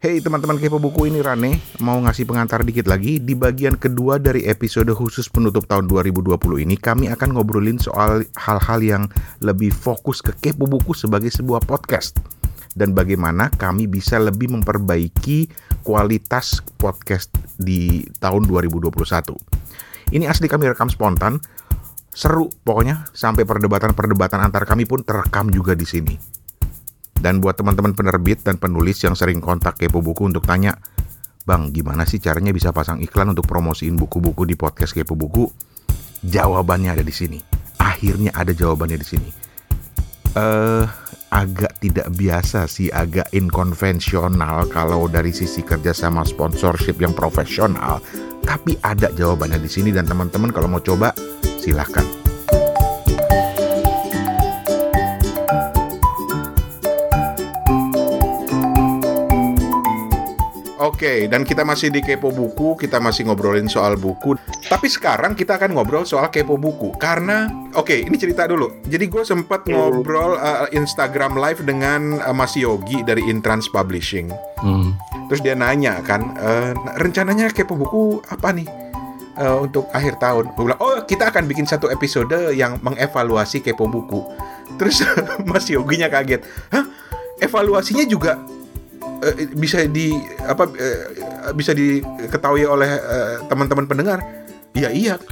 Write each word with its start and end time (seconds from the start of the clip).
Hey 0.00 0.16
teman-teman 0.24 0.56
kepo 0.56 0.80
buku 0.80 1.12
ini 1.12 1.20
Rane. 1.20 1.60
Mau 1.84 2.00
ngasih 2.00 2.24
pengantar 2.24 2.64
dikit 2.64 2.88
lagi? 2.88 3.20
Di 3.20 3.36
bagian 3.36 3.76
kedua 3.76 4.16
dari 4.16 4.48
episode 4.48 4.88
khusus 4.96 5.28
penutup 5.28 5.68
tahun 5.68 5.92
2020 5.92 6.40
ini 6.64 6.72
kami 6.80 7.12
akan 7.12 7.36
ngobrolin 7.36 7.76
soal 7.76 8.24
hal-hal 8.32 8.80
yang 8.80 9.04
lebih 9.44 9.68
fokus 9.68 10.24
ke 10.24 10.32
kepo 10.40 10.64
buku 10.64 10.96
sebagai 10.96 11.28
sebuah 11.28 11.68
podcast. 11.68 12.16
Dan 12.72 12.96
bagaimana 12.96 13.52
kami 13.52 13.92
bisa 13.92 14.16
lebih 14.16 14.48
memperbaiki 14.48 15.52
kualitas 15.84 16.64
podcast 16.80 17.28
di 17.60 18.00
tahun 18.24 18.48
2021. 18.48 18.96
Ini 20.16 20.24
asli 20.32 20.48
kami 20.48 20.72
rekam 20.72 20.88
spontan, 20.88 21.44
seru 22.08 22.48
pokoknya. 22.64 23.04
Sampai 23.12 23.44
perdebatan-perdebatan 23.44 24.48
antar 24.48 24.64
kami 24.64 24.88
pun 24.88 25.04
terekam 25.04 25.52
juga 25.52 25.76
di 25.76 25.84
sini. 25.84 26.39
Dan 27.20 27.44
buat 27.44 27.52
teman-teman 27.54 27.92
penerbit 27.92 28.40
dan 28.40 28.56
penulis 28.56 28.96
yang 29.04 29.12
sering 29.12 29.44
kontak 29.44 29.76
Kepo 29.76 30.00
Buku 30.00 30.24
untuk 30.24 30.48
tanya, 30.48 30.72
Bang, 31.44 31.72
gimana 31.72 32.04
sih 32.04 32.20
caranya 32.20 32.52
bisa 32.52 32.72
pasang 32.72 33.00
iklan 33.00 33.32
untuk 33.32 33.48
promosiin 33.48 33.96
buku-buku 33.96 34.48
di 34.48 34.56
podcast 34.56 34.96
Kepo 34.96 35.16
Buku? 35.16 35.48
Jawabannya 36.24 36.96
ada 36.96 37.04
di 37.04 37.12
sini. 37.12 37.40
Akhirnya 37.80 38.32
ada 38.36 38.52
jawabannya 38.52 38.98
di 39.00 39.06
sini. 39.08 39.28
Eh, 40.30 40.40
uh, 40.40 40.84
agak 41.32 41.80
tidak 41.80 42.12
biasa 42.12 42.68
sih, 42.68 42.92
agak 42.92 43.32
inkonvensional 43.32 44.68
kalau 44.68 45.08
dari 45.08 45.32
sisi 45.32 45.64
kerja 45.64 45.96
sama 45.96 46.28
sponsorship 46.28 47.00
yang 47.00 47.16
profesional. 47.16 48.04
Tapi 48.44 48.76
ada 48.84 49.08
jawabannya 49.12 49.58
di 49.58 49.70
sini 49.70 49.90
dan 49.90 50.04
teman-teman 50.08 50.52
kalau 50.52 50.68
mau 50.68 50.82
coba 50.82 51.16
silahkan. 51.60 52.04
Oke, 60.80 61.04
okay, 61.04 61.18
dan 61.28 61.44
kita 61.44 61.60
masih 61.60 61.92
di 61.92 62.00
Kepo 62.00 62.32
Buku, 62.32 62.72
kita 62.72 63.04
masih 63.04 63.28
ngobrolin 63.28 63.68
soal 63.68 64.00
buku. 64.00 64.32
Tapi 64.64 64.88
sekarang 64.88 65.36
kita 65.36 65.60
akan 65.60 65.76
ngobrol 65.76 66.08
soal 66.08 66.32
Kepo 66.32 66.56
Buku. 66.56 66.96
Karena, 66.96 67.52
oke, 67.76 67.84
okay, 67.84 68.08
ini 68.08 68.16
cerita 68.16 68.48
dulu. 68.48 68.80
Jadi 68.88 69.04
gue 69.12 69.20
sempat 69.20 69.68
hmm. 69.68 69.76
ngobrol 69.76 70.40
uh, 70.40 70.72
Instagram 70.72 71.36
Live 71.36 71.60
dengan 71.68 72.24
uh, 72.24 72.32
Mas 72.32 72.56
Yogi 72.56 73.04
dari 73.04 73.20
Intrans 73.28 73.68
Publishing. 73.68 74.32
Hmm. 74.64 74.96
Terus 75.28 75.44
dia 75.44 75.52
nanya 75.52 76.00
kan, 76.00 76.32
uh, 76.40 76.72
rencananya 76.96 77.52
Kepo 77.52 77.76
Buku 77.76 78.24
apa 78.32 78.48
nih? 78.48 78.68
Uh, 79.36 79.68
untuk 79.68 79.84
akhir 79.92 80.16
tahun. 80.16 80.48
Gue 80.56 80.64
bilang, 80.64 80.80
oh 80.80 81.04
kita 81.04 81.28
akan 81.28 81.44
bikin 81.44 81.68
satu 81.68 81.92
episode 81.92 82.56
yang 82.56 82.80
mengevaluasi 82.80 83.60
Kepo 83.60 83.84
Buku. 83.84 84.24
Terus 84.80 85.04
Mas 85.44 85.68
Yoginya 85.68 86.08
kaget, 86.08 86.40
hah? 86.72 86.88
Evaluasinya 87.36 88.08
juga 88.08 88.40
uh, 89.20 89.34
bisa 89.56 89.84
di 89.86 90.16
apa 90.44 90.64
uh, 90.68 91.52
bisa 91.52 91.76
diketahui 91.76 92.64
oleh 92.64 92.90
uh, 93.00 93.44
teman-teman 93.46 93.86
pendengar. 93.86 94.20
Iya 94.72 94.88
iya. 94.92 95.14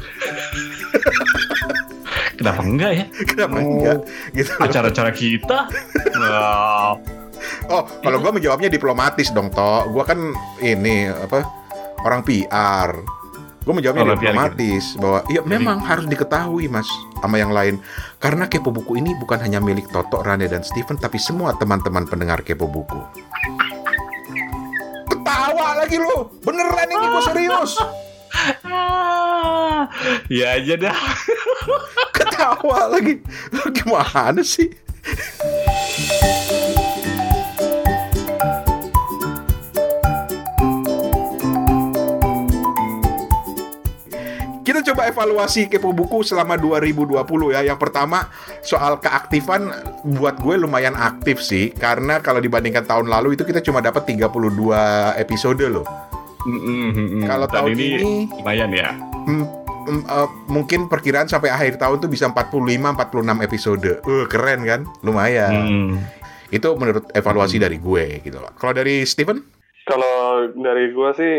Kenapa 2.39 2.63
enggak 2.63 2.93
ya? 2.95 3.07
Kenapa 3.27 3.57
oh, 3.59 3.67
enggak? 3.67 3.99
Gitu. 4.31 4.51
Acara-acara 4.63 5.11
kita. 5.11 5.67
wow. 6.15 6.95
Oh, 7.71 7.83
kalau 8.03 8.19
gue 8.23 8.33
menjawabnya 8.39 8.71
diplomatis 8.71 9.35
dong, 9.35 9.51
toh. 9.51 9.91
Gue 9.91 10.07
kan 10.07 10.19
ini 10.63 11.11
apa 11.11 11.43
orang 12.07 12.23
PR. 12.23 12.95
Gue 13.67 13.75
menjawabnya 13.75 14.07
oh, 14.07 14.11
diplomatis 14.15 14.95
gitu. 14.95 15.03
bahwa 15.03 15.21
ya 15.29 15.43
memang 15.45 15.83
harus 15.83 16.07
diketahui 16.09 16.71
mas 16.71 16.89
sama 17.21 17.37
yang 17.37 17.53
lain 17.53 17.77
karena 18.17 18.49
kepo 18.49 18.73
buku 18.73 18.97
ini 18.97 19.13
bukan 19.19 19.45
hanya 19.45 19.61
milik 19.61 19.93
Toto, 19.93 20.25
Rane 20.25 20.49
dan 20.49 20.65
Steven 20.65 20.97
tapi 20.97 21.21
semua 21.21 21.53
teman-teman 21.59 22.09
pendengar 22.09 22.41
kepo 22.41 22.65
buku 22.65 22.97
lagi 25.89 25.97
lu. 26.05 26.29
Beneran 26.45 26.85
ini 26.93 27.07
gue 27.09 27.23
serius. 27.25 27.73
ya 30.37 30.61
aja 30.61 30.75
dah. 30.77 30.99
ketawa 32.13 32.93
lagi. 32.93 33.25
Gimana 33.73 34.45
sih? 34.45 34.69
Kita 44.79 44.95
coba 44.95 45.11
evaluasi 45.11 45.67
kepo 45.67 45.91
buku 45.91 46.23
selama 46.23 46.55
2020 46.55 47.19
ya. 47.51 47.67
Yang 47.67 47.83
pertama 47.83 48.31
soal 48.63 49.03
keaktifan 49.03 49.75
buat 50.07 50.39
gue 50.39 50.55
lumayan 50.55 50.95
aktif 50.95 51.43
sih 51.43 51.75
karena 51.75 52.23
kalau 52.23 52.39
dibandingkan 52.39 52.87
tahun 52.87 53.11
lalu 53.11 53.35
itu 53.35 53.43
kita 53.43 53.59
cuma 53.59 53.83
dapat 53.83 54.07
32 54.07 54.31
episode 55.19 55.67
loh. 55.67 55.83
Mm 56.47 56.91
-hmm. 56.95 57.27
Kalau 57.27 57.51
tahun 57.51 57.75
ini, 57.75 57.87
ini 57.99 58.13
lumayan 58.39 58.71
ya. 58.71 58.95
Uh, 59.27 60.31
mungkin 60.47 60.87
perkiraan 60.87 61.27
sampai 61.27 61.51
akhir 61.51 61.83
tahun 61.83 61.99
tuh 61.99 62.07
bisa 62.07 62.31
45 62.31 62.63
46 62.63 63.47
episode. 63.51 63.91
Uh, 64.07 64.31
keren 64.31 64.63
kan? 64.63 64.87
Lumayan. 65.03 65.53
Mm. 65.67 65.93
Itu 66.55 66.79
menurut 66.79 67.11
evaluasi 67.19 67.59
mm. 67.59 67.65
dari 67.67 67.79
gue 67.83 68.05
gitu 68.23 68.39
loh. 68.39 68.55
Kalau 68.55 68.79
dari 68.79 69.03
Steven? 69.03 69.43
Kalau 69.91 70.47
dari 70.55 70.95
gue 70.95 71.11
sih 71.19 71.35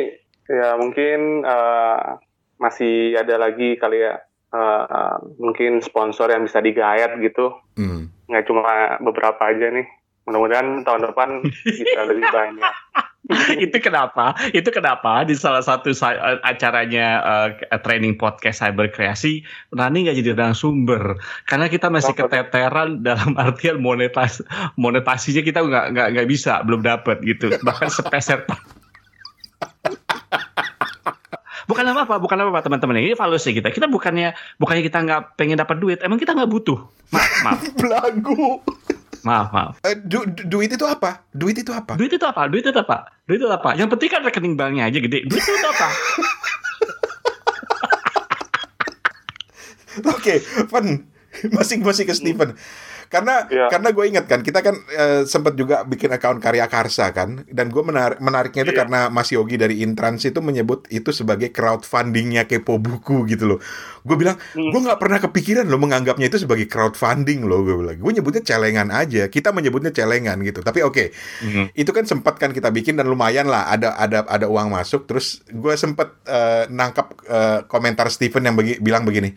ya 0.50 0.76
mungkin 0.76 1.46
uh, 1.46 2.20
masih 2.60 3.16
ada 3.16 3.40
lagi 3.40 3.80
kali 3.80 4.04
ya 4.04 4.20
uh, 4.54 5.16
mungkin 5.40 5.80
sponsor 5.80 6.30
yang 6.30 6.46
bisa 6.46 6.60
digayat 6.60 7.18
gitu. 7.24 7.56
Mm. 7.80 8.12
nggak 8.30 8.46
cuma 8.46 9.00
beberapa 9.02 9.42
aja 9.42 9.74
nih. 9.74 9.88
Mudah-mudahan 10.30 10.86
tahun 10.86 11.10
depan 11.10 11.30
bisa 11.66 12.02
lebih 12.06 12.28
banyak. 12.38 12.74
Itu 13.62 13.78
kenapa? 13.78 14.34
Itu 14.54 14.74
kenapa 14.74 15.22
di 15.22 15.38
salah 15.38 15.62
satu 15.62 15.94
acaranya 16.42 17.08
uh, 17.22 17.50
training 17.86 18.18
podcast 18.18 18.66
cyber 18.66 18.90
kreasi 18.90 19.46
Nani 19.70 20.10
nggak 20.10 20.18
jadi 20.18 20.50
sumber 20.58 21.22
karena 21.46 21.70
kita 21.70 21.94
masih 21.94 22.18
keteteran 22.18 23.00
dalam 23.08 23.38
artian 23.38 23.78
monetas 23.78 24.42
monetasinya 24.82 25.46
kita 25.46 25.62
nggak 25.62 25.86
nggak 25.94 26.08
nggak 26.18 26.28
bisa 26.30 26.66
belum 26.66 26.82
dapat 26.82 27.22
gitu. 27.22 27.54
Bahkan 27.62 27.90
sepeser 27.94 28.50
bukan 31.70 31.86
apa 31.94 32.02
apa 32.10 32.16
bukan 32.18 32.38
apa 32.42 32.50
apa 32.58 32.62
teman-teman. 32.66 32.98
Ini 32.98 33.14
valuasi 33.14 33.54
kita. 33.54 33.70
Kita 33.70 33.86
bukannya 33.86 34.34
bukannya 34.58 34.82
kita 34.82 35.06
nggak 35.06 35.38
pengen 35.38 35.62
dapat 35.62 35.78
duit. 35.78 36.02
Emang 36.02 36.18
kita 36.18 36.34
nggak 36.34 36.50
butuh. 36.50 36.82
Maaf 37.14 37.46
maaf 37.46 37.62
belagu. 37.80 38.66
Maaf 39.22 39.54
maaf. 39.54 39.74
Uh, 39.86 39.94
du, 40.02 40.26
du, 40.26 40.58
duit 40.58 40.74
itu 40.74 40.86
apa? 40.90 41.22
Duit 41.30 41.54
itu 41.54 41.70
apa? 41.70 41.94
Duit 41.94 42.10
itu 42.10 42.26
apa? 42.26 42.50
Duit 42.50 42.66
itu 42.66 42.74
apa? 42.74 43.14
Duit 43.30 43.38
itu 43.38 43.46
apa? 43.46 43.78
Yang 43.78 43.94
penting 43.94 44.10
kan 44.10 44.26
rekening 44.26 44.58
banknya 44.58 44.90
aja 44.90 44.98
gede. 44.98 45.30
Duit 45.30 45.46
itu 45.46 45.68
apa? 45.70 45.88
Oke, 50.00 50.40
okay, 50.40 50.72
masing-masing 51.52 52.08
ke 52.08 52.16
Steven. 52.16 52.56
Karena 53.10 53.50
yeah. 53.50 53.74
karena 53.74 53.90
gue 53.90 54.06
inget 54.06 54.26
kan 54.30 54.46
kita 54.46 54.62
kan 54.62 54.78
uh, 54.94 55.26
sempat 55.26 55.58
juga 55.58 55.82
bikin 55.82 56.14
account 56.14 56.38
karya 56.38 56.70
karsa 56.70 57.10
kan 57.10 57.42
dan 57.50 57.74
gue 57.74 57.82
menarik 57.82 58.22
menariknya 58.22 58.70
itu 58.70 58.74
yeah. 58.78 58.80
karena 58.86 59.00
Mas 59.10 59.34
Yogi 59.34 59.58
dari 59.58 59.82
Intrans 59.82 60.22
itu 60.30 60.38
menyebut 60.46 60.86
itu 60.94 61.10
sebagai 61.10 61.50
crowdfundingnya 61.50 62.46
kepo 62.46 62.78
buku 62.78 63.26
gitu 63.26 63.50
loh. 63.50 63.60
Gue 64.06 64.14
bilang 64.14 64.38
mm. 64.38 64.70
gue 64.70 64.82
nggak 64.86 65.02
pernah 65.02 65.18
kepikiran 65.26 65.66
loh 65.66 65.82
menganggapnya 65.82 66.30
itu 66.30 66.38
sebagai 66.38 66.70
crowdfunding 66.70 67.50
loh 67.50 67.66
gue 67.66 67.74
bilang. 67.82 67.98
Gue 67.98 68.14
nyebutnya 68.14 68.46
celengan 68.46 68.94
aja. 68.94 69.26
Kita 69.26 69.50
menyebutnya 69.58 69.90
celengan 69.90 70.38
gitu. 70.46 70.62
Tapi 70.62 70.86
oke 70.86 70.94
okay, 70.94 71.08
mm. 71.50 71.66
itu 71.74 71.90
kan 71.90 72.06
sempat 72.06 72.38
kan 72.38 72.54
kita 72.54 72.70
bikin 72.70 72.94
dan 72.94 73.10
lumayan 73.10 73.50
lah 73.50 73.74
ada 73.74 73.98
ada 73.98 74.22
ada 74.30 74.46
uang 74.46 74.70
masuk. 74.70 75.10
Terus 75.10 75.42
gue 75.50 75.74
sempat 75.74 76.14
uh, 76.30 76.70
nangkap 76.70 77.18
uh, 77.26 77.66
komentar 77.66 78.06
Steven 78.14 78.46
yang 78.46 78.54
begi, 78.54 78.78
bilang 78.78 79.02
begini 79.02 79.34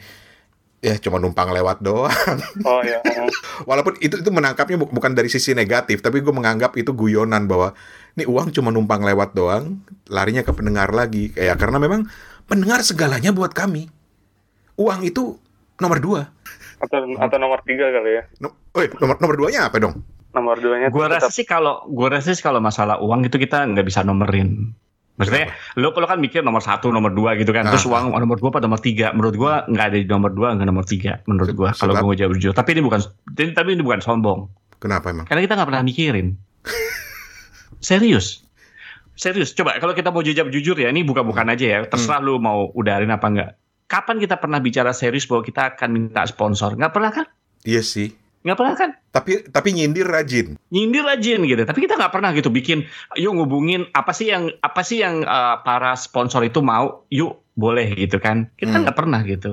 ya 0.82 0.98
cuma 0.98 1.22
numpang 1.22 1.54
lewat 1.54 1.78
doang. 1.78 2.10
Oh 2.66 2.82
ya. 2.82 2.98
Walaupun 3.70 3.97
itu 4.03 4.19
itu 4.19 4.31
menangkapnya 4.34 4.76
bu 4.82 4.91
bukan 4.91 5.15
dari 5.15 5.31
sisi 5.31 5.54
negatif, 5.54 6.03
tapi 6.03 6.19
gue 6.19 6.34
menganggap 6.34 6.75
itu 6.75 6.91
guyonan 6.91 7.47
bahwa 7.47 7.72
ini 8.19 8.26
uang 8.26 8.50
cuma 8.50 8.75
numpang 8.75 9.06
lewat 9.06 9.32
doang, 9.32 9.78
larinya 10.11 10.43
ke 10.43 10.50
pendengar 10.50 10.90
lagi. 10.90 11.31
Ya 11.38 11.55
karena 11.55 11.79
memang 11.79 12.11
pendengar 12.50 12.82
segalanya 12.82 13.31
buat 13.31 13.55
kami. 13.55 13.87
Uang 14.75 15.06
itu 15.06 15.38
nomor 15.79 16.02
dua. 16.02 16.23
Atau 16.82 17.06
atau 17.14 17.37
nomor 17.38 17.62
tiga 17.62 17.87
kali 17.94 18.19
ya. 18.19 18.23
No, 18.43 18.50
oh, 18.75 18.82
nomor 18.99 19.17
nomor 19.23 19.34
duanya 19.38 19.70
apa 19.70 19.79
dong? 19.79 20.02
Nomor 20.34 20.58
duanya. 20.58 20.90
Gue 20.90 21.06
rasa 21.06 21.31
sih 21.31 21.46
kalau 21.46 21.87
gue 21.87 22.08
rasa 22.11 22.34
sih 22.34 22.43
kalau 22.43 22.58
masalah 22.58 22.99
uang 22.99 23.31
itu 23.31 23.38
kita 23.38 23.62
nggak 23.70 23.87
bisa 23.87 24.02
nomerin. 24.02 24.75
Maksudnya 25.20 25.53
lo 25.76 25.93
kalau 25.93 26.09
kan 26.09 26.19
mikir 26.19 26.41
nomor 26.41 26.64
satu, 26.64 26.88
nomor 26.88 27.12
dua 27.12 27.37
gitu 27.37 27.53
kan. 27.53 27.69
Terus 27.69 27.85
ah. 27.85 28.00
uang 28.00 28.17
nomor 28.17 28.41
dua 28.41 28.49
apa 28.49 28.61
nomor 28.64 28.81
tiga? 28.81 29.12
Menurut 29.12 29.37
gua 29.37 29.69
nggak 29.69 29.87
ada 29.93 29.97
di 30.00 30.09
nomor 30.09 30.32
dua, 30.32 30.56
nggak 30.56 30.69
nomor 30.69 30.85
tiga. 30.88 31.20
Menurut 31.29 31.53
gua 31.53 31.70
kalau 31.76 31.93
gua 31.93 32.06
mau 32.12 32.17
jawab 32.17 32.32
jujur. 32.41 32.56
Tapi 32.56 32.73
ini 32.73 32.81
bukan, 32.81 33.00
tapi 33.53 33.69
ini 33.76 33.82
bukan 33.85 34.00
sombong. 34.00 34.49
Kenapa 34.81 35.12
emang? 35.12 35.29
Karena 35.29 35.44
kita 35.44 35.55
nggak 35.61 35.69
pernah 35.69 35.85
mikirin. 35.85 36.26
Serius. 37.93 38.43
Serius. 39.12 39.53
Coba 39.53 39.76
kalau 39.76 39.93
kita 39.93 40.09
mau 40.09 40.25
jawab 40.25 40.49
jujur 40.49 40.75
ya, 40.81 40.88
ini 40.88 41.05
bukan-bukan 41.05 41.53
aja 41.53 41.67
ya. 41.69 41.79
Terserah 41.85 42.25
hmm. 42.25 42.26
lu 42.26 42.35
mau 42.41 42.73
udarin 42.73 43.12
apa 43.12 43.26
enggak. 43.29 43.50
Kapan 43.93 44.17
kita 44.17 44.41
pernah 44.41 44.56
bicara 44.65 44.97
serius 44.97 45.29
bahwa 45.29 45.44
kita 45.44 45.76
akan 45.76 45.88
minta 45.93 46.25
sponsor? 46.25 46.73
Nggak 46.73 46.93
pernah 46.97 47.11
kan? 47.12 47.26
Iya 47.69 47.85
sih. 47.85 48.21
Nggak 48.43 48.59
pernah 48.59 48.75
kan? 48.75 48.91
Tapi 49.15 49.33
tapi 49.55 49.69
nyindir 49.71 50.06
rajin. 50.06 50.59
Nyindir 50.75 51.06
rajin 51.06 51.47
gitu. 51.47 51.62
Tapi 51.62 51.79
kita 51.87 51.94
nggak 51.94 52.12
pernah 52.12 52.35
gitu 52.35 52.50
bikin 52.50 52.87
yuk 53.15 53.33
ngubungin 53.39 53.87
apa 53.94 54.11
sih 54.11 54.35
yang 54.35 54.50
apa 54.67 54.83
sih 54.83 55.03
yang 55.03 55.23
uh, 55.23 55.62
para 55.62 55.94
sponsor 55.94 56.43
itu 56.43 56.59
mau? 56.59 57.06
Yuk 57.15 57.39
boleh 57.55 57.94
gitu 57.94 58.19
kan. 58.19 58.50
Kita 58.59 58.75
hmm. 58.75 58.83
nggak 58.83 58.94
hmm. 58.97 59.03
pernah 59.03 59.21
gitu. 59.23 59.50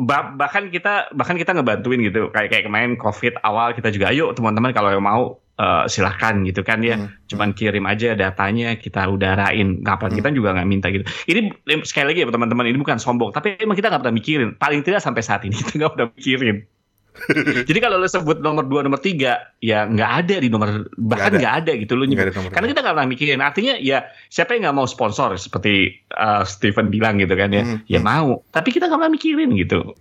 Bah 0.00 0.32
bahkan 0.32 0.72
kita 0.72 1.12
bahkan 1.12 1.36
kita 1.36 1.52
ngebantuin 1.52 2.00
gitu. 2.00 2.32
Kayak 2.32 2.48
kayak 2.48 2.64
kemarin 2.72 2.92
covid 2.96 3.36
awal 3.44 3.76
kita 3.76 3.92
juga 3.92 4.08
ayo 4.08 4.32
teman-teman 4.32 4.72
kalau 4.72 4.88
yang 4.88 5.04
mau 5.04 5.36
uh, 5.60 5.84
silahkan 5.84 6.40
gitu 6.48 6.64
kan 6.64 6.80
ya. 6.80 6.96
Hmm. 6.96 7.12
cuman 7.28 7.52
kirim 7.52 7.84
aja 7.84 8.16
datanya 8.16 8.72
kita 8.80 9.04
udarain. 9.04 9.84
Kapan 9.84 10.10
hmm. 10.14 10.18
kita 10.22 10.28
juga 10.32 10.56
nggak 10.56 10.68
minta 10.70 10.88
gitu. 10.88 11.04
Ini 11.28 11.60
sekali 11.84 12.16
lagi 12.16 12.24
ya 12.24 12.32
teman-teman 12.32 12.64
ini 12.72 12.80
bukan 12.80 12.96
sombong 12.96 13.36
tapi 13.36 13.60
emang 13.60 13.76
kita 13.76 13.92
nggak 13.92 14.00
pernah 14.00 14.16
mikirin. 14.16 14.56
Paling 14.56 14.80
tidak 14.80 15.04
sampai 15.04 15.20
saat 15.20 15.44
ini 15.44 15.52
kita 15.60 15.76
nggak 15.76 15.92
pernah 15.92 16.08
mikirin 16.16 16.64
Jadi 17.68 17.78
kalau 17.82 18.00
lo 18.00 18.08
sebut 18.08 18.38
nomor 18.40 18.64
2, 18.66 18.86
nomor 18.86 19.00
3, 19.02 19.60
ya 19.60 19.78
nggak 19.86 20.10
ada 20.24 20.34
di 20.40 20.48
nomor 20.48 20.88
bahkan 20.96 21.36
nggak 21.36 21.54
ada. 21.62 21.72
ada 21.72 21.80
gitu 21.80 21.92
lo 21.98 22.04
nyebut. 22.06 22.32
Karena 22.32 22.66
kita 22.70 22.80
nggak 22.80 22.94
pernah 22.96 23.10
mikirin. 23.10 23.40
Artinya 23.42 23.74
ya 23.78 24.08
siapa 24.32 24.56
yang 24.56 24.70
nggak 24.70 24.76
mau 24.76 24.86
sponsor 24.88 25.36
seperti 25.36 26.00
uh, 26.14 26.46
Steven 26.46 26.88
bilang 26.88 27.20
gitu 27.20 27.34
kan 27.34 27.50
ya, 27.52 27.62
hmm. 27.62 27.86
ya 27.90 28.00
hmm. 28.00 28.06
mau. 28.06 28.40
Tapi 28.50 28.68
kita 28.72 28.88
nggak 28.88 28.98
pernah 28.98 29.14
mikirin 29.14 29.50
gitu. 29.58 29.94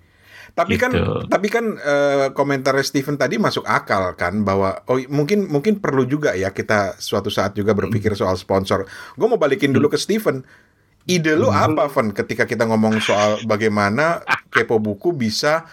Tapi 0.50 0.76
kan, 0.82 0.92
gitu. 0.92 1.06
kan 1.06 1.30
tapi 1.30 1.48
kan 1.48 1.66
uh, 1.78 2.28
komentar 2.34 2.74
Steven 2.82 3.16
tadi 3.16 3.38
masuk 3.38 3.64
akal 3.70 4.18
kan 4.18 4.42
bahwa 4.42 4.82
oh 4.90 4.98
mungkin 5.08 5.46
mungkin 5.46 5.78
perlu 5.78 6.10
juga 6.10 6.34
ya 6.34 6.50
kita 6.50 6.98
suatu 6.98 7.30
saat 7.30 7.54
juga 7.54 7.78
berpikir 7.78 8.18
soal 8.18 8.36
sponsor. 8.36 8.90
Gue 9.14 9.28
mau 9.30 9.38
balikin 9.38 9.72
dulu 9.72 9.92
ke 9.92 9.98
Steven. 10.00 10.42
Ide 11.10 11.34
lu 11.34 11.50
hmm. 11.50 11.58
apa, 11.74 11.84
Van, 11.90 12.14
ketika 12.14 12.46
kita 12.46 12.70
ngomong 12.70 13.02
soal 13.02 13.42
bagaimana 13.50 14.22
kepo 14.54 14.78
buku 14.78 15.10
bisa 15.16 15.66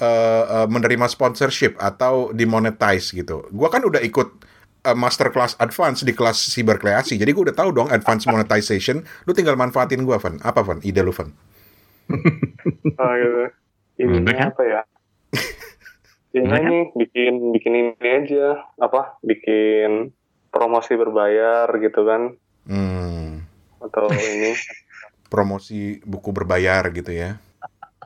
uh, 0.00 0.64
uh, 0.64 0.66
menerima 0.70 1.06
sponsorship 1.10 1.78
atau 1.78 2.30
dimonetize 2.34 3.14
gitu. 3.14 3.46
Gua 3.54 3.68
kan 3.68 3.84
udah 3.84 4.00
ikut 4.00 4.28
uh, 4.84 4.96
masterclass 4.96 5.56
advance 5.58 6.04
di 6.04 6.12
kelas 6.12 6.36
siberkreasi. 6.52 7.16
Jadi 7.16 7.30
gue 7.32 7.42
udah 7.50 7.56
tahu 7.56 7.72
dong 7.72 7.88
advance 7.90 8.28
monetization. 8.28 9.02
Lu 9.24 9.32
tinggal 9.32 9.56
manfaatin 9.56 10.04
gua, 10.04 10.20
Van. 10.20 10.38
Apa, 10.44 10.60
Van? 10.62 10.78
Ide 10.84 11.00
lu, 11.00 11.12
Van? 11.12 11.32
oh, 13.00 13.12
gitu. 13.20 13.44
Ini 13.98 14.32
apa 14.38 14.62
ya? 14.62 14.80
Ini 16.34 16.50
ini 16.50 16.78
bikin 16.98 17.54
bikin 17.54 17.72
ini 17.78 17.94
aja 18.10 18.58
apa? 18.82 19.22
Bikin 19.22 20.10
promosi 20.50 20.98
berbayar 20.98 21.70
gitu 21.78 22.02
kan? 22.02 22.34
Hmm. 22.66 23.46
Atau 23.78 24.10
ini 24.10 24.58
promosi 25.32 26.02
buku 26.02 26.34
berbayar 26.34 26.90
gitu 26.90 27.14
ya? 27.14 27.38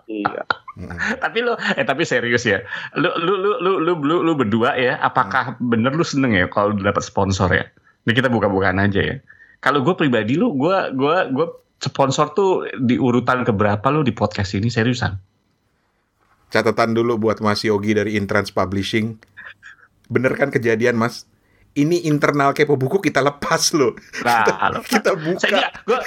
Iya. 0.04 0.44
tapi 1.24 1.42
lo 1.42 1.58
eh 1.74 1.84
tapi 1.84 2.06
serius 2.06 2.46
ya. 2.46 2.62
Lu 2.94 3.10
lu 3.18 3.34
lu 3.34 3.50
lu 3.58 3.72
lu 3.82 3.92
lu, 3.98 4.16
lu 4.22 4.32
berdua 4.38 4.78
ya, 4.78 4.98
apakah 5.02 5.58
hmm. 5.58 5.66
bener 5.66 5.92
lu 5.94 6.04
seneng 6.06 6.34
ya 6.34 6.46
kalau 6.46 6.74
dapat 6.74 7.02
sponsor 7.02 7.50
ya? 7.50 7.66
Ini 8.06 8.12
kita 8.14 8.30
buka-bukaan 8.30 8.78
aja 8.78 9.02
ya. 9.02 9.16
Kalau 9.58 9.82
gue 9.82 9.94
pribadi 9.98 10.38
lu, 10.38 10.54
gue 10.54 10.94
gue 10.94 11.16
gue 11.34 11.46
sponsor 11.82 12.34
tuh 12.34 12.66
di 12.78 12.98
urutan 12.98 13.42
keberapa 13.42 13.86
lu 13.90 14.06
di 14.06 14.14
podcast 14.14 14.54
ini 14.54 14.70
seriusan? 14.70 15.18
Catatan 16.48 16.96
dulu 16.96 17.20
buat 17.20 17.44
Mas 17.44 17.60
Yogi 17.66 17.92
dari 17.92 18.16
Intrans 18.16 18.54
Publishing. 18.54 19.20
Bener 20.08 20.32
kan 20.38 20.48
kejadian 20.48 20.96
Mas? 20.96 21.28
Ini 21.76 22.08
internal 22.08 22.56
kepo 22.56 22.74
buku 22.74 22.98
kita 22.98 23.20
lepas 23.20 23.76
loh. 23.76 23.94
Nah, 24.24 24.42
kita, 24.42 24.52
kita 24.82 25.10
buka. 25.14 25.38
Saya, 25.46 25.68
gua, 25.86 26.00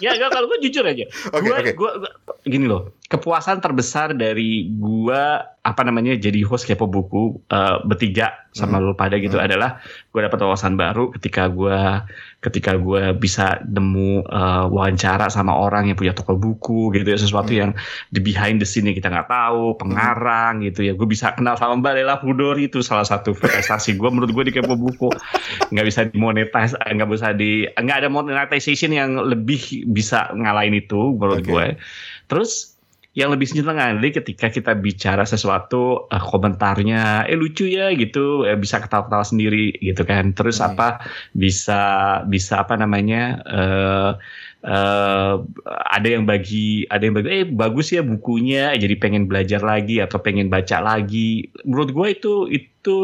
ya 0.00 0.14
gak 0.16 0.30
kalau 0.32 0.46
gue 0.48 0.58
jujur 0.64 0.86
aja. 0.86 1.04
Okay, 1.04 1.42
gue 1.42 1.52
okay. 1.52 1.74
Gua, 1.74 1.90
gua, 2.00 2.12
gini 2.46 2.64
loh, 2.70 2.96
kepuasan 3.06 3.62
terbesar 3.62 4.18
dari 4.18 4.66
gue 4.66 5.22
apa 5.62 5.82
namanya 5.86 6.18
jadi 6.18 6.42
host 6.42 6.66
kepo 6.66 6.90
buku 6.90 7.38
uh, 7.54 7.78
bertiga 7.86 8.34
sama 8.50 8.78
hmm. 8.78 8.82
lu 8.82 8.92
pada 8.98 9.14
gitu 9.22 9.38
hmm. 9.38 9.46
adalah 9.46 9.78
gue 10.10 10.20
dapat 10.26 10.38
wawasan 10.42 10.74
baru 10.74 11.14
ketika 11.14 11.46
gue 11.46 12.02
ketika 12.42 12.74
gue 12.74 13.14
bisa 13.14 13.62
nemu 13.62 14.26
uh, 14.26 14.66
wawancara 14.66 15.30
sama 15.30 15.54
orang 15.54 15.86
yang 15.86 15.94
punya 15.94 16.18
toko 16.18 16.34
buku 16.34 16.90
gitu 16.98 17.06
ya 17.06 17.18
sesuatu 17.18 17.54
hmm. 17.54 17.60
yang 17.62 17.70
di 18.10 18.18
behind 18.18 18.58
the 18.58 18.66
scene 18.66 18.90
kita 18.90 19.06
nggak 19.06 19.30
tahu 19.30 19.78
pengarang 19.78 20.58
hmm. 20.58 20.74
gitu 20.74 20.90
ya 20.90 20.92
gue 20.98 21.06
bisa 21.06 21.30
kenal 21.38 21.54
sama 21.54 21.78
Mbak 21.78 21.92
Lela 22.02 22.18
Pudori 22.18 22.66
itu 22.66 22.82
salah 22.82 23.06
satu 23.06 23.38
prestasi 23.38 23.94
gue 23.94 24.10
menurut 24.10 24.34
gue 24.34 24.50
di 24.50 24.52
kepo 24.54 24.74
buku 24.74 25.14
nggak 25.70 25.86
bisa 25.86 26.10
dimonetize 26.10 26.74
eh, 26.82 26.90
nggak 26.90 27.10
bisa 27.10 27.30
di 27.38 27.70
nggak 27.70 28.02
ada 28.02 28.08
monetization 28.10 28.90
yang 28.90 29.14
lebih 29.14 29.86
bisa 29.94 30.26
ngalahin 30.34 30.74
itu 30.74 31.14
menurut 31.14 31.42
okay. 31.46 31.50
gue 31.50 31.66
terus 32.26 32.75
yang 33.16 33.32
lebih 33.32 33.48
senang 33.48 33.80
ketika 34.12 34.52
kita 34.52 34.76
bicara 34.76 35.24
sesuatu 35.24 36.04
uh, 36.12 36.20
komentarnya 36.20 37.24
eh 37.24 37.32
lucu 37.32 37.64
ya 37.64 37.88
gitu 37.96 38.44
eh, 38.44 38.60
bisa 38.60 38.76
ketawa-ketawa 38.76 39.24
sendiri 39.24 39.72
gitu 39.80 40.04
kan 40.04 40.36
terus 40.36 40.60
hmm. 40.60 40.76
apa 40.76 41.00
bisa 41.32 41.80
bisa 42.28 42.60
apa 42.60 42.76
namanya 42.76 43.40
uh, 43.48 44.10
uh, 44.68 45.40
ada 45.96 46.08
yang 46.12 46.28
bagi 46.28 46.84
ada 46.92 47.08
yang 47.08 47.16
bagi 47.16 47.30
eh 47.32 47.48
bagus 47.48 47.96
ya 47.96 48.04
bukunya 48.04 48.76
jadi 48.76 49.00
pengen 49.00 49.24
belajar 49.24 49.64
lagi 49.64 50.04
atau 50.04 50.20
pengen 50.20 50.52
baca 50.52 50.84
lagi 50.84 51.48
menurut 51.64 51.96
gue 51.96 52.06
itu 52.20 52.32
itu 52.52 52.96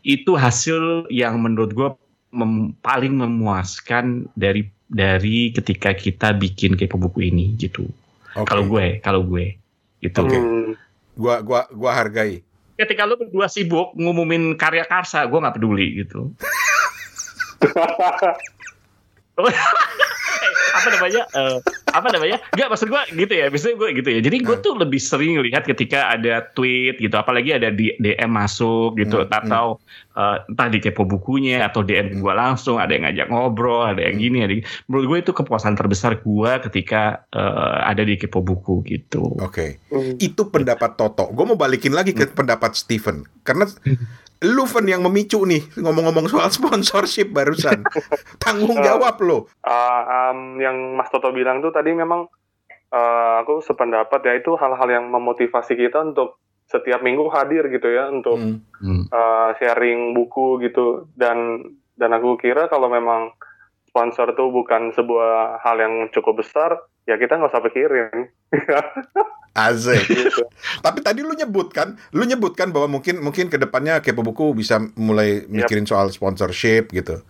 itu 0.00 0.32
hasil 0.32 1.12
yang 1.12 1.44
menurut 1.44 1.76
gue 1.76 1.88
mem, 2.32 2.72
paling 2.80 3.20
memuaskan 3.20 4.32
dari 4.32 4.64
dari 4.88 5.52
ketika 5.52 5.92
kita 5.92 6.32
bikin 6.32 6.78
kepo 6.78 6.96
buku 6.96 7.28
ini 7.28 7.52
gitu. 7.58 7.84
Okay. 8.36 8.48
Kalau 8.52 8.64
gue, 8.68 8.86
kalau 9.00 9.20
gue, 9.24 9.56
itu. 10.04 10.20
Okay. 10.20 10.40
Hmm. 10.40 10.76
Gua, 11.16 11.40
gua, 11.40 11.64
gua 11.72 11.90
hargai. 11.96 12.44
Ketika 12.76 13.08
lu 13.08 13.16
berdua 13.16 13.48
sibuk 13.48 13.96
ngumumin 13.96 14.52
karya 14.60 14.84
karsa, 14.84 15.24
gue 15.24 15.40
nggak 15.40 15.56
peduli 15.56 16.04
gitu. 16.04 16.36
apa 20.76 20.88
namanya? 20.92 21.22
Uh, 21.32 21.58
apa 21.92 22.08
namanya? 22.12 22.36
Nggak 22.52 22.68
maksud 22.68 22.88
gue 22.92 23.02
gitu 23.16 23.32
ya 23.32 23.46
biasanya 23.48 23.76
gue 23.80 23.88
gitu 24.00 24.08
ya. 24.12 24.20
Jadi 24.20 24.36
gue 24.44 24.56
hmm. 24.56 24.64
tuh 24.64 24.74
lebih 24.76 25.00
sering 25.00 25.40
lihat 25.40 25.64
ketika 25.64 26.12
ada 26.12 26.44
tweet 26.52 27.00
gitu 27.00 27.16
apalagi 27.16 27.56
ada 27.56 27.72
di 27.72 27.92
DM 27.96 28.30
masuk 28.30 29.00
gitu 29.00 29.24
hmm. 29.24 29.32
atau 29.32 29.80
uh, 30.16 30.44
entah 30.48 30.68
di 30.68 30.78
kepo 30.80 31.08
bukunya 31.08 31.64
atau 31.64 31.80
DM 31.80 32.20
gue 32.20 32.32
langsung 32.36 32.76
ada 32.76 32.92
yang 32.92 33.08
ngajak 33.08 33.28
ngobrol 33.32 33.88
ada 33.88 34.04
yang 34.04 34.20
gini 34.20 34.38
ada 34.44 34.54
menurut 34.88 35.04
gue 35.08 35.18
itu 35.28 35.32
kepuasan 35.32 35.74
terbesar 35.76 36.20
gue 36.20 36.52
ketika 36.68 37.24
uh, 37.32 37.84
ada 37.88 38.04
di 38.04 38.20
kepo 38.20 38.44
buku 38.44 38.84
gitu. 38.84 39.36
Oke. 39.40 39.80
Okay. 39.80 39.92
Hmm. 39.92 40.14
itu 40.20 40.42
pendapat 40.48 40.96
Toto. 41.00 41.32
Gue 41.32 41.44
mau 41.48 41.58
balikin 41.58 41.96
lagi 41.96 42.12
ke 42.12 42.28
pendapat 42.30 42.76
Steven. 42.76 43.24
Karena 43.46 43.64
lu 44.44 44.68
Fen 44.68 44.84
yang 44.84 45.00
memicu 45.00 45.40
nih 45.48 45.64
ngomong-ngomong 45.80 46.28
soal 46.28 46.52
sponsorship 46.52 47.32
barusan. 47.32 47.80
Tanggung 48.42 48.80
jawab 48.84 49.16
lo 49.24 49.48
uh, 49.64 50.02
um, 50.32 50.60
yang 50.60 50.98
Mas 50.98 51.08
Toto 51.08 51.32
bilang 51.32 51.64
tuh 51.64 51.72
tadi 51.72 51.96
memang 51.96 52.28
uh, 52.92 53.34
aku 53.40 53.64
sependapat 53.64 54.20
ya 54.26 54.34
itu 54.36 54.52
hal-hal 54.60 54.88
yang 54.92 55.08
memotivasi 55.08 55.72
kita 55.76 56.04
untuk 56.04 56.36
setiap 56.66 56.98
minggu 57.00 57.30
hadir 57.30 57.70
gitu 57.70 57.86
ya 57.88 58.10
untuk 58.10 58.36
hmm. 58.36 59.08
Uh, 59.08 59.54
sharing 59.56 60.12
buku 60.12 60.60
gitu. 60.66 61.08
Dan 61.16 61.62
dan 61.96 62.12
aku 62.12 62.36
kira 62.36 62.68
kalau 62.68 62.92
memang 62.92 63.32
sponsor 63.88 64.36
tuh 64.36 64.52
bukan 64.52 64.92
sebuah 64.92 65.64
hal 65.64 65.80
yang 65.80 65.94
cukup 66.12 66.44
besar 66.44 66.76
ya 67.06 67.14
kita 67.16 67.38
nggak 67.38 67.50
usah 67.54 67.64
pikirin 67.64 68.28
Azek. 69.56 70.04
Gitu. 70.04 70.44
Tapi 70.84 71.00
tadi 71.00 71.24
lu 71.24 71.32
nyebutkan, 71.32 71.96
lu 72.12 72.28
nyebutkan 72.28 72.76
bahwa 72.76 73.00
mungkin 73.00 73.24
mungkin 73.24 73.48
ke 73.48 73.56
depannya 73.56 74.04
kepo 74.04 74.20
buku 74.20 74.52
bisa 74.52 74.76
mulai 75.00 75.48
mikirin 75.48 75.88
yep. 75.88 75.96
soal 75.96 76.12
sponsorship 76.12 76.92
gitu. 76.92 77.24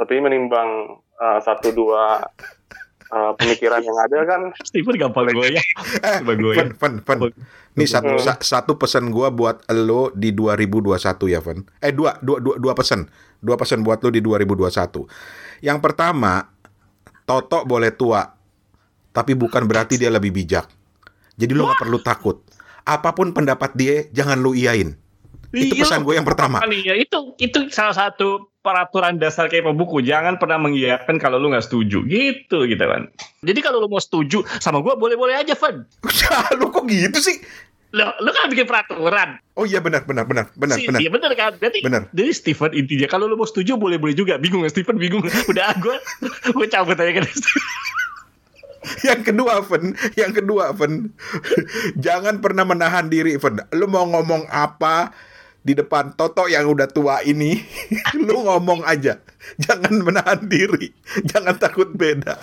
Tapi 0.00 0.16
menimbang 0.16 0.96
uh, 1.20 1.38
satu 1.44 1.68
dua 1.76 2.24
uh, 3.12 3.32
pemikiran 3.36 3.84
yang 3.84 3.98
ada 4.00 4.24
kan. 4.24 4.40
Steven 4.64 4.96
gampang 4.96 5.28
gue 5.28 5.60
ya. 5.60 5.62
Eh, 6.08 6.18
Fen, 6.24 6.72
Fen, 6.72 6.94
Fen. 7.04 7.18
Ini 7.76 7.84
satu 7.84 8.16
hmm. 8.16 8.24
sa, 8.24 8.32
satu 8.40 8.80
pesan 8.80 9.12
gue 9.12 9.28
buat 9.28 9.68
lo 9.76 10.08
di 10.16 10.32
2021 10.32 10.96
ya, 11.28 11.44
Fen. 11.44 11.68
Eh 11.84 11.92
dua, 11.92 12.16
dua, 12.24 12.40
dua, 12.40 12.56
dua 12.56 12.72
pesan, 12.72 13.04
dua 13.44 13.60
pesan 13.60 13.84
buat 13.84 14.00
lo 14.00 14.08
di 14.08 14.24
2021. 14.24 15.04
Yang 15.68 15.78
pertama, 15.84 16.48
Toto 17.28 17.68
boleh 17.68 17.92
tua, 17.92 18.24
tapi 19.12 19.32
bukan 19.34 19.64
berarti 19.64 19.96
dia 20.00 20.12
lebih 20.12 20.32
bijak. 20.34 20.68
Jadi 21.38 21.52
lo 21.54 21.70
gak 21.70 21.80
perlu 21.86 21.98
takut. 22.02 22.42
Apa 22.82 23.14
pun 23.14 23.30
pendapat 23.30 23.76
dia, 23.78 24.08
jangan 24.10 24.40
lu 24.40 24.56
iyain. 24.56 24.96
Itu 25.48 25.80
iya, 25.80 25.82
pesan 25.84 26.04
gue 26.04 26.12
yang 26.12 26.28
pertama. 26.28 26.60
Iya, 26.68 26.92
itu 27.00 27.32
itu 27.40 27.72
salah 27.72 27.96
satu 27.96 28.52
peraturan 28.60 29.16
dasar 29.16 29.48
kayak 29.48 29.72
buku. 29.72 30.04
Jangan 30.04 30.36
pernah 30.36 30.60
mengiyakan 30.60 31.16
kalau 31.16 31.40
lu 31.40 31.48
nggak 31.48 31.64
setuju. 31.64 32.04
Gitu 32.04 32.68
gitu 32.68 32.84
kan. 32.84 33.08
Jadi 33.40 33.60
kalau 33.64 33.80
lu 33.80 33.88
mau 33.88 34.02
setuju 34.02 34.44
sama 34.60 34.84
gue 34.84 34.92
boleh-boleh 34.92 35.40
aja, 35.40 35.56
Van. 35.56 35.88
lu 36.60 36.68
kok 36.68 36.84
gitu 36.84 37.18
sih? 37.22 37.40
Lo, 37.96 38.12
lo 38.20 38.28
kan 38.36 38.52
bikin 38.52 38.68
peraturan. 38.68 39.40
Oh 39.56 39.64
iya 39.64 39.80
benar 39.80 40.04
benar 40.04 40.28
benar 40.28 40.52
benar 40.52 40.76
si, 40.76 40.84
benar. 40.84 41.00
Iya 41.00 41.08
benar 41.08 41.32
kan. 41.32 41.52
Berarti 41.56 41.80
benar. 41.80 42.02
Jadi 42.12 42.30
Steven 42.36 42.72
intinya 42.76 43.08
kalau 43.08 43.24
lo 43.24 43.40
mau 43.40 43.48
setuju 43.48 43.80
boleh 43.80 43.96
boleh 43.96 44.12
juga. 44.12 44.36
Bingung 44.36 44.60
ya 44.60 44.68
Steven 44.68 45.00
bingung. 45.00 45.24
Udah 45.24 45.72
gue 45.80 45.96
gue 46.60 46.66
cabut 46.68 47.00
aja 47.00 47.12
kan. 47.16 47.24
yang 49.08 49.20
kedua, 49.24 49.60
Ven, 49.64 49.94
yang 50.16 50.32
kedua, 50.32 50.72
Ven, 50.74 51.12
jangan 52.04 52.40
pernah 52.40 52.64
menahan 52.64 53.08
diri, 53.08 53.36
Ven. 53.36 53.60
Lu 53.76 53.86
mau 53.90 54.06
ngomong 54.08 54.48
apa, 54.48 55.12
di 55.62 55.76
depan 55.76 56.14
Toto 56.16 56.48
yang 56.48 56.64
udah 56.70 56.88
tua 56.88 57.20
ini, 57.26 57.58
lu 58.26 58.46
ngomong 58.46 58.86
aja, 58.86 59.20
jangan 59.60 60.00
menahan 60.00 60.40
diri, 60.46 60.94
jangan 61.28 61.58
takut 61.60 61.92
beda. 61.92 62.40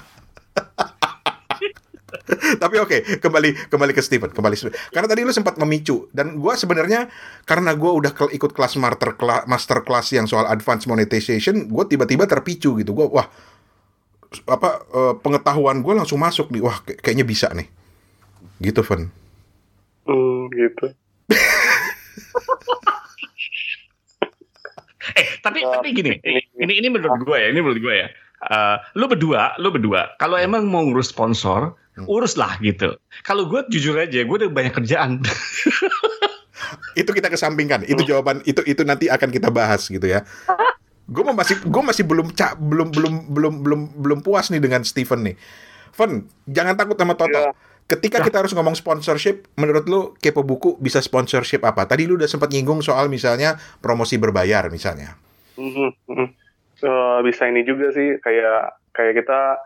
Tapi 2.36 2.76
oke, 2.80 2.90
okay, 2.90 3.00
kembali 3.20 3.70
kembali 3.70 3.92
ke 3.94 4.02
Steven, 4.02 4.32
kembali 4.32 4.56
karena 4.90 5.08
tadi 5.10 5.22
lu 5.22 5.36
sempat 5.36 5.60
memicu 5.62 6.10
dan 6.16 6.40
gue 6.40 6.54
sebenarnya 6.58 7.12
karena 7.44 7.76
gue 7.76 7.92
udah 7.92 8.16
ikut 8.34 8.52
kelas 8.56 8.80
master 8.80 9.14
master 9.46 9.80
class 9.86 10.10
yang 10.16 10.26
soal 10.26 10.48
advanced 10.50 10.90
monetization, 10.90 11.70
gue 11.70 11.84
tiba-tiba 11.86 12.26
terpicu 12.26 12.82
gitu, 12.82 12.92
gue 12.96 13.08
wah 13.12 13.30
apa 14.44 14.84
uh, 14.92 15.14
pengetahuan 15.20 15.80
gue 15.80 15.94
langsung 15.96 16.20
masuk 16.20 16.52
nih, 16.52 16.62
wah 16.64 16.80
kayaknya 16.84 17.24
bisa 17.24 17.48
nih, 17.56 17.68
gitu 18.60 18.84
Van. 18.84 19.08
Hmm, 20.06 20.50
gitu. 20.52 20.92
eh 25.20 25.28
tapi 25.40 25.64
tapi 25.64 25.88
gini, 25.96 26.20
ini 26.60 26.74
ini 26.84 26.88
menurut 26.92 27.24
gue 27.24 27.38
ya, 27.40 27.48
ini 27.54 27.60
menurut 27.64 27.80
gue 27.80 27.96
ya. 27.96 28.08
Uh, 28.46 28.78
lu 29.00 29.08
berdua, 29.10 29.56
lu 29.58 29.72
berdua, 29.72 30.14
kalau 30.22 30.38
emang 30.38 30.70
mau 30.70 30.86
ngurus 30.86 31.10
sponsor, 31.10 31.74
Hmm. 31.96 32.12
uruslah 32.12 32.60
gitu. 32.60 32.92
Kalau 33.24 33.48
gue 33.48 33.64
jujur 33.72 33.96
aja, 33.96 34.20
gue 34.20 34.36
udah 34.36 34.52
banyak 34.52 34.76
kerjaan. 34.76 35.24
itu 37.00 37.08
kita 37.08 37.32
kesampingkan. 37.32 37.88
Itu 37.88 38.04
hmm. 38.04 38.10
jawaban 38.12 38.44
itu 38.44 38.60
itu 38.68 38.84
nanti 38.84 39.08
akan 39.08 39.32
kita 39.32 39.48
bahas 39.48 39.88
gitu 39.88 40.04
ya. 40.04 40.28
Gue 41.06 41.24
masih 41.30 41.62
gue 41.62 41.84
masih 41.86 42.04
belum 42.06 42.34
cak 42.34 42.58
belum 42.58 42.90
belum 42.90 43.14
belum 43.30 43.54
belum 43.62 43.82
belum 44.02 44.20
puas 44.26 44.50
nih 44.50 44.62
dengan 44.62 44.82
Steven 44.82 45.34
nih. 45.34 45.36
Fen, 45.96 46.28
jangan 46.50 46.76
takut 46.76 46.98
sama 47.00 47.16
Toto. 47.16 47.32
Yeah. 47.32 47.54
Ketika 47.86 48.18
nah. 48.20 48.26
kita 48.26 48.38
harus 48.42 48.54
ngomong 48.58 48.74
sponsorship, 48.74 49.46
menurut 49.62 49.86
lu 49.86 50.02
kepo 50.18 50.42
buku 50.42 50.76
bisa 50.82 51.00
sponsorship 51.06 51.62
apa? 51.62 51.86
Tadi 51.86 52.10
lu 52.10 52.18
udah 52.18 52.26
sempat 52.26 52.50
nyinggung 52.50 52.82
soal 52.82 53.08
misalnya 53.08 53.62
promosi 53.80 54.18
berbayar 54.18 54.68
misalnya. 54.74 55.16
Mm 55.56 55.72
-hmm. 55.72 56.28
uh, 56.84 57.20
bisa 57.22 57.48
ini 57.48 57.62
juga 57.62 57.94
sih 57.94 58.18
kayak 58.20 58.82
kayak 58.92 59.24
kita 59.24 59.62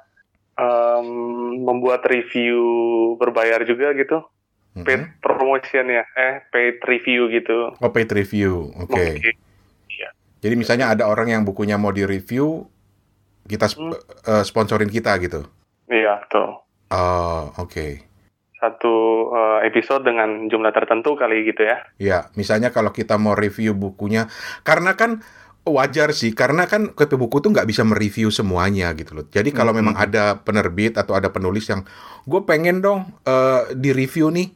um, 0.59 1.07
membuat 1.63 2.03
review 2.05 2.59
berbayar 3.15 3.63
juga 3.63 3.95
gitu. 3.95 4.27
Mm-hmm. 4.75 4.85
Paid 4.85 5.01
promotion 5.23 5.85
ya, 5.89 6.03
eh 6.13 6.45
paid 6.53 6.77
review 6.85 7.31
gitu. 7.33 7.73
Oh 7.79 7.89
paid 7.89 8.11
review, 8.13 8.69
oke. 8.77 8.91
Okay. 8.91 9.09
Okay. 9.17 9.33
Jadi 10.39 10.55
misalnya 10.55 10.91
ada 10.91 11.07
orang 11.07 11.31
yang 11.31 11.43
bukunya 11.43 11.75
mau 11.75 11.91
di 11.91 12.07
review, 12.07 12.63
kita 13.47 13.67
sp 13.67 13.79
hmm. 13.81 13.93
uh, 14.25 14.43
sponsorin 14.43 14.91
kita 14.91 15.15
gitu. 15.19 15.43
Iya 15.91 16.23
tuh. 16.31 16.63
Oh 16.93 17.51
oke. 17.59 17.69
Okay. 17.69 17.91
Satu 18.59 19.31
uh, 19.31 19.63
episode 19.63 20.03
dengan 20.03 20.51
jumlah 20.51 20.75
tertentu 20.75 21.15
kali 21.15 21.47
gitu 21.47 21.63
ya. 21.63 21.79
Iya, 21.95 22.19
misalnya 22.35 22.75
kalau 22.75 22.91
kita 22.91 23.15
mau 23.15 23.31
review 23.31 23.71
bukunya, 23.71 24.27
karena 24.67 24.99
kan 24.99 25.23
wajar 25.63 26.11
sih 26.11 26.33
karena 26.33 26.65
kan 26.65 26.91
KP 26.91 27.15
buku 27.19 27.39
tuh 27.39 27.53
nggak 27.53 27.67
bisa 27.69 27.85
mereview 27.87 28.27
semuanya 28.33 28.91
gitu 28.95 29.15
loh. 29.15 29.25
Jadi 29.31 29.55
kalau 29.55 29.71
hmm. 29.71 29.79
memang 29.79 29.95
ada 29.95 30.43
penerbit 30.43 30.99
atau 30.99 31.15
ada 31.15 31.31
penulis 31.31 31.67
yang 31.71 31.87
gue 32.27 32.41
pengen 32.43 32.83
dong 32.83 33.07
uh, 33.23 33.69
di 33.71 33.95
review 33.95 34.27
nih, 34.33 34.51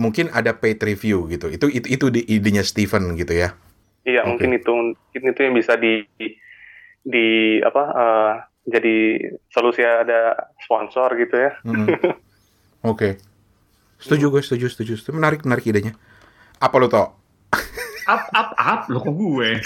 mungkin 0.00 0.32
ada 0.32 0.56
paid 0.56 0.80
review 0.80 1.28
gitu. 1.28 1.52
Itu 1.52 1.66
itu 1.68 1.86
itu 1.90 2.06
di 2.08 2.24
idenya 2.24 2.64
Steven 2.64 3.12
gitu 3.18 3.34
ya. 3.34 3.52
Iya 4.06 4.24
okay. 4.24 4.30
mungkin 4.30 4.50
itu 4.54 4.70
mungkin 4.70 5.22
itu 5.34 5.40
yang 5.42 5.54
bisa 5.56 5.74
di 5.74 6.06
di 7.02 7.58
apa 7.64 7.82
uh, 7.94 8.32
jadi 8.68 8.96
solusi 9.48 9.80
ada 9.82 10.52
sponsor 10.62 11.16
gitu 11.16 11.36
ya. 11.38 11.52
Hmm. 11.64 11.86
Oke. 11.88 12.12
Okay. 12.82 13.12
Setuju 13.98 14.30
gue, 14.30 14.42
setuju, 14.46 14.70
setuju, 14.70 14.94
setuju. 14.94 15.18
Menarik, 15.18 15.42
menarik 15.42 15.66
idenya. 15.66 15.98
Apa 16.62 16.78
lo 16.78 16.86
tau? 16.86 17.18
up, 18.08 18.24
up, 18.30 18.54
up, 18.54 18.80
lo 18.86 19.02
kok 19.02 19.10
gue? 19.10 19.58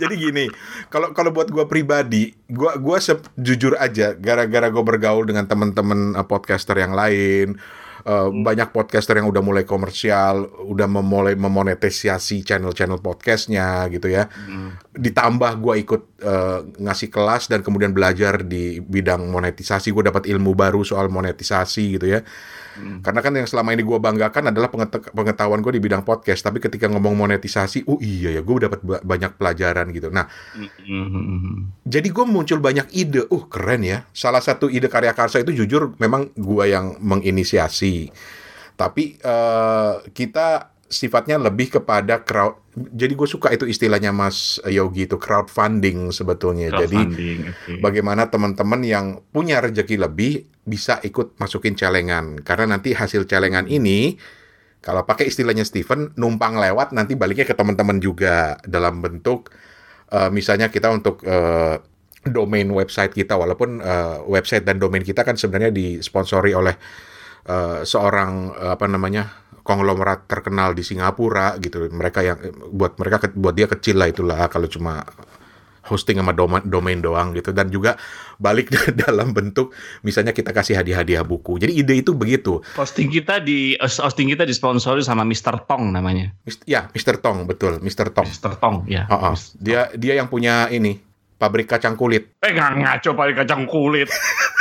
jadi 0.00 0.14
gini 0.14 0.46
kalau 0.88 1.10
kalau 1.10 1.34
buat 1.34 1.50
gue 1.50 1.66
pribadi 1.66 2.30
gue 2.46 2.70
gua 2.78 3.02
jujur 3.34 3.74
aja 3.74 4.14
gara-gara 4.14 4.70
gue 4.70 4.84
bergaul 4.84 5.26
dengan 5.26 5.50
teman-teman 5.50 6.14
uh, 6.14 6.26
podcaster 6.26 6.78
yang 6.78 6.94
lain 6.94 7.58
uh, 8.06 8.28
hmm. 8.28 8.42
banyak 8.42 8.68
podcaster 8.70 9.18
yang 9.18 9.28
udah 9.28 9.42
mulai 9.42 9.64
komersial 9.66 10.48
udah 10.66 10.88
memulai 10.90 11.34
memonetisasi 11.34 12.46
channel-channel 12.46 12.98
podcastnya 13.02 13.86
gitu 13.90 14.10
ya 14.10 14.26
hmm. 14.28 14.94
ditambah 14.96 15.52
gue 15.58 15.74
ikut 15.82 16.02
uh, 16.22 16.58
ngasih 16.78 17.08
kelas 17.08 17.50
dan 17.50 17.62
kemudian 17.66 17.94
belajar 17.94 18.42
di 18.42 18.78
bidang 18.82 19.26
monetisasi 19.30 19.90
gue 19.90 20.04
dapat 20.10 20.26
ilmu 20.28 20.54
baru 20.54 20.82
soal 20.82 21.08
monetisasi 21.08 21.98
gitu 21.98 22.06
ya 22.06 22.20
Hmm. 22.72 23.04
Karena 23.04 23.20
kan 23.20 23.32
yang 23.36 23.44
selama 23.44 23.76
ini 23.76 23.84
gue 23.84 23.98
banggakan 24.00 24.48
adalah 24.48 24.72
pengetahuan 25.12 25.60
gue 25.60 25.76
di 25.76 25.82
bidang 25.82 26.04
podcast. 26.08 26.40
Tapi 26.48 26.56
ketika 26.56 26.88
ngomong 26.88 27.12
monetisasi, 27.12 27.84
oh 27.84 28.00
iya 28.00 28.32
ya, 28.32 28.40
gue 28.40 28.54
dapat 28.64 28.80
banyak 28.80 29.36
pelajaran 29.36 29.92
gitu. 29.92 30.08
Nah, 30.08 30.24
hmm. 30.56 31.84
jadi 31.84 32.08
gue 32.08 32.24
muncul 32.24 32.58
banyak 32.64 32.88
ide. 32.96 33.28
Uh 33.28 33.44
keren 33.48 33.84
ya. 33.84 34.08
Salah 34.16 34.40
satu 34.40 34.72
ide 34.72 34.88
karya 34.88 35.12
karsa 35.12 35.44
itu 35.44 35.52
jujur 35.52 35.92
memang 36.00 36.32
gue 36.32 36.64
yang 36.72 36.96
menginisiasi. 37.00 37.91
Tapi 38.76 39.20
uh, 39.22 40.02
kita 40.10 40.72
sifatnya 40.92 41.40
lebih 41.40 41.80
kepada 41.80 42.20
crowd. 42.20 42.60
Jadi 42.72 43.12
gue 43.16 43.28
suka 43.28 43.48
itu 43.52 43.64
istilahnya 43.64 44.12
Mas 44.12 44.60
Yogi 44.68 45.08
itu 45.08 45.16
crowdfunding 45.16 46.12
sebetulnya. 46.12 46.72
Crowdfunding, 46.72 47.38
jadi 47.48 47.52
okay. 47.52 47.76
bagaimana 47.80 48.28
teman-teman 48.28 48.80
yang 48.84 49.06
punya 49.32 49.60
rezeki 49.64 49.96
lebih 50.00 50.52
bisa 50.62 51.02
ikut 51.02 51.34
masukin 51.42 51.74
celengan 51.74 52.38
karena 52.38 52.78
nanti 52.78 52.94
hasil 52.94 53.26
celengan 53.26 53.66
ini 53.66 54.14
kalau 54.78 55.02
pakai 55.02 55.26
istilahnya 55.26 55.66
Steven 55.66 56.14
numpang 56.14 56.54
lewat 56.54 56.94
nanti 56.94 57.18
baliknya 57.18 57.42
ke 57.42 57.54
teman-teman 57.58 57.98
juga 57.98 58.62
dalam 58.62 59.02
bentuk 59.02 59.50
uh, 60.14 60.30
misalnya 60.30 60.70
kita 60.70 60.94
untuk 60.94 61.26
uh, 61.26 61.82
domain 62.22 62.70
website 62.70 63.10
kita 63.10 63.34
walaupun 63.34 63.82
uh, 63.82 64.22
website 64.30 64.62
dan 64.62 64.78
domain 64.78 65.02
kita 65.02 65.26
kan 65.26 65.34
sebenarnya 65.34 65.74
disponsori 65.74 66.54
oleh 66.54 66.78
uh, 67.48 67.82
seorang 67.82 68.52
uh, 68.54 68.72
apa 68.74 68.86
namanya 68.90 69.30
konglomerat 69.62 70.26
terkenal 70.26 70.74
di 70.74 70.82
Singapura 70.82 71.54
gitu 71.62 71.86
mereka 71.94 72.20
yang 72.26 72.38
buat 72.74 72.98
mereka 72.98 73.30
buat 73.32 73.54
dia 73.54 73.70
kecil 73.70 74.02
lah 74.02 74.10
itulah 74.10 74.50
kalau 74.50 74.66
cuma 74.66 75.06
hosting 75.82 76.22
sama 76.22 76.30
domain, 76.30 76.62
domain 76.62 76.98
doang 77.02 77.34
gitu 77.34 77.50
dan 77.50 77.66
juga 77.66 77.98
balik 78.38 78.70
dalam 79.02 79.34
bentuk 79.34 79.74
misalnya 80.06 80.30
kita 80.30 80.54
kasih 80.54 80.78
hadiah-hadiah 80.78 81.26
buku. 81.26 81.58
Jadi 81.58 81.72
ide 81.74 81.94
itu 81.98 82.14
begitu. 82.14 82.62
Hosting 82.78 83.10
kita 83.10 83.42
di 83.42 83.74
hosting 83.78 84.30
kita 84.30 84.46
disponsori 84.46 85.02
sama 85.02 85.26
Mr. 85.26 85.66
Tong 85.66 85.90
namanya. 85.90 86.30
Ya, 86.64 86.86
Mr. 86.94 87.18
Tong 87.18 87.44
betul, 87.50 87.82
Mr. 87.82 88.14
Tong. 88.14 88.26
Mr. 88.26 88.52
Tong 88.62 88.86
ya. 88.86 89.10
Uh 89.10 89.14
-uh. 89.30 89.34
Dia 89.58 89.90
dia 89.98 90.14
yang 90.18 90.30
punya 90.30 90.70
ini 90.70 91.02
pabrik 91.36 91.66
kacang 91.66 91.98
kulit. 91.98 92.38
Eh 92.38 92.54
nggak 92.54 92.78
ngaco 92.78 93.10
pabrik 93.18 93.42
kacang 93.42 93.66
kulit. 93.66 94.06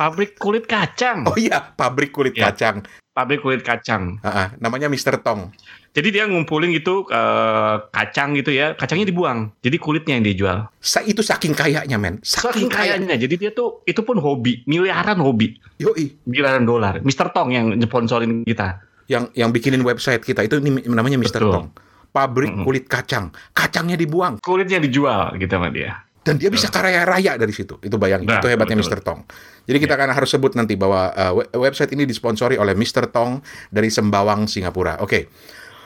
pabrik 0.00 0.40
kulit 0.40 0.64
kacang. 0.64 1.28
Oh 1.28 1.36
iya, 1.36 1.60
pabrik 1.76 2.16
kulit 2.16 2.32
ya. 2.32 2.48
kacang 2.48 2.80
pabrik 3.20 3.44
kulit 3.44 3.60
kacang. 3.60 4.16
Uh, 4.24 4.28
uh, 4.28 4.48
namanya 4.56 4.88
Mister 4.88 5.12
Tong. 5.20 5.52
Jadi 5.90 6.08
dia 6.14 6.24
ngumpulin 6.24 6.70
gitu 6.72 7.04
uh, 7.10 7.82
kacang 7.92 8.32
gitu 8.38 8.54
ya, 8.54 8.78
kacangnya 8.78 9.10
dibuang. 9.10 9.50
Jadi 9.60 9.76
kulitnya 9.76 10.16
yang 10.16 10.24
dijual. 10.24 10.58
Sa 10.78 11.02
itu 11.02 11.20
saking 11.20 11.52
kayanya 11.52 11.98
men. 11.98 12.22
Saking, 12.22 12.64
saking 12.64 12.68
kayanya. 12.70 13.18
Jadi 13.18 13.34
dia 13.36 13.50
tuh 13.50 13.82
itu 13.84 14.00
pun 14.00 14.16
hobi, 14.16 14.62
miliaran 14.64 15.20
hobi. 15.20 15.58
Yoi. 15.82 16.16
Miliaran 16.24 16.64
dolar. 16.64 17.02
Mister 17.04 17.28
Tong 17.34 17.52
yang 17.52 17.74
sponsorin 17.82 18.46
kita. 18.46 18.80
Yang 19.10 19.34
yang 19.34 19.50
bikinin 19.50 19.82
website 19.82 20.22
kita 20.22 20.46
itu 20.46 20.62
ini 20.62 20.86
namanya 20.86 21.18
Mister 21.18 21.42
Tong. 21.42 21.74
Pabrik 22.10 22.54
mm 22.54 22.56
-hmm. 22.62 22.66
kulit 22.66 22.84
kacang. 22.86 23.34
Kacangnya 23.50 23.98
dibuang. 23.98 24.38
Kulitnya 24.38 24.78
dijual 24.78 25.34
gitu 25.36 25.50
sama 25.50 25.74
dia 25.74 26.09
dan 26.20 26.36
dia 26.36 26.52
bisa 26.52 26.68
kaya 26.68 27.08
raya 27.08 27.40
dari 27.40 27.52
situ. 27.52 27.80
Itu 27.80 27.96
bayang 27.96 28.28
nah, 28.28 28.38
itu 28.40 28.46
hebatnya 28.52 28.76
Mr. 28.76 29.00
Tong. 29.00 29.24
Jadi 29.64 29.78
kita 29.80 29.96
yeah. 29.96 30.04
akan 30.04 30.10
harus 30.12 30.28
sebut 30.28 30.52
nanti 30.52 30.76
bahwa 30.76 31.12
uh, 31.16 31.32
website 31.56 31.96
ini 31.96 32.04
disponsori 32.04 32.60
oleh 32.60 32.76
Mr. 32.76 33.08
Tong 33.08 33.40
dari 33.72 33.88
Sembawang 33.88 34.44
Singapura. 34.44 35.00
Oke. 35.00 35.08
Okay. 35.08 35.22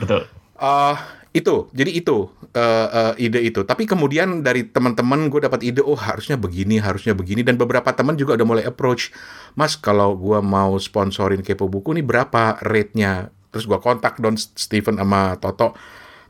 Betul. 0.03 0.27
Uh, 0.59 0.99
itu 1.35 1.67
jadi 1.75 1.91
itu 1.91 2.31
uh, 2.31 2.87
uh, 3.11 3.13
ide 3.19 3.43
itu 3.43 3.67
tapi 3.67 3.91
kemudian 3.91 4.47
dari 4.47 4.71
teman-teman 4.71 5.27
gue 5.27 5.43
dapat 5.43 5.67
ide 5.67 5.83
oh 5.83 5.99
harusnya 5.99 6.39
begini 6.39 6.79
harusnya 6.79 7.11
begini 7.11 7.43
dan 7.43 7.59
beberapa 7.59 7.91
teman 7.91 8.15
juga 8.15 8.39
udah 8.39 8.47
mulai 8.47 8.63
approach 8.63 9.11
mas 9.59 9.75
kalau 9.75 10.15
gue 10.15 10.39
mau 10.39 10.79
sponsorin 10.79 11.43
kepo 11.43 11.67
buku 11.67 11.91
nih 11.99 12.07
berapa 12.07 12.63
rate-nya 12.63 13.35
terus 13.51 13.67
gue 13.67 13.75
kontak 13.83 14.23
Don 14.23 14.39
Steven 14.39 14.95
sama 14.95 15.35
Toto 15.43 15.75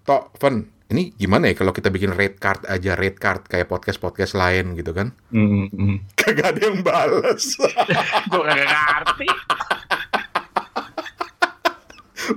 Tok 0.09 0.41
Fen 0.41 0.73
ini 0.95 1.11
gimana 1.19 1.51
ya 1.51 1.59
kalau 1.59 1.75
kita 1.75 1.91
bikin 1.91 2.15
red 2.15 2.39
card 2.39 2.63
aja 2.71 2.95
red 2.95 3.19
card 3.19 3.51
kayak 3.51 3.67
podcast 3.67 3.99
podcast 3.99 4.39
lain 4.39 4.79
gitu 4.79 4.95
kan? 4.95 5.11
Mm 5.35 5.67
-hmm. 5.75 5.95
kagak 6.21 6.55
ada 6.55 6.61
yang 6.71 6.87
balas 6.87 7.59
gue 8.31 8.43
kagak 8.47 8.71
ngerti. 8.71 9.29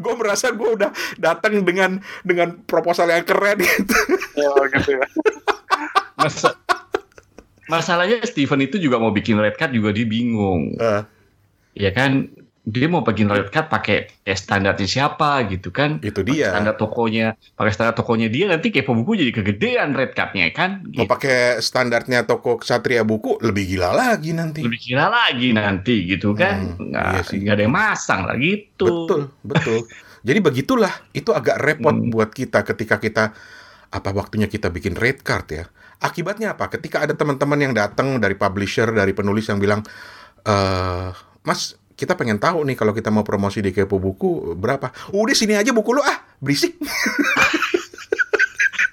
Gue 0.02 0.14
merasa 0.20 0.52
gue 0.52 0.70
udah 0.74 0.92
datang 1.16 1.64
dengan 1.64 2.02
dengan 2.26 2.60
proposal 2.66 3.08
yang 3.14 3.24
keren 3.24 3.62
gitu. 3.62 3.96
Oh, 4.44 4.68
gitu 4.68 5.00
ya. 5.00 5.08
Masa, 6.20 6.58
masalahnya 7.72 8.20
Steven 8.28 8.68
itu 8.68 8.82
juga 8.82 9.00
mau 9.00 9.16
bikin 9.16 9.40
red 9.40 9.56
card 9.56 9.72
juga 9.72 9.94
dia 9.94 10.10
bingung. 10.10 10.76
Uh. 10.82 11.06
ya 11.78 11.94
kan 11.94 12.26
dia 12.68 12.92
mau 12.92 13.00
bikin 13.00 13.32
red 13.32 13.48
card 13.48 13.72
pakai 13.72 14.12
ya 14.28 14.36
standarnya 14.36 14.84
siapa 14.84 15.48
gitu 15.48 15.72
kan. 15.72 16.04
Itu 16.04 16.20
dia. 16.28 16.52
standar 16.52 16.76
tokonya 16.76 17.40
pakai 17.56 17.72
standar 17.72 17.96
tokonya 17.96 18.28
dia 18.28 18.52
nanti 18.52 18.76
kepo 18.76 18.92
buku 18.92 19.24
jadi 19.24 19.32
kegedean 19.32 19.96
red 19.96 20.12
cardnya 20.12 20.52
kan? 20.52 20.84
Gitu. 20.84 21.00
mau 21.00 21.08
pakai 21.08 21.64
standarnya 21.64 22.28
toko 22.28 22.60
Satria 22.60 23.08
buku 23.08 23.40
lebih 23.40 23.72
gila 23.72 23.96
lagi 23.96 24.36
nanti. 24.36 24.68
Lebih 24.68 24.84
gila 24.84 25.08
lagi 25.08 25.56
nanti 25.56 25.96
gitu 26.12 26.36
kan. 26.36 26.76
Hmm, 26.76 26.92
nggak, 26.92 27.08
iya 27.08 27.22
sih. 27.24 27.40
nggak 27.40 27.56
ada 27.56 27.64
yang 27.64 27.76
masang 27.76 28.22
lah 28.28 28.36
gitu. 28.36 29.08
Betul 29.08 29.22
betul. 29.48 29.80
Jadi 30.28 30.40
begitulah 30.44 30.92
itu 31.16 31.32
agak 31.32 31.64
repot 31.64 31.96
hmm. 31.96 32.12
buat 32.12 32.36
kita 32.36 32.68
ketika 32.68 33.00
kita 33.00 33.32
apa 33.88 34.10
waktunya 34.12 34.52
kita 34.52 34.68
bikin 34.68 35.00
red 35.00 35.24
card 35.24 35.48
ya. 35.56 35.64
Akibatnya 36.04 36.52
apa? 36.60 36.68
Ketika 36.68 37.08
ada 37.08 37.16
teman-teman 37.16 37.64
yang 37.64 37.72
datang 37.72 38.20
dari 38.20 38.36
publisher 38.36 38.92
dari 38.92 39.16
penulis 39.16 39.48
yang 39.48 39.58
bilang 39.58 39.88
e, 40.44 40.56
mas 41.48 41.80
kita 41.98 42.14
pengen 42.14 42.38
tahu 42.38 42.62
nih 42.62 42.78
kalau 42.78 42.94
kita 42.94 43.10
mau 43.10 43.26
promosi 43.26 43.58
di 43.58 43.74
Kepo 43.74 43.98
Buku 43.98 44.54
berapa? 44.54 44.94
Udah 45.10 45.34
sini 45.34 45.58
aja 45.58 45.74
buku 45.74 45.98
lu 45.98 46.06
ah, 46.06 46.22
berisik. 46.38 46.78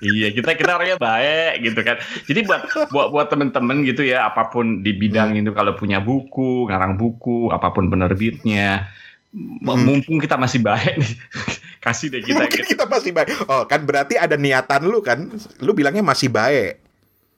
iya 0.04 0.32
kita 0.32 0.56
kita 0.56 0.80
orangnya 0.80 0.96
baik 0.96 1.68
gitu 1.68 1.80
kan. 1.84 2.00
Jadi 2.24 2.40
buat 2.48 2.60
buat 2.88 3.08
buat 3.12 3.26
temen-temen 3.28 3.84
gitu 3.84 4.08
ya 4.08 4.32
apa 4.32 4.48
pun 4.48 4.80
di 4.80 4.96
bidang 4.96 5.36
hmm. 5.36 5.40
itu 5.44 5.50
kalau 5.52 5.76
punya 5.76 6.00
buku, 6.00 6.64
ngarang 6.64 6.96
buku, 6.96 7.52
apa 7.52 7.76
pun 7.76 7.92
penerbitnya, 7.92 8.88
hmm. 9.36 9.60
mumpung 9.60 10.16
kita 10.16 10.40
masih 10.40 10.64
baik 10.64 10.96
nih. 10.96 11.12
Kasih 11.84 12.08
deh 12.08 12.24
kita. 12.24 12.40
Mungkin 12.40 12.64
gitu. 12.64 12.72
kita 12.72 12.88
masih 12.88 13.12
baik. 13.12 13.28
Oh 13.44 13.68
kan 13.68 13.84
berarti 13.84 14.16
ada 14.16 14.40
niatan 14.40 14.88
lu 14.88 15.04
kan. 15.04 15.28
Lu 15.60 15.76
bilangnya 15.76 16.00
masih 16.00 16.32
baik. 16.32 16.80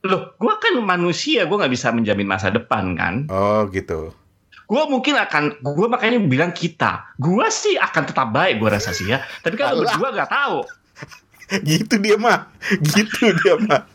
Loh, 0.07 0.39
gua 0.39 0.63
kan 0.63 0.79
manusia, 0.79 1.43
gua 1.51 1.67
nggak 1.67 1.75
bisa 1.75 1.91
menjamin 1.91 2.31
masa 2.31 2.55
depan 2.55 2.95
kan. 2.95 3.27
Oh 3.27 3.67
gitu 3.75 4.15
gue 4.67 4.83
mungkin 4.91 5.15
akan 5.15 5.63
gue 5.63 5.87
makanya 5.87 6.19
bilang 6.23 6.53
kita. 6.53 7.15
Gue 7.17 7.47
sih 7.49 7.79
akan 7.79 8.03
tetap 8.07 8.35
baik 8.35 8.59
gue 8.59 8.71
rasa 8.71 8.91
sih 8.91 9.11
ya. 9.11 9.23
Tapi 9.43 9.55
kalau 9.55 9.83
berdua 9.83 10.11
nggak 10.13 10.31
tahu. 10.31 10.59
Gitu 11.47 12.03
dia 12.03 12.19
mah 12.19 12.51
gitu 12.99 13.31
dia 13.39 13.55
mah 13.71 13.87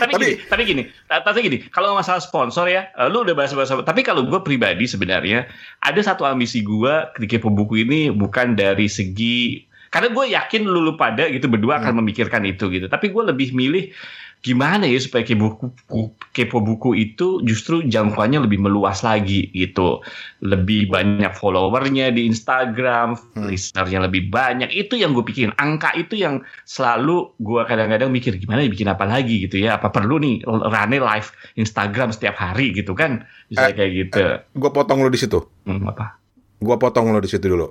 tapi, 0.00 0.08
tapi 0.08 0.16
gini 0.24 0.32
tapi 0.48 0.62
gini 0.64 0.82
tapi 1.04 1.38
gini 1.44 1.58
kalau 1.68 1.92
masalah 1.92 2.16
sponsor 2.16 2.64
ya 2.64 2.88
eh, 2.96 3.12
lu 3.12 3.28
udah 3.28 3.36
bahas 3.36 3.52
bahas 3.52 3.68
tapi 3.84 4.00
kalau 4.00 4.24
gue 4.24 4.40
pribadi 4.40 4.88
sebenarnya 4.88 5.44
ada 5.84 6.00
satu 6.00 6.24
ambisi 6.24 6.64
gue 6.64 7.12
ketika 7.12 7.44
pembuku 7.44 7.84
ini 7.84 8.08
bukan 8.08 8.56
dari 8.56 8.88
segi 8.88 9.68
karena 9.88 10.08
gue 10.12 10.24
yakin 10.36 10.62
lu, 10.68 10.84
lu 10.84 10.94
pada 11.00 11.24
gitu 11.32 11.48
berdua 11.48 11.80
akan 11.80 11.96
hmm. 11.96 12.00
memikirkan 12.04 12.44
itu 12.44 12.68
gitu. 12.68 12.86
Tapi 12.92 13.08
gue 13.08 13.22
lebih 13.24 13.56
milih 13.56 13.88
gimana 14.38 14.86
ya 14.86 15.02
supaya 15.02 15.26
kepo 15.26 15.58
buku, 15.58 16.14
kepo 16.30 16.62
buku 16.62 16.94
itu 16.94 17.42
justru 17.42 17.82
jangkauannya 17.82 18.46
lebih 18.46 18.62
meluas 18.62 19.02
lagi 19.02 19.50
gitu. 19.50 19.98
Lebih 20.40 20.94
banyak 20.94 21.34
followernya 21.34 22.14
di 22.14 22.30
Instagram, 22.30 23.18
hmm. 23.18 23.50
listenernya 23.50 24.06
lebih 24.06 24.30
banyak. 24.30 24.70
Itu 24.70 24.94
yang 24.94 25.12
gue 25.12 25.26
pikirin. 25.26 25.54
Angka 25.58 25.90
itu 25.98 26.14
yang 26.14 26.46
selalu 26.62 27.34
gue 27.42 27.62
kadang-kadang 27.66 28.14
mikir 28.14 28.38
gimana 28.38 28.62
ya 28.62 28.70
bikin 28.70 28.88
apa 28.88 29.04
lagi 29.04 29.42
gitu 29.42 29.58
ya. 29.58 29.76
Apa 29.76 29.90
perlu 29.90 30.22
nih 30.22 30.46
rane 30.46 31.02
live 31.02 31.28
Instagram 31.58 32.14
setiap 32.14 32.38
hari 32.38 32.70
gitu 32.70 32.94
kan? 32.94 33.26
Bisa 33.50 33.70
eh, 33.70 33.74
kayak 33.74 33.90
gitu. 33.92 34.18
Eh, 34.22 34.38
gue 34.54 34.70
potong 34.70 35.02
lo 35.02 35.10
di 35.10 35.18
situ. 35.18 35.42
Hmm, 35.66 35.82
apa? 35.90 36.14
Gue 36.62 36.76
potong 36.78 37.10
lo 37.10 37.18
di 37.18 37.30
situ 37.30 37.42
dulu. 37.50 37.68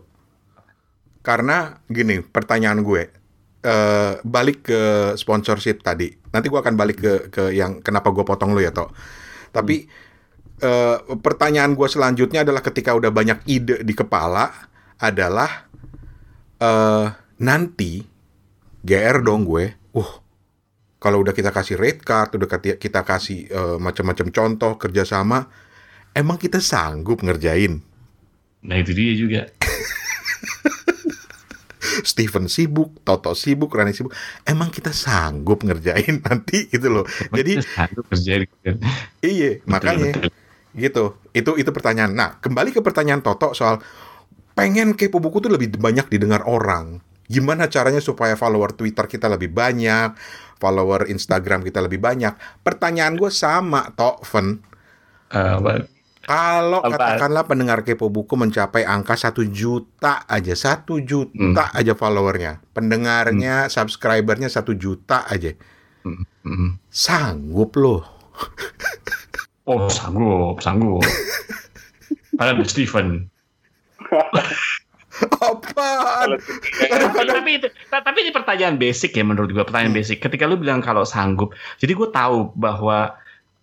Karena 1.24 1.76
gini, 1.88 2.24
pertanyaan 2.24 2.84
gue 2.84 3.27
uh, 3.64 4.20
balik 4.22 4.68
ke 4.70 4.82
sponsorship 5.18 5.82
tadi. 5.82 6.12
Nanti 6.34 6.52
gue 6.52 6.60
akan 6.60 6.76
balik 6.78 6.98
ke 7.02 7.14
ke 7.32 7.44
yang 7.56 7.80
kenapa 7.82 8.14
gue 8.14 8.26
potong 8.28 8.54
lo 8.54 8.62
ya 8.62 8.76
toh. 8.76 8.92
Tapi 9.50 9.88
hmm. 9.88 10.62
uh, 10.62 10.98
pertanyaan 11.22 11.74
gue 11.74 11.88
selanjutnya 11.88 12.46
adalah 12.46 12.62
ketika 12.62 12.94
udah 12.94 13.10
banyak 13.10 13.42
ide 13.50 13.82
di 13.82 13.94
kepala 13.96 14.70
adalah 14.98 15.70
uh, 16.62 17.08
nanti 17.42 18.04
GR 18.84 19.18
dong 19.26 19.48
gue. 19.48 19.74
Uh, 19.98 20.14
kalau 20.98 21.22
udah 21.22 21.32
kita 21.32 21.54
kasih 21.54 21.78
rate 21.78 22.02
card, 22.02 22.34
udah 22.34 22.50
kita 22.58 23.06
kasih 23.06 23.46
uh, 23.54 23.78
macam-macam 23.78 24.34
contoh 24.34 24.82
kerjasama, 24.82 25.46
emang 26.18 26.42
kita 26.42 26.58
sanggup 26.58 27.22
ngerjain? 27.22 27.86
Nah 28.66 28.76
itu 28.82 28.92
dia 28.98 29.14
juga. 29.14 29.42
Steven 32.04 32.46
sibuk, 32.52 33.02
Toto 33.02 33.34
sibuk, 33.34 33.72
Rani 33.74 33.94
sibuk. 33.94 34.14
Emang 34.44 34.70
kita 34.70 34.92
sanggup 34.92 35.64
ngerjain 35.64 36.22
nanti 36.28 36.68
gitu 36.70 36.92
loh. 36.92 37.06
Jadi 37.32 37.62
Iya, 39.24 39.62
makanya 39.66 40.30
gitu. 40.76 41.18
Itu 41.34 41.52
itu 41.58 41.70
pertanyaan. 41.74 42.14
Nah, 42.14 42.30
kembali 42.38 42.74
ke 42.74 42.82
pertanyaan 42.82 43.22
Toto 43.26 43.54
soal 43.58 43.82
pengen 44.58 44.98
kepo 44.98 45.22
buku 45.22 45.42
tuh 45.42 45.54
lebih 45.54 45.78
banyak 45.78 46.10
didengar 46.10 46.46
orang. 46.46 47.02
Gimana 47.28 47.68
caranya 47.68 48.00
supaya 48.00 48.40
follower 48.40 48.72
Twitter 48.72 49.04
kita 49.04 49.28
lebih 49.28 49.52
banyak, 49.52 50.16
follower 50.64 51.12
Instagram 51.12 51.60
kita 51.62 51.84
lebih 51.84 52.00
banyak? 52.00 52.64
Pertanyaan 52.64 53.20
gue 53.20 53.28
sama, 53.28 53.92
Tok, 53.92 54.24
Fen. 54.24 54.64
Uh, 55.28 55.84
kalau 56.28 56.84
katakanlah 56.84 57.48
pendengar 57.48 57.88
kepo 57.88 58.12
buku 58.12 58.36
mencapai 58.36 58.84
angka 58.84 59.16
satu 59.16 59.48
juta 59.48 60.28
aja, 60.28 60.52
satu 60.60 61.00
juta 61.00 61.72
hmm. 61.72 61.80
aja 61.80 61.96
followernya, 61.96 62.60
pendengarnya, 62.76 63.66
hmm. 63.66 63.72
subscribernya 63.72 64.52
satu 64.52 64.76
juta 64.76 65.24
aja, 65.24 65.56
hmm. 66.04 66.28
Hmm. 66.44 66.72
sanggup 66.92 67.72
loh. 67.80 68.04
oh 69.72 69.88
sanggup, 69.88 70.60
sanggup. 70.60 71.00
Padahal 72.36 72.68
Steven. 72.68 73.32
apa? 75.40 75.90
tapi 77.24 77.52
itu 77.58 77.68
tapi 77.90 78.18
ini 78.22 78.32
pertanyaan 78.36 78.78
basic 78.78 79.18
ya 79.18 79.24
menurut 79.24 79.56
gue 79.56 79.64
pertanyaan 79.64 79.96
hmm. 79.96 80.00
basic. 80.04 80.20
Ketika 80.20 80.44
lu 80.44 80.60
bilang 80.60 80.84
kalau 80.84 81.08
sanggup, 81.08 81.56
jadi 81.80 81.96
gue 81.96 82.12
tahu 82.12 82.52
bahwa 82.60 83.16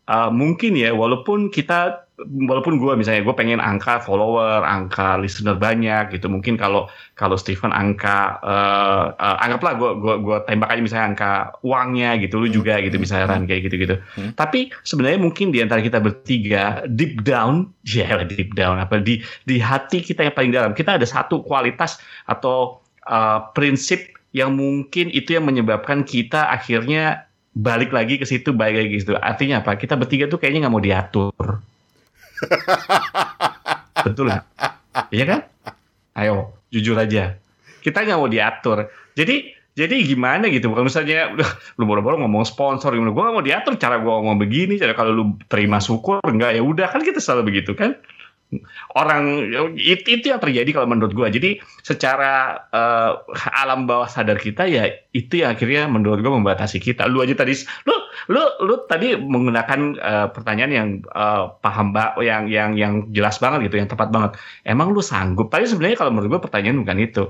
uh, 0.08 0.32
mungkin 0.32 0.80
ya 0.80 0.96
walaupun 0.96 1.52
kita 1.52 2.03
walaupun 2.22 2.78
gue 2.78 2.94
misalnya 2.94 3.26
gue 3.26 3.34
pengen 3.34 3.58
angka 3.58 3.98
follower, 3.98 4.62
angka 4.62 5.18
listener 5.18 5.58
banyak 5.58 6.14
gitu, 6.14 6.30
mungkin 6.30 6.54
kalau 6.54 6.86
kalau 7.18 7.34
Steven 7.34 7.74
angka 7.74 8.38
uh, 8.38 9.10
uh, 9.18 9.36
anggaplah 9.42 9.74
gue 9.74 9.90
gue 9.98 10.14
gue 10.22 10.36
tembak 10.46 10.70
aja 10.70 10.80
misalnya 10.80 11.06
angka 11.10 11.32
uangnya 11.66 12.14
gitu, 12.22 12.38
lu 12.38 12.46
juga 12.46 12.78
gitu 12.78 13.02
misalnya 13.02 13.34
Ran 13.34 13.50
kayak 13.50 13.66
gitu 13.66 13.76
gitu. 13.82 13.96
Hmm. 14.14 14.30
Tapi 14.38 14.70
sebenarnya 14.86 15.18
mungkin 15.18 15.50
di 15.50 15.58
antara 15.58 15.82
kita 15.82 15.98
bertiga 15.98 16.86
deep 16.86 17.26
down, 17.26 17.74
ya 17.86 18.06
yeah, 18.06 18.22
deep 18.22 18.54
down 18.54 18.78
apa 18.78 19.02
di 19.02 19.18
di 19.42 19.58
hati 19.58 19.98
kita 19.98 20.22
yang 20.30 20.34
paling 20.38 20.52
dalam 20.54 20.70
kita 20.70 20.94
ada 20.94 21.06
satu 21.06 21.42
kualitas 21.42 21.98
atau 22.30 22.78
uh, 23.10 23.50
prinsip 23.58 24.14
yang 24.30 24.54
mungkin 24.54 25.10
itu 25.10 25.34
yang 25.34 25.46
menyebabkan 25.46 26.06
kita 26.06 26.46
akhirnya 26.46 27.26
balik 27.54 27.94
lagi 27.94 28.18
ke 28.18 28.26
situ 28.26 28.54
balik 28.54 28.86
lagi 28.86 28.90
ke 28.94 28.98
situ. 29.02 29.14
Artinya 29.18 29.66
apa? 29.66 29.74
Kita 29.74 29.98
bertiga 29.98 30.30
tuh 30.30 30.38
kayaknya 30.38 30.66
nggak 30.66 30.74
mau 30.74 30.82
diatur 30.82 31.73
Betul 34.06 34.30
nggak? 34.30 34.44
Iya 35.10 35.24
kan? 35.26 35.40
Ayo, 36.14 36.54
jujur 36.70 36.94
aja. 36.98 37.38
Kita 37.80 38.04
nggak 38.04 38.18
mau 38.18 38.30
diatur. 38.30 38.88
Jadi 39.14 39.54
jadi 39.74 40.06
gimana 40.06 40.46
gitu 40.54 40.70
bukan 40.70 40.86
misalnya 40.86 41.34
lu 41.78 41.84
boro-boro 41.84 42.14
ngomong 42.22 42.46
sponsor 42.46 42.94
gimana 42.94 43.10
gue 43.10 43.22
gak 43.26 43.34
mau 43.34 43.44
diatur 43.44 43.74
cara 43.74 43.98
gue 43.98 44.06
ngomong 44.06 44.38
begini 44.38 44.78
cara 44.78 44.94
kalau 44.94 45.10
lu 45.10 45.24
terima 45.50 45.82
syukur 45.82 46.22
enggak 46.22 46.54
ya 46.54 46.62
udah 46.62 46.86
kan 46.86 47.02
kita 47.02 47.18
selalu 47.18 47.50
begitu 47.50 47.74
kan 47.74 47.98
orang 48.94 49.50
itu, 49.74 50.20
itu 50.20 50.30
yang 50.30 50.38
terjadi 50.38 50.70
kalau 50.70 50.86
menurut 50.86 51.10
gue 51.10 51.26
jadi 51.26 51.50
secara 51.82 52.62
uh, 52.70 53.18
alam 53.66 53.90
bawah 53.90 54.06
sadar 54.06 54.38
kita 54.38 54.70
ya 54.70 54.86
itu 55.10 55.42
yang 55.42 55.58
akhirnya 55.58 55.90
menurut 55.90 56.22
gue 56.22 56.32
membatasi 56.32 56.78
kita 56.78 57.10
lu 57.10 57.18
aja 57.18 57.34
tadi 57.34 57.58
lu 57.90 57.94
lu 58.30 58.42
lu 58.64 58.74
tadi 58.86 59.14
menggunakan 59.18 59.80
uh, 60.00 60.26
pertanyaan 60.32 60.72
yang 60.72 60.88
uh, 61.12 61.54
paham 61.60 61.92
mbak 61.92 62.18
yang 62.22 62.48
yang 62.48 62.74
yang 62.74 62.94
jelas 63.12 63.38
banget 63.38 63.68
gitu 63.70 63.80
yang 63.82 63.90
tepat 63.90 64.08
banget. 64.10 64.38
Emang 64.64 64.90
lu 64.94 65.04
sanggup? 65.04 65.52
Tapi 65.52 65.68
sebenarnya 65.68 66.00
kalau 66.00 66.10
menurut 66.14 66.38
gue 66.38 66.40
pertanyaan 66.42 66.80
bukan 66.82 66.98
itu. 67.00 67.24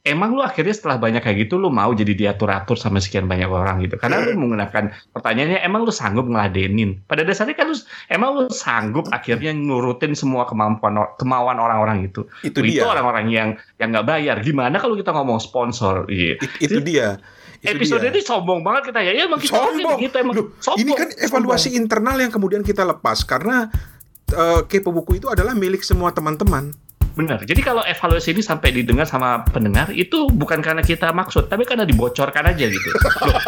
Emang 0.00 0.32
lu 0.32 0.40
akhirnya 0.40 0.72
setelah 0.72 0.96
banyak 0.96 1.20
kayak 1.20 1.44
gitu 1.44 1.60
lu 1.60 1.68
mau 1.68 1.92
jadi 1.92 2.16
diatur-atur 2.16 2.72
sama 2.80 3.04
sekian 3.04 3.28
banyak 3.28 3.52
orang 3.52 3.84
gitu? 3.84 4.00
Karena 4.00 4.24
lu 4.24 4.32
menggunakan 4.32 4.96
pertanyaannya 5.12 5.60
emang 5.60 5.84
lu 5.84 5.92
sanggup 5.92 6.24
ngeladenin? 6.24 7.04
Pada 7.04 7.20
dasarnya 7.20 7.52
kan 7.52 7.68
lu 7.68 7.76
emang 8.08 8.28
lu 8.32 8.42
sanggup 8.48 9.12
akhirnya 9.12 9.52
nurutin 9.52 10.16
semua 10.16 10.48
kemampuan 10.48 10.96
kemauan 11.20 11.60
orang-orang 11.60 12.08
itu 12.08 12.24
itu, 12.40 12.64
itu 12.64 12.80
orang-orang 12.80 13.28
yang 13.28 13.48
yang 13.76 13.92
nggak 13.92 14.08
bayar. 14.08 14.40
Gimana 14.40 14.80
kalau 14.80 14.96
kita 14.96 15.12
ngomong 15.12 15.36
sponsor? 15.36 16.08
Iya. 16.08 16.40
itu, 16.64 16.80
itu 16.80 16.80
dia 16.80 17.20
episode 17.60 18.00
dia. 18.00 18.10
ini 18.12 18.20
sombong 18.24 18.60
banget 18.64 18.92
kita 18.92 19.00
ya, 19.04 19.12
ya 19.12 19.22
emang 19.28 19.40
kita 19.40 19.56
sombong. 19.60 19.98
gitu 20.00 20.16
emang 20.16 20.34
Duh, 20.36 20.46
sombong. 20.60 20.80
Ini 20.80 20.92
kan 20.96 21.08
evaluasi 21.12 21.68
sombong. 21.68 21.80
internal 21.84 22.16
yang 22.16 22.32
kemudian 22.32 22.62
kita 22.64 22.82
lepas 22.88 23.20
karena 23.28 23.68
uh, 24.32 24.64
kepo 24.64 24.90
buku 24.90 25.20
itu 25.20 25.28
adalah 25.28 25.52
milik 25.52 25.84
semua 25.84 26.10
teman-teman. 26.14 26.72
Benar. 27.10 27.42
Jadi 27.42 27.60
kalau 27.60 27.82
evaluasi 27.82 28.32
ini 28.32 28.40
sampai 28.40 28.70
didengar 28.70 29.04
sama 29.04 29.42
pendengar 29.44 29.90
itu 29.90 30.30
bukan 30.30 30.62
karena 30.62 30.80
kita 30.80 31.10
maksud, 31.10 31.50
tapi 31.50 31.66
karena 31.66 31.82
dibocorkan 31.84 32.54
aja 32.54 32.64
gitu. 32.70 32.88
Loh, 33.28 33.40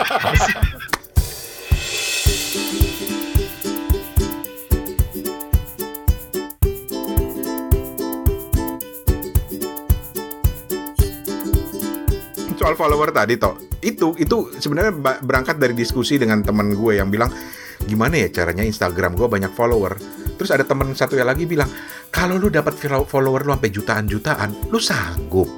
soal 12.63 12.79
follower 12.79 13.11
tadi 13.11 13.35
toh. 13.35 13.59
Itu 13.83 14.15
itu 14.23 14.55
sebenarnya 14.55 14.95
berangkat 15.19 15.59
dari 15.59 15.75
diskusi 15.75 16.15
dengan 16.15 16.47
teman 16.47 16.79
gue 16.79 17.03
yang 17.03 17.11
bilang 17.11 17.35
gimana 17.83 18.15
ya 18.15 18.31
caranya 18.31 18.63
Instagram 18.63 19.19
gue 19.19 19.27
banyak 19.27 19.51
follower? 19.51 19.99
Terus 20.39 20.55
ada 20.55 20.63
teman 20.63 20.95
satu 20.95 21.19
yang 21.19 21.27
lagi 21.27 21.43
bilang 21.43 21.67
kalau 22.15 22.39
lu 22.39 22.47
dapat 22.47 22.79
follower 22.79 23.43
lu 23.43 23.51
sampai 23.59 23.71
jutaan 23.75 24.07
jutaan 24.07 24.51
lu 24.71 24.79
sanggup. 24.79 25.51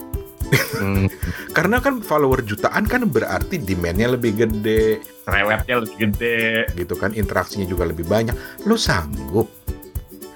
Hmm. 0.81 1.09
karena 1.57 1.81
kan 1.85 2.01
follower 2.01 2.41
jutaan 2.41 2.89
kan 2.89 3.05
berarti 3.05 3.61
demandnya 3.61 4.17
lebih 4.17 4.41
gede. 4.41 5.05
Rewetnya 5.29 5.85
lebih 5.85 5.97
gede. 6.09 6.73
Gitu 6.73 6.97
kan 6.97 7.13
interaksinya 7.13 7.69
juga 7.69 7.85
lebih 7.85 8.09
banyak. 8.09 8.65
Lu 8.65 8.81
sanggup. 8.81 9.53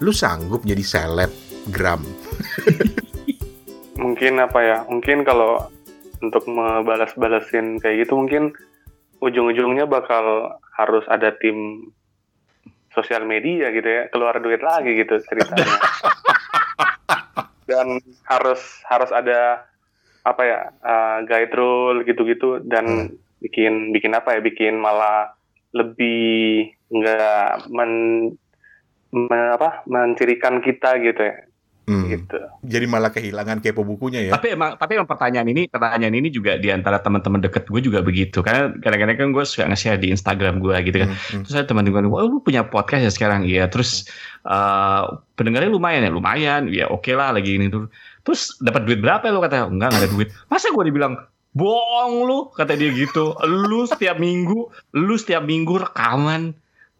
Lu 0.05 0.13
sanggup 0.13 0.63
jadi 0.69 0.85
selebgram 0.85 2.05
mungkin 3.99 4.39
apa 4.39 4.59
ya 4.63 4.79
mungkin 4.87 5.27
kalau 5.27 5.59
untuk 6.23 6.45
membalas-balasin 6.51 7.79
kayak 7.79 8.07
gitu 8.07 8.19
mungkin 8.19 8.55
ujung-ujungnya 9.19 9.87
bakal 9.91 10.57
harus 10.79 11.03
ada 11.11 11.35
tim 11.39 11.91
sosial 12.95 13.27
media 13.27 13.71
gitu 13.71 13.87
ya 13.87 14.03
keluar 14.11 14.39
duit 14.43 14.63
lagi 14.63 14.95
gitu 14.99 15.19
ceritanya 15.27 15.79
dan 17.71 18.01
harus 18.27 18.61
harus 18.89 19.11
ada 19.13 19.69
apa 20.27 20.43
ya 20.45 20.61
uh, 20.83 21.19
guide 21.25 21.55
rule 21.55 22.03
gitu-gitu 22.05 22.65
dan 22.67 23.11
hmm. 23.11 23.43
bikin 23.45 23.95
bikin 23.95 24.13
apa 24.17 24.39
ya 24.39 24.41
bikin 24.43 24.81
malah 24.81 25.35
lebih 25.77 26.73
enggak 26.89 27.69
men, 27.69 27.93
men 29.13 29.43
apa 29.55 29.85
mencirikan 29.85 30.65
kita 30.65 30.97
gitu 31.01 31.21
ya 31.23 31.48
Hmm. 31.89 32.05
Gitu. 32.05 32.37
Jadi 32.69 32.85
malah 32.85 33.09
kehilangan 33.09 33.65
kepo 33.65 33.81
bukunya 33.81 34.29
ya. 34.29 34.33
Tapi 34.37 34.53
emang 34.53 34.77
tapi 34.77 35.01
emang 35.01 35.09
pertanyaan 35.09 35.49
ini 35.49 35.73
pertanyaan 35.73 36.13
ini 36.13 36.29
juga 36.29 36.61
di 36.61 36.69
antara 36.69 37.01
teman-teman 37.01 37.41
deket 37.41 37.65
gue 37.73 37.81
juga 37.81 38.05
begitu. 38.05 38.45
Karena 38.45 38.77
kadang-kadang 38.85 39.17
kan 39.17 39.29
gue 39.33 39.45
suka 39.49 39.65
nge-share 39.73 39.97
di 39.97 40.13
Instagram 40.13 40.61
gue 40.61 40.77
gitu 40.85 40.97
kan. 41.01 41.09
Hmm. 41.09 41.17
hmm. 41.17 41.43
Terus 41.49 41.55
ada 41.57 41.67
teman 41.67 41.89
teman 41.89 42.13
gue, 42.13 42.19
"Oh, 42.21 42.29
lu 42.29 42.45
punya 42.45 42.69
podcast 42.69 43.09
ya 43.09 43.13
sekarang?" 43.13 43.49
Iya. 43.49 43.73
Terus 43.73 44.05
uh, 44.45 45.25
pendengarnya 45.41 45.73
lumayan 45.73 46.05
ya, 46.05 46.13
lumayan. 46.13 46.63
Ya 46.69 46.85
oke 46.93 47.09
okay 47.09 47.15
lah 47.17 47.33
lagi 47.33 47.57
ini 47.57 47.73
tuh. 47.73 47.89
Terus 48.29 48.61
dapat 48.61 48.85
duit 48.85 49.01
berapa 49.01 49.25
ya 49.25 49.33
lu 49.33 49.41
kata? 49.41 49.73
Enggak, 49.73 49.89
enggak 49.97 50.05
ada 50.05 50.11
duit. 50.13 50.29
Masa 50.53 50.69
gue 50.69 50.85
dibilang 50.85 51.17
bohong 51.57 52.29
lu 52.29 52.39
kata 52.53 52.77
dia 52.77 52.93
gitu. 52.93 53.33
Lu 53.49 53.89
setiap 53.89 54.21
minggu, 54.21 54.69
lu 54.93 55.15
setiap 55.17 55.49
minggu 55.49 55.81
rekaman 55.81 56.53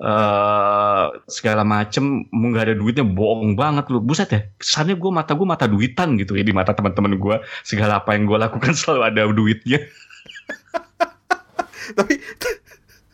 uh, 0.03 1.11
segala 1.27 1.63
macem 1.67 2.27
mau 2.31 2.51
nggak 2.51 2.73
ada 2.73 2.77
duitnya 2.79 3.07
bohong 3.07 3.59
banget 3.59 3.91
lu. 3.91 4.03
Buset 4.03 4.31
ya 4.31 4.41
kesannya 4.59 4.99
gue 4.99 5.11
mata 5.11 5.35
gue 5.35 5.47
mata 5.47 5.67
duitan 5.67 6.19
gitu 6.19 6.39
ya 6.39 6.45
di 6.47 6.55
mata 6.55 6.75
teman-teman 6.75 7.19
gue 7.19 7.37
segala 7.67 8.03
apa 8.03 8.15
yang 8.15 8.27
gue 8.27 8.39
lakukan 8.39 8.73
selalu 8.79 9.03
ada 9.07 9.23
duitnya. 9.31 9.81
Tapi 11.99 12.15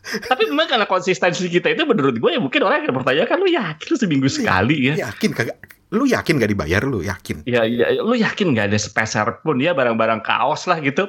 tapi 0.05 0.45
memang 0.45 0.69
karena 0.69 0.85
konsistensi 0.85 1.49
kita 1.49 1.73
itu 1.73 1.81
menurut 1.81 2.21
gue 2.21 2.29
ya 2.29 2.37
mungkin 2.37 2.61
orang 2.61 2.85
akan 2.85 3.01
bertanya 3.01 3.25
kan 3.25 3.41
lu 3.41 3.49
yakin 3.49 3.85
lu 3.89 3.97
seminggu 3.97 4.29
sekali 4.29 4.93
ya? 4.93 5.09
yakin 5.09 5.33
kagak 5.33 5.57
lu 5.95 6.05
yakin 6.05 6.35
gak 6.37 6.51
dibayar 6.51 6.83
lu 6.83 6.99
yakin 6.99 7.47
ya, 7.47 7.63
ya 7.63 8.03
lu 8.03 8.13
yakin 8.19 8.51
gak 8.51 8.69
ada 8.69 8.77
sepeser 8.77 9.39
pun 9.41 9.57
ya 9.63 9.71
barang-barang 9.71 10.19
kaos 10.21 10.67
lah 10.67 10.83
gitu 10.83 11.07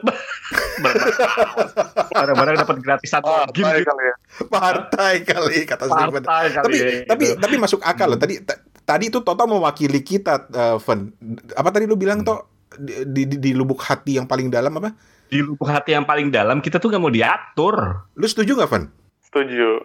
barang-barang 2.17 2.63
dapat 2.63 2.77
gratisan 2.79 3.21
lagi 3.27 3.59
gitu. 3.59 3.67
kali 3.67 4.05
ya. 4.07 4.15
partai 4.47 5.15
kali 5.27 5.67
kata 5.67 5.85
Steven 5.91 6.23
kali 6.23 6.49
tapi 6.55 6.77
ya, 6.79 6.89
tapi 7.11 7.25
gitu. 7.35 7.41
tapi 7.43 7.55
masuk 7.59 7.81
akal 7.83 8.15
loh 8.15 8.21
tadi 8.21 8.39
tadi 8.87 9.11
itu 9.11 9.19
Toto 9.27 9.45
mewakili 9.51 10.01
kita 10.07 10.47
uh, 10.55 10.77
Fen 10.79 11.11
apa 11.59 11.69
tadi 11.75 11.91
lu 11.91 11.99
bilang 11.99 12.23
hmm. 12.23 12.29
toh 12.29 12.39
di, 12.79 13.27
di, 13.27 13.37
di 13.43 13.51
lubuk 13.51 13.83
hati 13.83 14.21
yang 14.21 14.31
paling 14.31 14.53
dalam 14.53 14.79
apa 14.79 14.95
di 15.27 15.43
lubuk 15.43 15.67
hati 15.67 15.95
yang 15.95 16.07
paling 16.07 16.31
dalam 16.31 16.63
kita 16.63 16.79
tuh 16.79 16.95
gak 16.95 17.03
mau 17.03 17.11
diatur. 17.11 18.07
Lu 18.15 18.27
setuju 18.27 18.63
gak, 18.63 18.71
Van? 18.71 18.85
Setuju. 19.27 19.83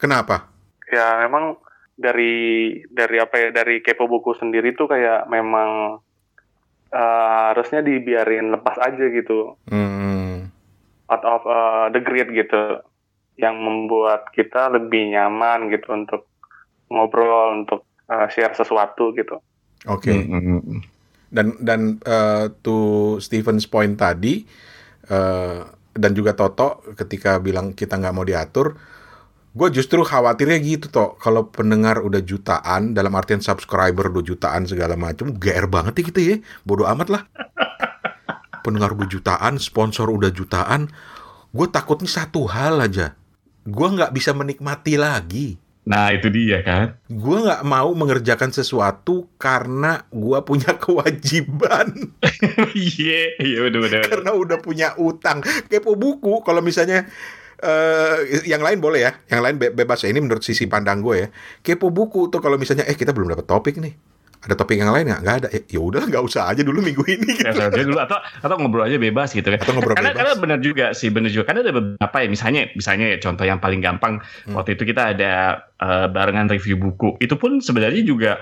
Kenapa? 0.00 0.48
Ya 0.88 1.28
memang 1.28 1.60
dari 1.98 2.78
dari 2.86 3.16
apa 3.18 3.34
ya 3.42 3.48
dari 3.50 3.82
kepo 3.82 4.06
buku 4.06 4.38
sendiri 4.38 4.70
tuh 4.78 4.86
kayak 4.86 5.26
memang 5.26 5.98
uh, 6.94 7.38
harusnya 7.50 7.82
dibiarin 7.82 8.54
lepas 8.54 8.78
aja 8.78 9.04
gitu. 9.10 9.58
Hmm. 9.66 10.54
Out 11.10 11.24
of 11.26 11.42
uh, 11.48 11.86
the 11.90 11.98
grid 11.98 12.30
gitu, 12.30 12.84
yang 13.40 13.58
membuat 13.58 14.30
kita 14.30 14.70
lebih 14.70 15.10
nyaman 15.10 15.72
gitu 15.74 15.88
untuk 15.90 16.30
ngobrol, 16.92 17.64
untuk 17.64 17.82
uh, 18.06 18.30
share 18.30 18.54
sesuatu 18.54 19.10
gitu. 19.18 19.42
Oke. 19.90 20.14
Okay. 20.14 20.18
Mm 20.22 20.40
-hmm. 20.62 20.80
Dan 21.28 21.46
dan 21.60 21.80
uh, 22.08 22.48
to 22.64 22.76
Stephen's 23.20 23.68
point 23.68 23.98
tadi 23.98 24.48
uh, 25.12 25.66
dan 25.92 26.12
juga 26.14 26.32
Toto 26.38 26.84
ketika 26.94 27.42
bilang 27.42 27.74
kita 27.74 27.98
nggak 27.98 28.14
mau 28.14 28.24
diatur, 28.24 28.78
gue 29.52 29.68
justru 29.72 30.04
khawatirnya 30.04 30.58
gitu 30.60 30.86
toh 30.92 31.16
kalau 31.16 31.48
pendengar 31.48 32.04
udah 32.04 32.20
jutaan 32.20 32.92
dalam 32.92 33.12
artian 33.16 33.40
subscriber 33.40 34.12
udah 34.12 34.24
jutaan 34.24 34.68
segala 34.68 34.94
macam, 34.94 35.32
gr 35.34 35.66
banget 35.66 36.00
ya 36.00 36.02
gitu 36.12 36.20
ya, 36.20 36.36
bodoh 36.62 36.86
amat 36.88 37.08
lah. 37.08 37.22
pendengar 38.66 38.92
udah 38.92 39.08
jutaan, 39.08 39.56
sponsor 39.56 40.12
udah 40.12 40.28
jutaan, 40.28 40.92
gue 41.56 41.66
takutnya 41.72 42.10
satu 42.10 42.44
hal 42.44 42.84
aja, 42.84 43.16
gue 43.64 43.88
nggak 43.88 44.12
bisa 44.12 44.36
menikmati 44.36 45.00
lagi. 45.00 45.56
Nah 45.88 46.12
itu 46.12 46.28
dia 46.28 46.60
kan. 46.60 47.00
Gue 47.08 47.48
nggak 47.48 47.64
mau 47.64 47.88
mengerjakan 47.96 48.52
sesuatu 48.52 49.32
karena 49.40 50.04
gue 50.12 50.38
punya 50.44 50.76
kewajiban. 50.84 51.88
Iya, 52.76 53.34
iya 53.40 53.58
benar-benar. 53.66 54.06
Karena 54.06 54.30
udah 54.36 54.58
punya 54.60 54.94
utang. 55.00 55.42
Kepo 55.42 55.96
buku 55.98 56.44
kalau 56.44 56.60
misalnya 56.62 57.08
Uh, 57.58 58.22
yang 58.46 58.62
lain 58.62 58.78
boleh 58.78 59.02
ya, 59.02 59.12
yang 59.34 59.42
lain 59.42 59.58
be 59.58 59.74
bebas 59.74 60.06
ya. 60.06 60.14
Ini 60.14 60.22
menurut 60.22 60.46
sisi 60.46 60.70
pandang 60.70 61.02
gue 61.02 61.26
ya. 61.26 61.28
Kepo 61.58 61.90
buku 61.90 62.30
tuh 62.30 62.38
kalau 62.38 62.54
misalnya, 62.54 62.86
eh 62.86 62.94
kita 62.94 63.10
belum 63.10 63.34
dapat 63.34 63.50
topik 63.50 63.82
nih 63.82 63.98
ada 64.38 64.54
topik 64.54 64.78
yang 64.78 64.94
lain 64.94 65.10
nggak? 65.10 65.20
Nggak 65.26 65.36
ada. 65.42 65.48
Ya 65.66 65.80
udah 65.82 66.02
nggak 66.06 66.22
usah 66.22 66.46
aja 66.46 66.62
dulu 66.62 66.78
minggu 66.78 67.02
ini. 67.10 67.42
Gitu. 67.42 67.50
Ya, 67.50 67.66
dulu 67.74 67.98
atau 67.98 68.22
atau 68.22 68.54
ngobrol 68.54 68.86
aja 68.86 68.94
bebas 68.94 69.34
gitu 69.34 69.50
kan. 69.50 69.58
Atau 69.58 69.74
ngobrol 69.74 69.98
karena, 69.98 70.14
bebas. 70.14 70.18
Karena 70.22 70.34
benar 70.38 70.58
juga 70.62 70.86
sih, 70.94 71.10
benar 71.10 71.30
juga. 71.34 71.50
Karena 71.50 71.66
ada 71.66 71.74
beberapa 71.74 72.16
ya, 72.22 72.28
misalnya 72.30 72.70
misalnya 72.78 73.06
ya, 73.10 73.18
contoh 73.18 73.42
yang 73.42 73.58
paling 73.58 73.82
gampang 73.82 74.22
hmm. 74.22 74.54
waktu 74.54 74.78
itu 74.78 74.86
kita 74.86 75.18
ada 75.18 75.32
uh, 75.82 76.06
barengan 76.06 76.46
review 76.46 76.78
buku. 76.78 77.18
Itu 77.18 77.34
pun 77.34 77.58
sebenarnya 77.58 78.02
juga 78.06 78.38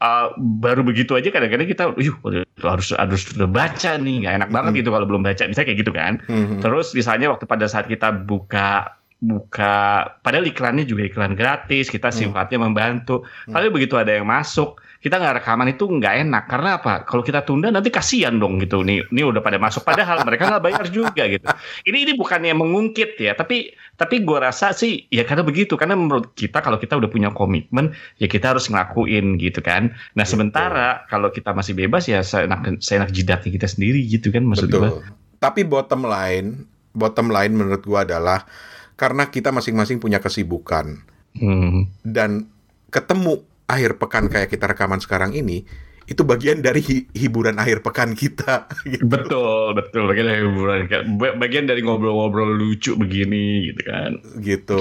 uh, 0.00 0.34
baru 0.38 0.82
begitu 0.86 1.14
aja 1.14 1.28
kadang-kadang 1.30 1.68
kita, 1.68 1.94
yuh 1.98 2.16
harus 2.62 2.94
harus 2.94 3.22
udah 3.34 3.50
baca 3.50 3.98
nih, 3.98 4.26
nggak 4.26 4.34
enak 4.42 4.50
banget 4.50 4.72
hmm. 4.74 4.80
gitu 4.82 4.90
kalau 4.94 5.06
belum 5.06 5.22
baca. 5.26 5.42
Bisa 5.46 5.62
kayak 5.62 5.78
gitu 5.82 5.92
kan. 5.94 6.22
Hmm. 6.26 6.58
Terus 6.62 6.94
misalnya 6.94 7.34
waktu 7.34 7.44
pada 7.46 7.66
saat 7.66 7.86
kita 7.86 8.14
buka 8.26 8.98
buka 9.18 10.06
padahal 10.22 10.46
iklannya 10.46 10.86
juga 10.86 11.02
iklan 11.10 11.34
gratis 11.34 11.90
kita 11.90 12.14
hmm. 12.14 12.18
sifatnya 12.22 12.62
membantu 12.62 13.26
hmm. 13.26 13.50
tapi 13.50 13.66
begitu 13.66 13.98
ada 13.98 14.14
yang 14.14 14.30
masuk 14.30 14.78
kita 14.98 15.14
nggak 15.14 15.42
rekaman 15.42 15.70
itu 15.70 15.86
nggak 15.86 16.14
enak 16.26 16.44
karena 16.50 16.70
apa? 16.82 17.06
Kalau 17.06 17.22
kita 17.22 17.46
tunda 17.46 17.70
nanti 17.70 17.86
kasihan 17.94 18.34
dong 18.34 18.58
gitu. 18.58 18.82
Nih, 18.82 19.06
ini 19.14 19.22
udah 19.22 19.38
pada 19.38 19.54
masuk 19.54 19.86
padahal 19.86 20.26
mereka 20.26 20.50
nggak 20.50 20.64
bayar 20.64 20.86
juga 20.90 21.22
gitu. 21.30 21.46
Ini 21.86 21.98
ini 22.02 22.12
bukannya 22.18 22.50
mengungkit 22.58 23.14
ya, 23.14 23.38
tapi 23.38 23.70
tapi 23.94 24.26
gue 24.26 24.38
rasa 24.38 24.74
sih 24.74 25.06
ya 25.14 25.22
karena 25.22 25.46
begitu 25.46 25.78
karena 25.78 25.94
menurut 25.94 26.34
kita 26.34 26.58
kalau 26.58 26.82
kita 26.82 26.98
udah 26.98 27.10
punya 27.10 27.30
komitmen 27.30 27.94
ya 28.18 28.26
kita 28.26 28.54
harus 28.54 28.66
ngelakuin 28.66 29.38
gitu 29.38 29.62
kan. 29.62 29.94
Nah 30.18 30.26
gitu. 30.26 30.34
sementara 30.34 31.06
kalau 31.06 31.30
kita 31.30 31.54
masih 31.54 31.78
bebas 31.78 32.10
ya 32.10 32.26
saya 32.26 32.50
enak 32.50 32.82
saya 32.82 33.06
enak 33.06 33.14
jidatnya 33.14 33.50
kita 33.54 33.66
sendiri 33.70 34.02
gitu 34.02 34.34
kan 34.34 34.42
maksud 34.42 34.66
gue. 34.66 34.90
Tapi 35.38 35.62
bottom 35.62 36.02
line, 36.10 36.66
bottom 36.98 37.30
line 37.30 37.54
menurut 37.54 37.86
gue 37.86 38.00
adalah 38.02 38.42
karena 38.98 39.30
kita 39.30 39.54
masing-masing 39.54 40.02
punya 40.02 40.18
kesibukan 40.18 41.06
hmm. 41.38 42.02
dan 42.02 42.50
ketemu 42.90 43.46
akhir 43.68 44.00
pekan 44.00 44.32
kayak 44.32 44.48
kita 44.48 44.64
rekaman 44.64 44.98
sekarang 44.98 45.36
ini 45.36 45.62
itu 46.08 46.24
bagian 46.24 46.64
dari 46.64 46.80
hi 46.80 46.96
hiburan 47.12 47.60
akhir 47.60 47.84
pekan 47.84 48.16
kita. 48.16 48.64
Gitu. 48.88 49.04
Betul, 49.04 49.76
betul. 49.76 50.08
Bagian 50.08 50.26
dari 50.26 50.40
hiburan, 50.40 50.78
bagian 51.36 51.64
dari 51.68 51.84
ngobrol-ngobrol 51.84 52.56
lucu 52.56 52.96
begini, 52.96 53.68
gitu 53.68 53.82
kan. 53.84 54.10
Gitu. 54.40 54.80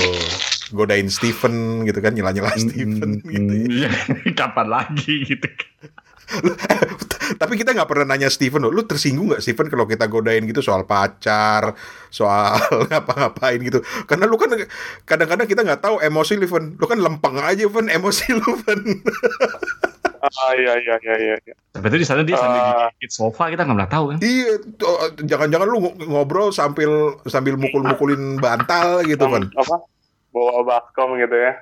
Godain 0.72 1.12
Steven, 1.12 1.84
gitu 1.84 2.00
kan, 2.00 2.16
nyela-nyela 2.16 2.56
Steven, 2.56 3.20
gitu. 3.20 3.54
Ya. 3.84 3.92
Kapan 4.40 4.68
lagi, 4.72 5.28
gitu 5.28 5.44
kan. 5.44 5.92
Tapi 7.42 7.54
kita 7.60 7.76
nggak 7.76 7.88
pernah 7.88 8.16
nanya 8.16 8.28
Steven 8.32 8.68
loh, 8.68 8.72
lu 8.72 8.84
tersinggung 8.84 9.32
nggak 9.32 9.44
Steven 9.44 9.68
kalau 9.68 9.88
kita 9.88 10.08
godain 10.08 10.44
gitu 10.48 10.60
soal 10.64 10.84
pacar, 10.88 11.76
soal 12.12 12.60
ngapa-ngapain 12.92 13.60
gitu? 13.64 13.80
Karena 14.08 14.28
lu 14.28 14.36
kan 14.40 14.52
kadang-kadang 15.04 15.48
kita 15.48 15.62
nggak 15.64 15.82
tahu 15.84 16.00
emosi 16.04 16.40
lu, 16.40 16.48
Van. 16.48 16.76
Lu 16.76 16.86
kan 16.88 17.00
lempeng 17.00 17.36
aja, 17.40 17.68
Van, 17.68 17.88
emosi 17.88 18.26
lu, 18.36 18.50
Van. 18.64 18.82
Ah 20.18 20.52
iya 20.58 20.74
iya 20.82 20.96
iya 21.00 21.36
iya. 21.40 21.56
Tapi 21.72 21.94
di 21.94 22.08
sana 22.08 22.26
dia 22.26 22.36
sambil 22.36 22.60
uh, 22.60 22.90
gigit 22.98 23.12
sofa 23.14 23.54
kita 23.54 23.64
nggak 23.64 23.78
pernah 23.78 23.92
tahu 23.92 24.06
kan? 24.12 24.18
Iya, 24.20 24.52
jangan-jangan 25.24 25.68
lu 25.70 25.78
ngobrol 26.10 26.50
sambil 26.52 27.22
sambil 27.30 27.56
mukul-mukulin 27.56 28.42
bantal 28.42 29.06
gitu, 29.06 29.24
Van. 29.30 29.48
Apa? 29.56 29.84
Bawa 30.34 30.64
baskom 30.66 31.16
gitu 31.22 31.36
ya? 31.38 31.54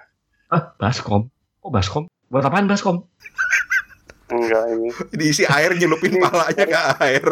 Ah, 0.49 0.73
baskom? 0.77 1.29
Oh 1.65 1.73
baskom? 1.73 2.05
Buat 2.29 2.49
apaan 2.49 2.65
baskom? 2.65 3.05
Enggak 4.31 4.63
ini. 4.73 4.89
Diisi 5.19 5.43
air 5.45 5.73
nyelupin 5.77 6.17
palanya 6.17 6.65
ke 6.65 6.79
air. 7.01 7.25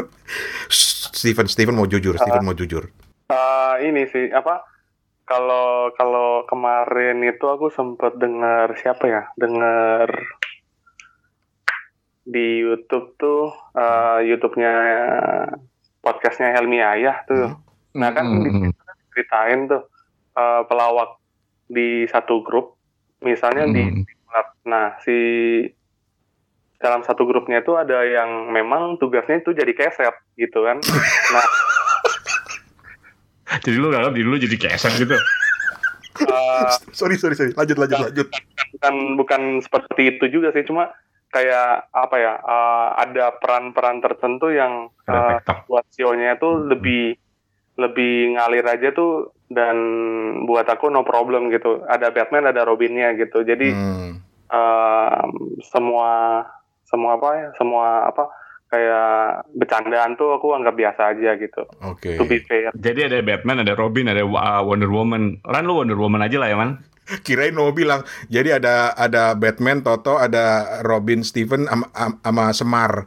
Steven, 1.13 1.47
Steven 1.49 1.75
mau 1.77 1.89
jujur, 1.89 2.13
Steven 2.17 2.43
uh, 2.43 2.45
mau 2.45 2.55
jujur. 2.55 2.89
Uh, 3.29 3.75
ini 3.81 4.05
sih 4.09 4.29
apa? 4.29 4.61
Kalau 5.23 5.95
kalau 5.95 6.43
kemarin 6.45 7.23
itu 7.23 7.45
aku 7.47 7.71
sempat 7.71 8.19
dengar 8.19 8.75
siapa 8.77 9.05
ya? 9.07 9.21
Dengar 9.39 10.11
di 12.23 12.63
YouTube 12.63 13.15
tuh 13.19 13.51
uh, 13.75 14.19
YouTube-nya 14.23 14.73
podcastnya 16.03 16.51
Helmi 16.53 16.83
Ayah 16.83 17.23
tuh. 17.25 17.55
Hmm. 17.55 17.97
Nah 17.97 18.09
kan 18.11 18.25
hmm. 18.27 18.69
ceritain 19.15 19.65
tuh 19.71 19.87
uh, 20.35 20.67
pelawak 20.67 21.17
di 21.71 22.05
satu 22.11 22.43
grup, 22.43 22.75
misalnya 23.23 23.65
hmm. 23.65 23.73
di 23.73 23.83
Nah 24.63 24.97
si 25.05 25.17
dalam 26.83 26.99
satu 27.07 27.23
grupnya 27.23 27.63
itu 27.63 27.79
ada 27.79 28.03
yang 28.03 28.51
memang 28.51 28.99
tugasnya 28.99 29.39
itu 29.39 29.55
jadi 29.55 29.71
keset 29.71 30.11
gitu 30.35 30.67
kan. 30.67 30.83
Nah 31.31 31.45
jadi 33.63 33.79
lu 33.79 33.87
nggak 33.87 34.11
diri 34.11 34.27
lu 34.27 34.35
jadi 34.35 34.57
keset 34.59 34.91
gitu. 34.99 35.15
Uh, 36.27 36.75
sorry 36.99 37.15
sorry 37.15 37.39
sorry. 37.39 37.55
Lanjut 37.55 37.79
lanjut 37.79 37.95
bukan, 37.95 38.07
lanjut. 38.11 38.27
bukan 38.75 38.95
bukan 39.15 39.41
seperti 39.63 40.19
itu 40.19 40.25
juga 40.27 40.51
sih. 40.51 40.67
Cuma 40.67 40.91
kayak 41.31 41.87
apa 41.95 42.15
ya 42.19 42.33
uh, 42.43 42.99
ada 42.99 43.31
peran-peran 43.39 44.03
tertentu 44.03 44.51
yang 44.51 44.91
uh, 45.07 45.39
buat 45.71 45.87
sionya 45.95 46.35
itu 46.35 46.67
lebih 46.67 47.15
lebih 47.73 48.37
ngalir 48.37 48.67
aja 48.69 48.93
tuh 48.93 49.33
dan 49.47 49.77
buat 50.43 50.67
aku 50.67 50.91
no 50.91 51.07
problem 51.07 51.47
gitu. 51.47 51.79
Ada 51.87 52.11
Batman 52.11 52.51
ada 52.51 52.67
Robinnya 52.67 53.15
gitu. 53.15 53.41
Jadi 53.41 53.71
hmm. 53.71 54.11
uh, 54.51 55.25
semua 55.63 56.43
semua 56.93 57.17
apa 57.17 57.29
ya 57.33 57.49
semua 57.57 58.05
apa 58.05 58.29
kayak 58.69 59.45
bercandaan 59.53 60.13
tuh 60.17 60.33
aku 60.33 60.53
anggap 60.53 60.73
biasa 60.73 61.13
aja 61.13 61.37
gitu. 61.37 61.61
Oke. 61.85 62.13
Okay. 62.13 62.17
To 62.17 62.25
be 62.25 62.41
fair. 62.41 62.73
Jadi 62.73 63.05
ada 63.05 63.21
Batman, 63.21 63.61
ada 63.61 63.77
Robin, 63.77 64.09
ada 64.09 64.25
uh, 64.25 64.61
Wonder 64.65 64.89
Woman. 64.89 65.41
Ran 65.45 65.69
lu 65.69 65.77
Wonder 65.77 65.97
Woman 65.97 66.25
aja 66.25 66.41
lah 66.41 66.49
ya 66.49 66.57
man. 66.57 66.81
Kirain 67.03 67.51
mau 67.51 67.67
bilang, 67.75 68.07
jadi 68.31 68.63
ada 68.63 68.95
ada 68.95 69.35
Batman, 69.35 69.83
Toto, 69.83 70.15
ada 70.15 70.79
Robin, 70.87 71.19
Steven, 71.19 71.67
sama 72.23 72.55
Semar. 72.55 73.03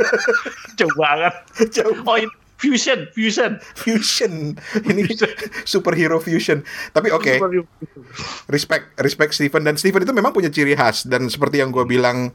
Jauh 0.80 0.96
banget. 0.96 1.34
Jauh. 1.76 1.92
Oh, 2.08 2.16
ini 2.16 2.32
fusion, 2.56 3.04
fusion, 3.12 3.60
fusion. 3.76 4.56
Ini 4.80 5.04
superhero 5.72 6.18
fusion. 6.24 6.64
Tapi 6.96 7.12
oke, 7.12 7.36
okay. 7.36 7.36
respect, 8.48 8.96
respect 8.98 9.36
Steven 9.36 9.62
dan 9.62 9.76
Steven 9.76 10.02
itu 10.08 10.16
memang 10.16 10.32
punya 10.32 10.48
ciri 10.48 10.72
khas 10.72 11.04
dan 11.04 11.28
seperti 11.28 11.60
yang 11.60 11.68
gue 11.68 11.84
bilang 11.84 12.32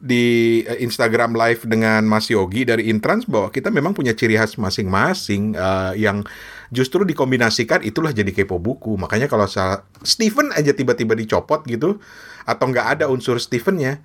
di 0.00 0.60
eh, 0.64 0.80
Instagram 0.80 1.36
Live 1.36 1.68
dengan 1.68 2.00
Mas 2.08 2.32
Yogi 2.32 2.64
dari 2.64 2.88
Intrans 2.88 3.28
bahwa 3.28 3.52
kita 3.52 3.68
memang 3.68 3.92
punya 3.92 4.16
ciri 4.16 4.40
khas 4.40 4.56
masing-masing 4.56 5.52
uh, 5.54 5.92
yang 5.92 6.24
justru 6.72 7.04
dikombinasikan 7.04 7.84
itulah 7.84 8.10
jadi 8.10 8.32
kepo 8.32 8.56
buku. 8.56 8.96
Makanya 8.96 9.28
kalau 9.28 9.44
salah 9.44 9.84
Steven 10.00 10.56
aja 10.56 10.72
tiba-tiba 10.72 11.12
dicopot 11.12 11.68
gitu 11.68 12.00
atau 12.48 12.64
nggak 12.64 12.98
ada 12.98 13.04
unsur 13.12 13.36
Stevennya, 13.36 14.00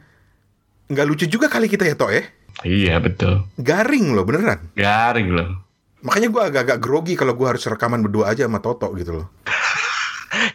nggak 0.92 1.06
lucu 1.08 1.26
juga 1.32 1.48
kali 1.48 1.72
kita 1.72 1.88
ya 1.88 1.96
toh 1.96 2.12
ya? 2.12 2.28
Iya 2.68 3.00
betul. 3.00 3.48
Garing 3.56 4.12
loh 4.12 4.28
beneran. 4.28 4.60
Garing 4.76 5.32
loh. 5.32 5.50
Makanya 6.06 6.30
gue 6.30 6.44
agak-agak 6.44 6.78
grogi 6.84 7.16
kalau 7.18 7.34
gue 7.34 7.48
harus 7.50 7.66
rekaman 7.66 8.06
berdua 8.06 8.36
aja 8.36 8.46
sama 8.46 8.62
Toto 8.62 8.92
gitu 8.94 9.24
loh. 9.24 9.28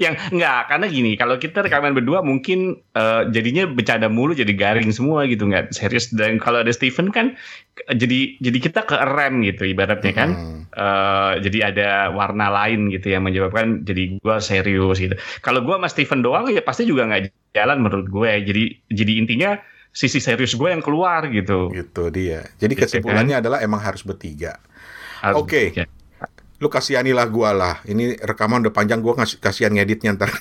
Yang 0.00 0.16
enggak 0.32 0.72
karena 0.72 0.86
gini 0.88 1.12
kalau 1.20 1.36
kita 1.36 1.60
rekaman 1.60 1.92
berdua 1.92 2.24
mungkin 2.24 2.80
uh, 2.96 3.28
jadinya 3.28 3.68
bercanda 3.68 4.08
mulu 4.08 4.32
jadi 4.32 4.48
garing 4.56 4.88
semua 4.96 5.28
gitu 5.28 5.44
nggak 5.44 5.76
serius. 5.76 6.08
Dan 6.08 6.40
kalau 6.40 6.64
ada 6.64 6.72
Steven 6.72 7.12
kan 7.12 7.36
jadi 7.92 8.40
jadi 8.40 8.58
kita 8.64 8.88
ke 8.88 8.96
rem 8.96 9.44
gitu 9.44 9.68
ibaratnya 9.68 10.12
kan. 10.16 10.30
Hmm. 10.32 10.60
uh, 10.72 11.36
jadi 11.44 11.76
ada 11.76 11.88
warna 12.16 12.48
lain 12.48 12.88
gitu 12.88 13.12
yang 13.12 13.28
menyebabkan 13.28 13.84
jadi 13.84 14.16
gua 14.24 14.40
serius 14.40 14.96
gitu. 14.96 15.14
Kalau 15.44 15.60
gua 15.60 15.76
sama 15.76 15.92
Steven 15.92 16.24
doang 16.24 16.48
ya 16.48 16.64
pasti 16.64 16.88
juga 16.88 17.04
nggak 17.04 17.52
jalan 17.52 17.84
menurut 17.84 18.08
gue. 18.08 18.32
Jadi 18.40 18.64
jadi 18.88 19.12
intinya 19.20 19.50
sisi 19.92 20.22
serius 20.22 20.56
gue 20.56 20.70
yang 20.70 20.80
keluar 20.80 21.28
gitu. 21.28 21.68
Gitu 21.68 22.08
dia. 22.08 22.48
Jadi 22.56 22.72
gitu 22.72 22.88
kesimpulannya 22.88 23.36
kan? 23.36 23.42
adalah 23.44 23.58
emang 23.60 23.84
harus 23.84 24.00
bertiga. 24.00 24.56
Oke. 25.36 25.76
okay 25.76 25.99
lu 26.60 26.68
kasihanilah 26.68 27.26
gua 27.32 27.50
lah. 27.56 27.74
Ini 27.88 28.20
rekaman 28.20 28.60
udah 28.68 28.74
panjang 28.76 29.00
gua 29.00 29.16
ngasih 29.16 29.40
kasihan 29.40 29.72
ngeditnya 29.72 30.12
ntar. 30.14 30.28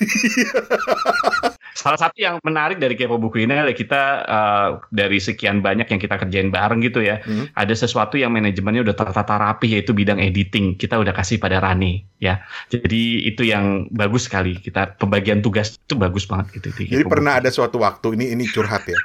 Salah 1.80 1.96
satu 1.96 2.20
yang 2.20 2.36
menarik 2.44 2.76
dari 2.76 2.92
kepo 2.92 3.16
buku 3.16 3.48
ini 3.48 3.56
adalah 3.56 3.72
kita 3.72 4.02
uh, 4.28 4.68
dari 4.92 5.16
sekian 5.16 5.64
banyak 5.64 5.88
yang 5.88 5.96
kita 5.96 6.20
kerjain 6.20 6.52
bareng 6.52 6.84
gitu 6.84 7.00
ya, 7.00 7.24
hmm. 7.24 7.56
ada 7.56 7.72
sesuatu 7.72 8.20
yang 8.20 8.36
manajemennya 8.36 8.84
udah 8.84 8.92
tertata 8.92 9.40
rapi 9.40 9.80
yaitu 9.80 9.96
bidang 9.96 10.20
editing. 10.20 10.76
Kita 10.76 11.00
udah 11.00 11.16
kasih 11.16 11.40
pada 11.40 11.56
Rani 11.56 12.04
ya. 12.20 12.44
Jadi 12.68 13.24
itu 13.24 13.48
yang 13.48 13.88
bagus 13.88 14.28
sekali. 14.28 14.60
Kita 14.60 14.92
pembagian 15.00 15.40
tugas 15.40 15.80
itu 15.80 15.96
bagus 15.96 16.28
banget 16.28 16.60
gitu. 16.60 16.68
Jadi 17.00 17.04
pernah 17.08 17.40
buku. 17.40 17.48
ada 17.48 17.50
suatu 17.54 17.76
waktu 17.80 18.06
ini 18.20 18.36
ini 18.36 18.44
curhat 18.44 18.84
ya. 18.84 19.00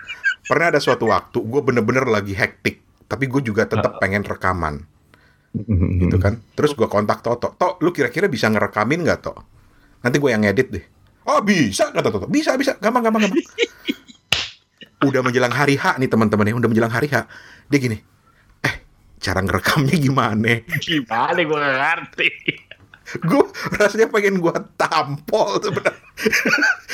pernah 0.45 0.69
ada 0.69 0.77
suatu 0.77 1.09
waktu 1.09 1.41
gue 1.41 1.61
bener-bener 1.63 2.05
lagi 2.05 2.37
hektik, 2.37 2.77
tapi 3.09 3.25
gue 3.25 3.41
juga 3.41 3.65
tetap 3.65 3.97
uh, 3.97 3.99
pengen 4.03 4.21
rekaman 4.21 4.85
gitu 6.01 6.17
kan. 6.19 6.41
Terus 6.53 6.75
gue 6.75 6.87
kontak 6.91 7.23
Toto. 7.23 7.55
Tok 7.55 7.79
lu 7.79 7.95
kira-kira 7.95 8.27
bisa 8.27 8.51
ngerekamin 8.51 9.07
nggak 9.07 9.19
Tok? 9.23 9.37
Nanti 10.03 10.17
gue 10.19 10.29
yang 10.29 10.43
ngedit 10.43 10.67
deh. 10.69 10.85
Oh 11.25 11.39
bisa 11.41 11.89
kata 11.95 12.11
Toto. 12.11 12.27
Bisa 12.27 12.59
bisa. 12.59 12.75
Gampang 12.77 13.07
gampang 13.07 13.29
gampang. 13.29 13.39
Udah 15.07 15.21
menjelang 15.21 15.53
hari 15.53 15.79
H 15.79 16.01
nih 16.01 16.09
teman-teman 16.11 16.49
ya. 16.49 16.53
Udah 16.57 16.69
menjelang 16.69 16.91
hari 16.91 17.07
H. 17.07 17.23
Dia 17.71 17.79
gini 17.79 17.97
eh 18.65 18.75
cara 19.21 19.39
ngerekamnya 19.41 19.95
gimana? 19.95 20.51
Gimana? 20.81 21.39
Gue 21.39 21.57
gak 21.57 21.77
ngerti. 21.77 22.29
Gue 23.21 23.45
rasanya 23.77 24.09
pengen 24.09 24.41
gue 24.41 24.53
tampol 24.81 25.61
sebenarnya. 25.61 26.01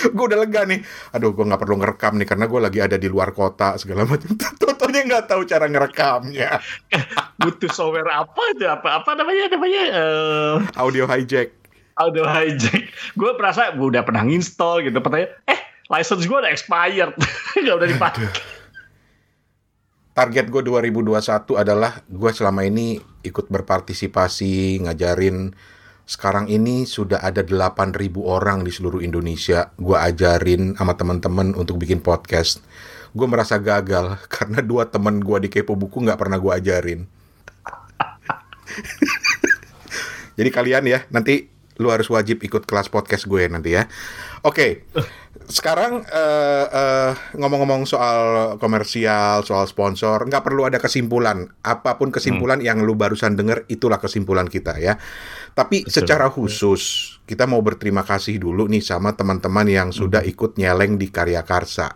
Gue 0.15 0.25
udah 0.27 0.39
lega 0.43 0.67
nih. 0.67 0.83
Aduh 1.15 1.31
gue 1.31 1.45
nggak 1.47 1.61
perlu 1.61 1.79
ngerekam 1.79 2.19
nih 2.19 2.27
karena 2.27 2.45
gue 2.51 2.59
lagi 2.59 2.79
ada 2.83 2.97
di 2.99 3.07
luar 3.07 3.31
kota 3.31 3.79
segala 3.79 4.03
macam 4.03 4.35
Totonya 4.91 5.07
nggak 5.07 5.25
tahu 5.31 5.41
cara 5.47 5.65
ngerekamnya. 5.71 6.59
Butuh 7.39 7.71
software 7.71 8.11
apa 8.11 8.43
itu 8.51 8.67
apa 8.67 8.99
apa 8.99 9.15
namanya 9.15 9.55
namanya 9.55 9.83
uh... 9.95 10.55
audio 10.75 11.07
hijack. 11.07 11.55
audio 11.95 12.27
hijack. 12.27 12.91
Gue 13.15 13.31
merasa 13.39 13.71
gue 13.71 13.87
udah 13.87 14.03
pernah 14.03 14.27
install 14.27 14.83
gitu. 14.83 14.99
Pertanyaan 14.99 15.31
eh 15.47 15.59
license 15.87 16.27
gue 16.27 16.35
udah 16.35 16.51
expired. 16.51 17.15
Nggak 17.63 17.75
udah 17.79 17.87
dipakai 17.87 18.27
target 20.11 20.51
gue 20.51 20.59
2021 20.59 21.23
adalah 21.55 22.03
gue 22.03 22.31
selama 22.35 22.67
ini 22.67 22.99
ikut 23.23 23.47
berpartisipasi 23.47 24.83
ngajarin. 24.83 25.55
Sekarang 26.03 26.51
ini 26.51 26.83
sudah 26.83 27.23
ada 27.23 27.47
8.000 27.47 27.95
orang 28.19 28.67
di 28.67 28.75
seluruh 28.75 28.99
Indonesia. 28.99 29.71
Gue 29.79 29.95
ajarin 29.95 30.75
sama 30.75 30.99
teman-teman 30.99 31.55
untuk 31.55 31.79
bikin 31.79 32.03
podcast. 32.03 32.59
Gue 33.11 33.27
merasa 33.27 33.59
gagal 33.59 34.17
karena 34.33 34.59
dua 34.63 34.87
teman 34.87 35.19
gue 35.19 35.37
di 35.47 35.49
Kepo 35.51 35.75
Buku 35.75 36.03
nggak 36.03 36.19
pernah 36.19 36.37
gue 36.39 36.51
ajarin. 36.51 37.01
Jadi 40.39 40.49
kalian 40.49 40.87
ya, 40.87 41.03
nanti 41.11 41.51
lu 41.81 41.89
harus 41.89 42.07
wajib 42.13 42.45
ikut 42.45 42.63
kelas 42.69 42.93
podcast 42.93 43.25
gue 43.25 43.49
nanti 43.49 43.73
ya. 43.73 43.89
Oke, 44.45 44.53
okay. 44.53 44.71
sekarang 45.49 46.05
uh, 46.05 46.65
uh, 46.69 47.11
ngomong-ngomong 47.37 47.89
soal 47.89 48.55
komersial, 48.61 49.41
soal 49.41 49.65
sponsor, 49.65 50.25
nggak 50.29 50.45
perlu 50.45 50.69
ada 50.69 50.77
kesimpulan. 50.77 51.49
Apa 51.65 51.97
pun 51.97 52.13
kesimpulan 52.13 52.61
hmm. 52.61 52.67
yang 52.69 52.77
lu 52.85 52.93
barusan 52.93 53.33
denger, 53.33 53.65
itulah 53.69 53.97
kesimpulan 53.97 54.45
kita 54.49 54.77
ya. 54.77 54.97
Tapi 55.51 55.83
Betul. 55.83 55.91
secara 55.91 56.31
khusus, 56.31 57.15
kita 57.27 57.47
mau 57.47 57.59
berterima 57.59 58.03
kasih 58.03 58.39
dulu 58.39 58.67
nih 58.67 58.83
sama 58.83 59.15
teman-teman 59.15 59.67
yang 59.67 59.89
hmm. 59.91 59.99
sudah 59.99 60.21
ikut 60.23 60.55
nyeleng 60.59 60.95
di 60.95 61.11
Karya 61.11 61.43
Karsa. 61.43 61.91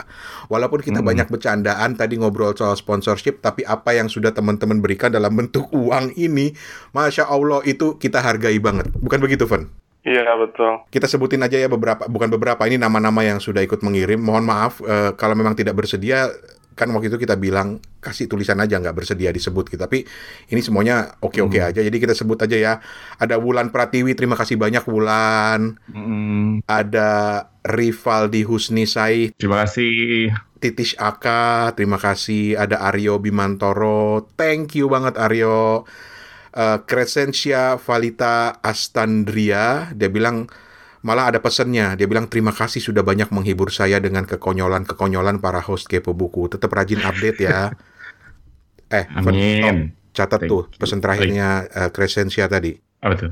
Walaupun 0.52 0.84
kita 0.84 1.00
hmm. 1.04 1.08
banyak 1.08 1.28
bercandaan 1.32 1.96
tadi 1.96 2.20
ngobrol 2.20 2.56
soal 2.56 2.76
sponsorship, 2.76 3.40
tapi 3.40 3.64
apa 3.68 3.96
yang 3.96 4.12
sudah 4.12 4.36
teman-teman 4.36 4.80
berikan 4.80 5.12
dalam 5.12 5.36
bentuk 5.36 5.72
uang 5.72 6.16
ini, 6.20 6.56
masya 6.92 7.28
Allah 7.28 7.64
itu 7.64 7.96
kita 7.96 8.20
hargai 8.24 8.60
banget. 8.60 8.92
Bukan 8.96 9.20
begitu, 9.20 9.48
Fen? 9.48 9.72
Iya 10.06 10.38
betul. 10.38 10.86
Kita 10.94 11.10
sebutin 11.10 11.42
aja 11.42 11.58
ya 11.58 11.66
beberapa, 11.66 12.06
bukan 12.06 12.30
beberapa 12.30 12.62
ini 12.70 12.78
nama-nama 12.78 13.26
yang 13.26 13.42
sudah 13.42 13.66
ikut 13.66 13.82
mengirim. 13.82 14.22
Mohon 14.22 14.46
maaf 14.46 14.78
uh, 14.86 15.18
kalau 15.18 15.34
memang 15.34 15.58
tidak 15.58 15.74
bersedia, 15.74 16.30
kan 16.76 16.92
waktu 16.92 17.08
itu 17.08 17.16
kita 17.16 17.40
bilang 17.40 17.80
kasih 18.04 18.28
tulisan 18.28 18.60
aja 18.60 18.78
nggak 18.78 18.94
bersedia 18.94 19.32
disebut 19.32 19.72
gitu. 19.72 19.80
Tapi 19.80 20.04
ini 20.52 20.62
semuanya 20.62 21.16
oke-oke 21.24 21.58
hmm. 21.58 21.70
aja. 21.72 21.80
Jadi 21.82 21.98
kita 21.98 22.12
sebut 22.12 22.44
aja 22.44 22.58
ya. 22.60 22.74
Ada 23.18 23.40
Wulan 23.40 23.72
Pratiwi, 23.72 24.14
terima 24.14 24.36
kasih 24.36 24.60
banyak 24.60 24.84
Wulan. 24.86 25.80
Hmm. 25.90 26.60
Ada 26.68 27.48
Rivaldi 27.64 28.44
Husni 28.44 28.84
Sai. 28.86 29.32
Terima 29.40 29.64
kasih. 29.64 30.36
Titish 30.60 31.00
Aka, 31.00 31.72
terima 31.74 31.96
kasih. 31.96 32.60
Ada 32.60 32.84
Aryo 32.92 33.24
Bimantoro, 33.24 34.28
thank 34.36 34.76
you 34.76 34.92
banget 34.92 35.16
Aryo 35.16 35.88
uh, 36.56 36.78
Crescentia 36.88 37.78
Valita 37.78 38.58
Astandria 38.64 39.92
dia 39.92 40.10
bilang 40.10 40.48
malah 41.06 41.30
ada 41.30 41.38
pesannya 41.38 41.94
dia 41.94 42.10
bilang 42.10 42.26
terima 42.26 42.50
kasih 42.50 42.82
sudah 42.82 43.06
banyak 43.06 43.30
menghibur 43.30 43.70
saya 43.70 44.02
dengan 44.02 44.26
kekonyolan-kekonyolan 44.26 45.38
para 45.38 45.62
host 45.62 45.86
kepo 45.86 46.18
buku 46.18 46.50
tetap 46.50 46.74
rajin 46.74 47.06
update 47.06 47.40
ya 47.46 47.70
eh 48.98 49.06
Amin. 49.14 49.94
Catat 50.16 50.48
Thank 50.48 50.50
tuh 50.50 50.64
pesan 50.80 51.04
terakhirnya 51.04 51.68
uh, 51.76 51.90
Crescentia 51.92 52.48
tadi. 52.48 52.80
Apa 53.04 53.14
tuh? 53.20 53.30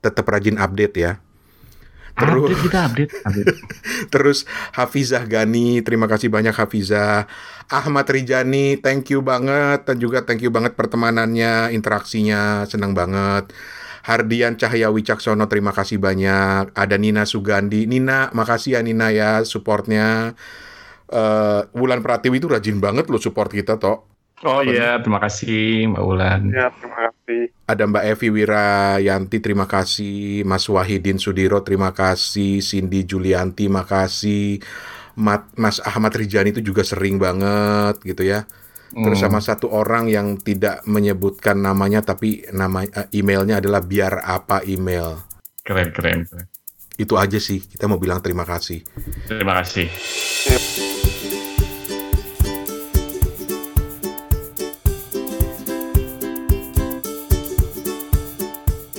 Tetap 0.00 0.24
rajin 0.24 0.56
update 0.56 0.96
ya. 0.96 1.20
Terus 2.14 2.40
update 2.40 2.62
kita 2.64 2.78
update. 2.88 3.12
update. 3.28 3.56
Terus 4.14 4.38
Hafizah 4.72 5.24
Gani, 5.28 5.84
terima 5.84 6.08
kasih 6.08 6.32
banyak 6.32 6.56
Hafizah. 6.56 7.28
Ahmad 7.68 8.08
Rijani, 8.08 8.80
thank 8.80 9.12
you 9.12 9.20
banget 9.20 9.84
dan 9.84 9.96
juga 10.00 10.24
thank 10.24 10.40
you 10.40 10.48
banget 10.48 10.78
pertemanannya, 10.78 11.74
interaksinya, 11.76 12.64
senang 12.70 12.96
banget. 12.96 13.52
Hardian 14.04 14.60
Cahaya 14.60 14.92
Wicaksono, 14.92 15.48
terima 15.48 15.72
kasih 15.72 15.96
banyak. 15.96 16.76
Ada 16.76 17.00
Nina 17.00 17.24
Sugandi. 17.24 17.88
Nina, 17.88 18.28
makasih 18.36 18.76
ya 18.76 18.80
Nina 18.84 19.08
ya 19.08 19.40
supportnya. 19.48 20.36
Uh, 21.08 21.64
Wulan 21.72 22.04
Pratiwi 22.04 22.36
itu 22.36 22.44
rajin 22.44 22.84
banget 22.84 23.08
loh 23.08 23.16
support 23.16 23.48
kita, 23.48 23.80
toh. 23.80 24.04
Oh 24.44 24.60
iya, 24.60 25.00
terima 25.00 25.24
kasih 25.24 25.88
Mbak 25.88 26.02
Wulan. 26.04 26.52
Ya, 26.52 26.68
terima 26.76 27.08
kasih. 27.08 27.42
Ada 27.64 27.82
Mbak 27.88 28.04
Evi 28.12 28.28
Wirayanti, 28.28 29.36
terima 29.40 29.64
kasih. 29.64 30.44
Mas 30.44 30.68
Wahidin 30.68 31.16
Sudiro, 31.16 31.64
terima 31.64 31.96
kasih. 31.96 32.60
Cindy 32.60 33.08
Julianti, 33.08 33.72
makasih. 33.72 34.60
Mas 35.56 35.80
Ahmad 35.80 36.12
Rijani 36.12 36.52
itu 36.52 36.60
juga 36.60 36.84
sering 36.84 37.16
banget 37.16 38.04
gitu 38.04 38.20
ya. 38.20 38.44
Terus 38.94 39.18
sama 39.18 39.42
hmm. 39.42 39.48
satu 39.50 39.66
orang 39.74 40.06
yang 40.06 40.38
tidak 40.38 40.86
menyebutkan 40.86 41.58
namanya 41.58 41.98
tapi 42.06 42.46
nama 42.54 42.86
uh, 42.86 43.10
emailnya 43.10 43.58
adalah 43.58 43.82
biar 43.82 44.22
apa 44.22 44.62
email. 44.62 45.18
Keren 45.66 45.90
keren. 45.90 46.22
Itu 46.94 47.18
aja 47.18 47.42
sih 47.42 47.58
kita 47.58 47.90
mau 47.90 47.98
bilang 47.98 48.22
terima 48.22 48.46
kasih. 48.46 48.86
Terima 49.26 49.58
kasih. 49.58 49.90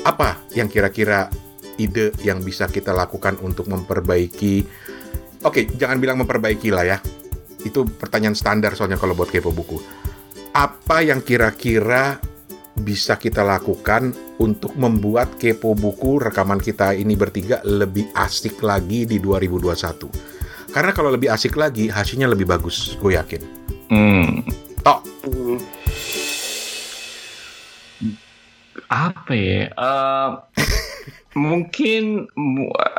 Apa 0.03 0.43
yang 0.60 0.67
kira-kira 0.67 1.31
ide 1.79 2.12
yang 2.19 2.43
bisa 2.43 2.67
kita 2.67 2.91
lakukan 2.91 3.39
untuk 3.39 3.71
memperbaiki? 3.71 4.67
Oke, 5.47 5.71
jangan 5.79 6.03
bilang 6.03 6.19
memperbaiki 6.19 6.67
lah 6.75 6.84
ya 6.84 6.99
itu 7.65 7.84
pertanyaan 7.84 8.38
standar 8.38 8.78
soalnya 8.78 9.01
kalau 9.01 9.17
buat 9.17 9.34
kepo 9.34 9.49
buku. 9.49 9.82
Apa 10.56 11.04
yang 11.04 11.19
kira-kira 11.25 12.21
bisa 12.78 13.19
kita 13.19 13.43
lakukan 13.43 14.13
untuk 14.39 14.78
membuat 14.80 15.36
kepo 15.36 15.75
buku 15.75 16.23
rekaman 16.23 16.62
kita 16.62 16.95
ini 16.95 17.17
bertiga 17.19 17.60
lebih 17.65 18.13
asik 18.15 18.63
lagi 18.63 19.04
di 19.04 19.19
2021? 19.19 20.36
Karena 20.71 20.91
kalau 20.91 21.12
lebih 21.12 21.32
asik 21.32 21.56
lagi, 21.56 21.88
hasilnya 21.88 22.28
lebih 22.28 22.47
bagus, 22.47 22.99
gue 22.99 23.15
yakin. 23.15 23.41
Hmm. 23.88 24.43
Tok. 24.84 25.01
Apa 28.91 29.32
ya? 29.32 29.71
Uh, 29.80 30.30
mungkin 31.36 32.28
uh, 32.36 32.94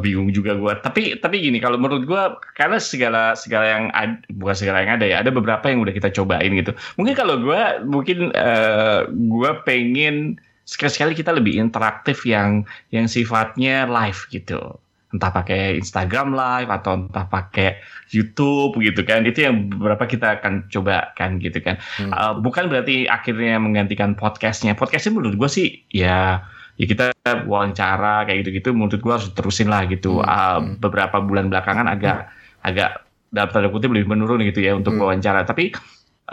bingung 0.00 0.30
juga 0.30 0.54
gue 0.56 0.72
tapi 0.82 1.18
tapi 1.18 1.42
gini 1.42 1.58
kalau 1.58 1.76
menurut 1.76 2.04
gue 2.06 2.22
karena 2.56 2.78
segala 2.78 3.34
segala 3.34 3.66
yang 3.66 3.84
ada, 3.92 4.16
bukan 4.34 4.56
segala 4.56 4.82
yang 4.82 4.92
ada 4.98 5.04
ya 5.04 5.16
ada 5.20 5.30
beberapa 5.30 5.66
yang 5.68 5.82
udah 5.84 5.94
kita 5.94 6.12
cobain 6.14 6.52
gitu. 6.54 6.72
Mungkin 6.96 7.14
kalau 7.14 7.40
gue 7.40 7.62
mungkin 7.84 8.30
uh, 8.32 8.40
eh, 8.40 9.00
gue 9.10 9.50
pengen 9.64 10.38
sekali-sekali 10.64 11.12
kita 11.16 11.32
lebih 11.32 11.60
interaktif 11.60 12.24
yang 12.24 12.64
yang 12.92 13.08
sifatnya 13.08 13.84
live 13.84 14.28
gitu. 14.32 14.80
Entah 15.14 15.30
pakai 15.30 15.78
Instagram 15.78 16.34
live 16.34 16.70
atau 16.74 17.06
entah 17.06 17.26
pakai 17.30 17.78
YouTube 18.10 18.82
gitu 18.82 19.06
kan. 19.06 19.22
Itu 19.22 19.46
yang 19.46 19.70
beberapa 19.70 20.10
kita 20.10 20.42
akan 20.42 20.66
coba 20.72 21.14
kan 21.14 21.38
gitu 21.38 21.62
kan. 21.62 21.78
Hmm. 22.00 22.10
uh, 22.10 22.34
bukan 22.40 22.66
berarti 22.66 23.06
akhirnya 23.06 23.60
menggantikan 23.62 24.18
podcastnya. 24.18 24.74
Podcastnya 24.74 25.14
menurut 25.14 25.38
gue 25.38 25.50
sih 25.50 25.68
ya 25.94 26.42
ya 26.74 26.86
kita 26.90 27.06
wawancara 27.46 28.26
kayak 28.26 28.46
gitu-gitu 28.46 28.74
menurut 28.74 28.98
gua 28.98 29.18
harus 29.18 29.30
terusin 29.30 29.70
lah 29.70 29.86
gitu 29.86 30.18
hmm. 30.18 30.26
uh, 30.26 30.60
beberapa 30.82 31.22
bulan 31.22 31.46
belakangan 31.46 31.86
agak 31.86 32.26
hmm. 32.26 32.68
agak 32.68 32.90
dalam 33.30 33.50
tanda 33.50 33.68
kutip 33.70 33.90
lebih 33.90 34.10
menurun 34.10 34.42
gitu 34.46 34.62
ya 34.62 34.74
untuk 34.74 34.98
hmm. 34.98 35.02
wawancara 35.02 35.46
tapi 35.46 35.70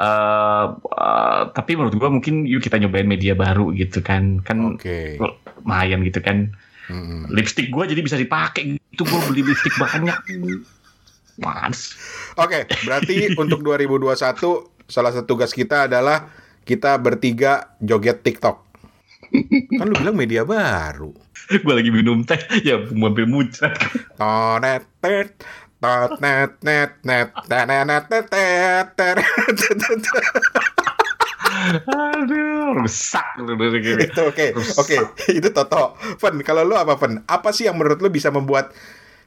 uh, 0.01 0.65
uh, 0.77 1.41
tapi 1.53 1.71
menurut 1.77 1.93
gua 1.97 2.09
mungkin 2.09 2.49
yuk 2.49 2.65
kita 2.65 2.81
nyobain 2.81 3.05
media 3.05 3.37
baru 3.37 3.69
gitu 3.77 4.01
kan 4.01 4.41
kan 4.41 4.77
okay. 4.77 5.21
lumayan 5.21 6.01
gitu 6.01 6.21
kan 6.25 6.49
hmm. 6.89 7.29
lipstick 7.29 7.69
gua 7.69 7.85
jadi 7.85 8.01
bisa 8.01 8.17
dipakai 8.17 8.81
itu 8.81 9.03
gua 9.05 9.21
beli 9.29 9.45
lipstick 9.45 9.77
banyak 9.77 10.17
mas 11.37 11.93
oke 12.33 12.49
okay, 12.49 12.61
berarti 12.81 13.29
untuk 13.41 13.61
2021 13.61 14.17
salah 14.89 15.11
satu 15.13 15.37
tugas 15.37 15.53
kita 15.53 15.85
adalah 15.85 16.33
kita 16.65 16.97
bertiga 16.97 17.77
joget 17.77 18.25
TikTok 18.25 18.70
kan 19.79 19.85
lu 19.87 19.95
bilang 19.95 20.17
media 20.17 20.43
baru. 20.43 21.11
gue 21.51 21.73
lagi 21.73 21.91
minum 21.91 22.23
teh, 22.23 22.39
ya 22.63 22.79
mampir 22.91 23.27
muncrat. 23.27 23.75
Tonet 24.15 24.83
tet, 25.03 25.35
tot 25.81 26.19
net 26.23 26.55
net 26.63 26.99
net 27.03 27.29
net 27.49 27.67
net 27.67 28.03
net 28.07 28.27
Aduh, 31.91 32.79
rusak 32.79 33.27
Itu 33.99 34.21
oke, 34.31 34.45
oke. 34.55 34.97
Itu 35.29 35.49
Toto. 35.51 35.99
Fen, 36.17 36.39
kalau 36.41 36.63
lu 36.63 36.79
apa 36.79 36.95
Fen? 36.95 37.21
Apa 37.27 37.51
sih 37.51 37.67
yang 37.67 37.75
menurut 37.77 37.99
lu 37.99 38.09
bisa 38.09 38.31
membuat 38.31 38.71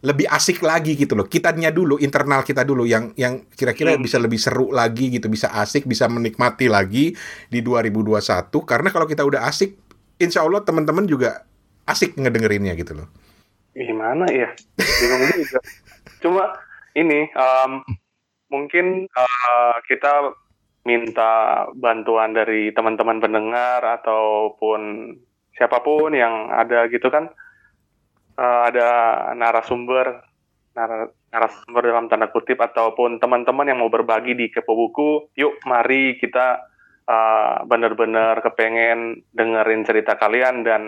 lebih 0.04 0.28
asik 0.28 0.60
lagi 0.60 0.94
gitu 1.00 1.16
loh. 1.16 1.24
Kitanya 1.24 1.72
dulu, 1.72 1.96
internal 1.96 2.44
kita 2.44 2.60
dulu 2.60 2.84
yang 2.84 3.16
yang 3.16 3.48
kira-kira 3.56 3.96
hmm. 3.96 4.04
bisa 4.04 4.20
lebih 4.20 4.36
seru 4.36 4.68
lagi 4.68 5.08
gitu, 5.08 5.32
bisa 5.32 5.48
asik, 5.56 5.88
bisa 5.88 6.04
menikmati 6.12 6.68
lagi 6.68 7.16
di 7.48 7.60
2021 7.64 8.20
karena 8.68 8.88
kalau 8.92 9.08
kita 9.08 9.24
udah 9.24 9.48
asik 9.48 9.83
insya 10.18 10.46
Allah 10.46 10.62
teman-teman 10.62 11.06
juga 11.08 11.46
asik 11.84 12.16
ngedengerinnya 12.16 12.74
gitu 12.78 12.96
loh. 12.96 13.08
Gimana 13.74 14.30
ya? 14.30 14.54
Bingung 14.78 15.34
juga. 15.34 15.60
Cuma 16.22 16.44
ini 16.94 17.26
um, 17.34 17.82
mungkin 18.48 19.10
uh, 19.10 19.76
kita 19.90 20.32
minta 20.84 21.64
bantuan 21.74 22.36
dari 22.36 22.70
teman-teman 22.70 23.18
pendengar 23.18 23.80
ataupun 23.82 25.12
siapa 25.56 25.80
pun 25.80 26.12
yang 26.12 26.52
ada 26.52 26.86
gitu 26.92 27.08
kan 27.08 27.32
uh, 28.36 28.60
ada 28.68 28.88
narasumber 29.32 30.22
nar 30.74 31.14
narasumber 31.30 31.82
dalam 31.88 32.06
tanda 32.10 32.28
kutip 32.28 32.60
ataupun 32.60 33.22
teman-teman 33.22 33.70
yang 33.70 33.78
mau 33.80 33.88
berbagi 33.88 34.36
di 34.36 34.50
kepo 34.52 34.74
buku 34.76 35.32
yuk 35.38 35.56
mari 35.64 36.18
kita 36.20 36.73
uh, 37.08 37.64
benar-benar 37.68 38.40
kepengen 38.40 39.24
dengerin 39.36 39.82
cerita 39.84 40.16
kalian 40.16 40.64
dan 40.64 40.82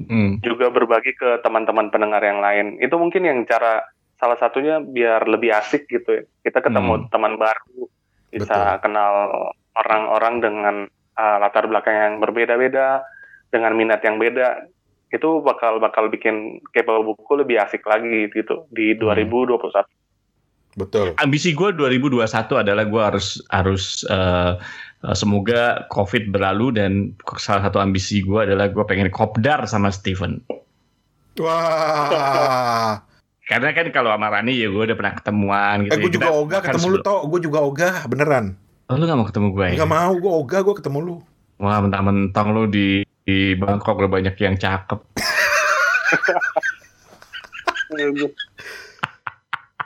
mm. 0.00 0.44
juga 0.44 0.68
berbagi 0.70 1.16
ke 1.16 1.40
teman-teman 1.40 1.88
pendengar 1.88 2.20
yang 2.24 2.40
lain. 2.40 2.76
Itu 2.80 3.00
mungkin 3.00 3.24
yang 3.24 3.44
cara 3.48 3.84
salah 4.20 4.38
satunya 4.38 4.80
biar 4.80 5.26
lebih 5.26 5.52
asik 5.52 5.88
gitu 5.90 6.22
ya. 6.22 6.22
Kita 6.44 6.64
ketemu 6.64 7.06
mm. 7.06 7.10
teman 7.10 7.34
baru, 7.40 7.88
bisa 8.32 8.78
Betul. 8.78 8.80
kenal 8.88 9.12
orang-orang 9.74 10.34
dengan 10.40 10.76
uh, 11.18 11.36
latar 11.42 11.66
belakang 11.66 11.96
yang 11.96 12.14
berbeda-beda, 12.22 13.02
dengan 13.50 13.74
minat 13.74 14.00
yang 14.04 14.20
beda. 14.20 14.70
Itu 15.14 15.46
bakal 15.46 15.78
bakal 15.78 16.10
bikin 16.10 16.58
kepo 16.74 17.06
buku 17.06 17.38
lebih 17.38 17.62
asik 17.62 17.86
lagi 17.86 18.30
gitu 18.34 18.66
di 18.74 18.94
2021. 18.98 19.54
Mm. 19.54 20.02
Betul. 20.74 21.14
Ambisi 21.22 21.54
gue 21.54 21.70
2021 21.70 22.26
adalah 22.66 22.82
gue 22.82 22.98
harus 22.98 23.38
harus 23.46 24.02
uh, 24.10 24.58
Eh, 24.58 24.93
semoga 25.12 25.84
COVID 25.92 26.32
berlalu 26.32 26.80
dan 26.80 27.12
salah 27.36 27.68
satu 27.68 27.76
ambisi 27.76 28.24
gue 28.24 28.48
adalah 28.48 28.72
gue 28.72 28.80
pengen 28.88 29.12
kopdar 29.12 29.68
sama 29.68 29.92
Steven. 29.92 30.40
Wah. 31.44 33.04
Karena 33.44 33.76
kan 33.76 33.92
kalau 33.92 34.16
sama 34.16 34.32
Rani 34.32 34.56
ya 34.56 34.72
gue 34.72 34.82
udah 34.88 34.96
pernah 34.96 35.12
ketemuan 35.12 35.84
gitu. 35.84 35.92
Eh, 35.92 36.00
gue 36.00 36.12
juga 36.16 36.32
ogah 36.32 36.60
ketemu 36.64 36.86
lu 36.88 36.98
tau, 37.04 37.28
gue 37.28 37.40
juga 37.44 37.58
ogah 37.60 38.08
beneran. 38.08 38.56
Oh, 38.88 38.96
lu 38.96 39.04
gak 39.04 39.16
mau 39.20 39.28
ketemu 39.28 39.48
gue 39.52 39.66
ya? 39.76 39.84
Gak 39.84 39.92
mau, 39.92 40.12
gue 40.16 40.32
ogah 40.32 40.60
gue 40.64 40.74
ketemu 40.80 40.98
lu. 41.04 41.16
Wah 41.60 41.78
mentang-mentang 41.84 42.56
lu 42.56 42.64
di, 42.64 43.04
di 43.04 43.52
Bangkok 43.60 44.00
udah 44.00 44.08
banyak 44.08 44.32
yang 44.40 44.56
cakep. 44.56 45.00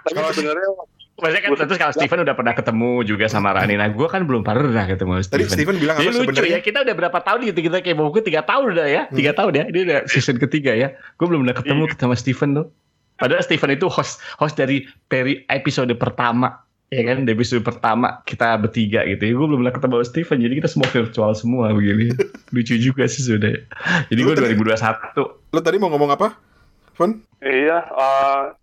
Kalau 0.09 0.33
sebenarnya 0.33 0.71
Maksudnya 1.19 1.43
kan 1.43 1.51
tentu 1.59 1.75
kalau 1.75 1.95
Steven 1.99 2.19
udah 2.23 2.35
pernah 2.39 2.55
ketemu 2.55 2.91
juga 3.03 3.27
sama 3.27 3.51
Rani. 3.51 3.75
Nah 3.75 3.91
gue 3.91 4.07
kan 4.07 4.23
belum 4.23 4.47
pernah 4.47 4.87
ketemu 4.87 5.19
Steven. 5.27 5.35
Tadi 5.35 5.45
Steven 5.51 5.77
bilang 5.83 5.97
Jadi 5.99 6.14
lucu 6.14 6.31
sebenernya? 6.31 6.55
ya, 6.55 6.61
kita 6.62 6.79
udah 6.87 6.95
berapa 6.95 7.19
tahun 7.27 7.41
gitu, 7.51 7.59
kita 7.66 7.77
kayak 7.83 7.97
buku 7.99 8.23
tiga 8.23 8.47
tahun 8.47 8.79
udah 8.79 8.87
ya. 8.87 9.03
Tiga 9.11 9.35
hmm. 9.35 9.39
tahun 9.43 9.53
ya, 9.59 9.64
ini 9.66 9.79
udah 9.91 9.99
season 10.07 10.39
ketiga 10.39 10.73
ya. 10.79 10.95
Gue 11.19 11.27
belum 11.27 11.43
pernah 11.43 11.59
ketemu 11.59 11.83
hmm. 11.91 11.99
sama 11.99 12.14
Steven 12.14 12.51
tuh. 12.62 12.66
Padahal 13.19 13.43
Steven 13.43 13.71
itu 13.75 13.87
host 13.91 14.23
host 14.39 14.55
dari 14.55 14.87
peri 15.11 15.43
episode 15.51 15.91
pertama. 15.99 16.62
Ya 16.89 17.05
kan, 17.05 17.27
dari 17.27 17.35
episode 17.37 17.66
pertama 17.66 18.23
kita 18.23 18.55
bertiga 18.62 19.03
gitu 19.03 19.23
ya. 19.27 19.33
Gue 19.35 19.47
belum 19.51 19.66
pernah 19.66 19.75
ketemu 19.75 19.95
Steven, 20.07 20.39
jadi 20.39 20.55
kita 20.62 20.69
semua 20.71 20.89
virtual 20.89 21.31
semua 21.35 21.75
begini. 21.75 22.14
lucu 22.55 22.79
juga 22.79 23.11
sih 23.11 23.27
sudah. 23.27 23.59
Jadi 24.07 24.21
gue 24.23 24.35
2021. 24.39 25.19
Lo 25.51 25.61
tadi 25.61 25.77
mau 25.83 25.91
ngomong 25.91 26.14
apa? 26.14 26.39
Fun? 26.95 27.27
Iya, 27.43 27.79
uh, 27.91 28.55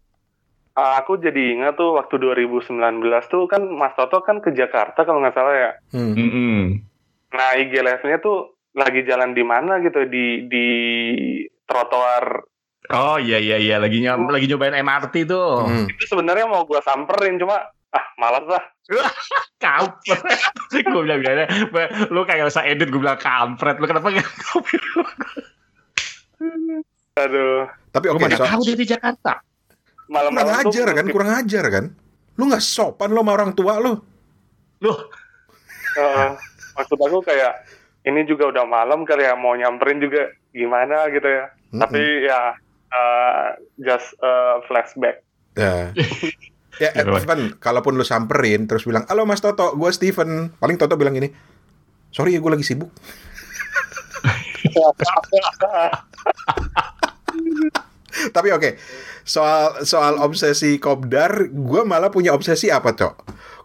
aku 0.75 1.17
jadi 1.23 1.55
ingat 1.55 1.79
tuh 1.79 1.95
waktu 1.95 2.19
2019 2.19 2.75
tuh 3.31 3.47
kan 3.47 3.63
Mas 3.63 3.95
Toto 3.95 4.19
kan 4.21 4.43
ke 4.43 4.51
Jakarta 4.51 5.07
kalau 5.07 5.23
nggak 5.23 5.35
salah 5.35 5.55
ya. 5.55 5.71
Hmm. 5.95 6.83
nah 7.35 7.51
IG 7.59 7.83
live-nya 7.83 8.19
tuh 8.23 8.55
lagi 8.75 9.03
jalan 9.07 9.31
di 9.35 9.43
mana 9.43 9.79
gitu 9.83 10.07
di 10.07 10.47
di 10.47 10.67
trotoar 11.67 12.43
Oh 12.93 13.17
iya 13.17 13.41
iya 13.41 13.57
iya 13.57 13.75
lagi 13.81 13.97
nyam, 13.97 14.29
lagi 14.29 14.45
nyobain 14.45 14.77
MRT 14.77 15.25
tuh. 15.25 15.65
Hmm. 15.65 15.89
Itu 15.89 16.05
sebenarnya 16.05 16.45
mau 16.45 16.69
gua 16.69 16.85
samperin 16.85 17.41
cuma 17.41 17.57
ah 17.89 18.05
malas 18.21 18.45
lah. 18.45 18.61
kampret. 19.63 20.21
gue 20.69 21.01
bilang 21.01 21.17
bilang 21.25 21.49
lu 22.13 22.21
kayak 22.27 22.45
usah 22.45 22.61
edit 22.61 22.93
gue 22.93 23.01
bilang 23.01 23.17
kampret. 23.17 23.81
Lu 23.81 23.89
kenapa 23.89 24.13
gak 24.13 24.29
kopi 24.53 24.77
Aduh. 27.15 27.65
Tapi 27.95 28.05
oke, 28.11 28.27
okay, 28.27 28.35
so, 28.35 28.43
tahu 28.43 28.61
dia 28.67 28.75
di 28.77 28.85
Jakarta. 28.85 29.39
Malam 30.05 30.37
kurang 30.37 30.61
ajar 30.61 30.87
kan, 30.93 31.05
kurang 31.09 31.31
ajar 31.33 31.65
kan. 31.71 31.85
Lu 32.37 32.45
nggak 32.45 32.61
sopan 32.61 33.09
lo 33.15 33.25
sama 33.25 33.33
orang 33.33 33.51
tua 33.57 33.81
lo. 33.81 34.05
Lu. 34.83 34.91
Uh, 35.95 36.35
maksud 36.75 36.99
aku 36.99 37.23
kayak 37.23 37.63
ini 38.05 38.27
juga 38.27 38.51
udah 38.51 38.67
malam 38.67 39.07
kali 39.07 39.23
ya 39.23 39.39
mau 39.39 39.55
nyamperin 39.55 40.03
juga 40.03 40.29
gimana 40.53 41.09
gitu 41.09 41.25
ya. 41.25 41.49
Mm 41.49 41.73
-hmm. 41.73 41.81
Tapi 41.81 42.01
ya 42.27 42.39
uh, 42.93 43.45
just 43.81 44.13
uh, 44.21 44.61
flashback. 44.69 45.25
Ya. 45.55 45.95
ya, 46.83 46.91
Steven, 46.91 47.55
kalaupun 47.57 47.95
lu 47.95 48.03
samperin 48.03 48.67
terus 48.67 48.83
bilang, 48.83 49.07
"Halo 49.07 49.23
Mas 49.23 49.39
Toto, 49.39 49.71
gue 49.73 49.89
Steven." 49.95 50.51
Paling 50.59 50.77
Toto 50.77 50.99
bilang 50.99 51.15
gini, 51.15 51.31
"Sorry 52.11 52.35
ya 52.35 52.43
gue 52.43 52.51
lagi 52.51 52.67
sibuk." 52.67 52.91
Tapi 58.35 58.49
oke, 58.51 58.61
okay. 58.61 58.73
soal 59.27 59.83
soal 59.83 60.19
obsesi 60.21 60.79
kopdar, 60.79 61.51
gue 61.51 61.81
malah 61.83 62.09
punya 62.09 62.31
obsesi 62.31 62.71
apa, 62.71 62.95
Cok? 62.95 63.15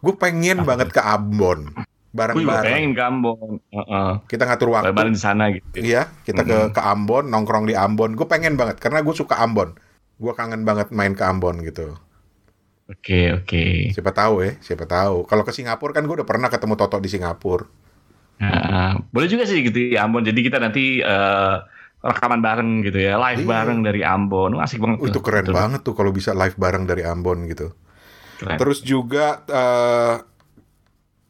Gue 0.01 0.15
pengen 0.17 0.65
banget 0.65 0.91
ke 0.91 1.03
Ambon 1.03 1.71
bareng-bareng. 2.11 2.75
pengen 2.75 2.93
ke 2.95 3.03
Ambon. 3.03 3.63
Uh 3.71 3.81
-uh. 3.81 4.11
Kita 4.27 4.43
ngatur 4.47 4.75
waktu. 4.75 4.95
Bareng 4.95 5.15
di 5.15 5.23
sana 5.23 5.55
gitu. 5.55 5.67
Iya, 5.79 6.11
kita 6.27 6.43
ke 6.43 6.59
ke 6.75 6.83
Ambon, 6.83 7.31
nongkrong 7.31 7.71
di 7.71 7.75
Ambon. 7.79 8.19
Gue 8.19 8.27
pengen 8.27 8.59
banget 8.59 8.83
karena 8.83 9.03
gue 9.03 9.15
suka 9.15 9.39
Ambon. 9.39 9.79
Gue 10.21 10.33
kangen 10.35 10.67
banget 10.67 10.91
main 10.93 11.15
ke 11.15 11.23
Ambon 11.23 11.63
gitu. 11.63 11.97
Oke, 12.91 13.07
okay, 13.07 13.27
oke. 13.31 13.47
Okay. 13.47 13.95
Siapa 13.95 14.11
tahu 14.11 14.43
ya, 14.43 14.53
siapa 14.59 14.85
tahu. 14.85 15.23
Kalau 15.31 15.47
ke 15.47 15.55
Singapura 15.55 15.95
kan 15.95 16.03
gue 16.11 16.17
udah 16.19 16.27
pernah 16.27 16.51
ketemu 16.51 16.75
Toto 16.75 16.99
di 16.99 17.07
Singapura. 17.07 17.65
Uh, 18.41 18.97
boleh 19.13 19.29
juga 19.29 19.45
sih 19.45 19.61
gitu 19.63 19.77
di 19.77 19.95
Ambon. 19.95 20.27
Jadi 20.27 20.41
kita 20.43 20.59
nanti 20.59 20.99
uh, 21.05 21.63
rekaman 22.01 22.41
bareng 22.41 22.71
gitu 22.85 22.99
ya, 23.01 23.21
live 23.21 23.45
iya. 23.45 23.49
bareng 23.49 23.79
dari 23.85 24.01
Ambon. 24.01 24.57
Asik 24.57 24.81
banget. 24.81 25.13
Itu 25.13 25.21
keren 25.21 25.49
tuh. 25.49 25.55
banget 25.55 25.81
tuh 25.85 25.95
kalau 25.97 26.11
bisa 26.13 26.33
live 26.33 26.57
bareng 26.57 26.89
dari 26.89 27.05
Ambon 27.05 27.45
gitu. 27.49 27.73
Keren. 28.41 28.57
Terus 28.57 28.81
juga 28.81 29.45
uh, 29.53 30.17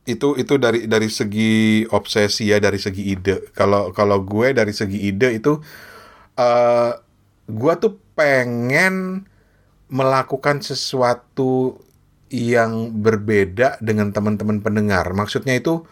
itu 0.08 0.34
itu 0.38 0.54
dari 0.56 0.88
dari 0.90 1.06
segi 1.06 1.84
obsesi 1.92 2.50
ya 2.50 2.58
dari 2.58 2.80
segi 2.80 3.14
ide 3.14 3.52
kalau 3.54 3.94
kalau 3.94 4.24
gue 4.24 4.50
dari 4.50 4.74
segi 4.74 5.06
ide 5.06 5.38
itu 5.38 5.60
uh, 6.40 6.92
gue 7.46 7.74
tuh 7.78 7.94
pengen 8.18 9.26
melakukan 9.90 10.62
sesuatu 10.62 11.78
yang 12.30 12.94
berbeda 13.02 13.78
dengan 13.82 14.14
teman-teman 14.14 14.62
pendengar 14.62 15.06
maksudnya 15.14 15.58
itu 15.58 15.82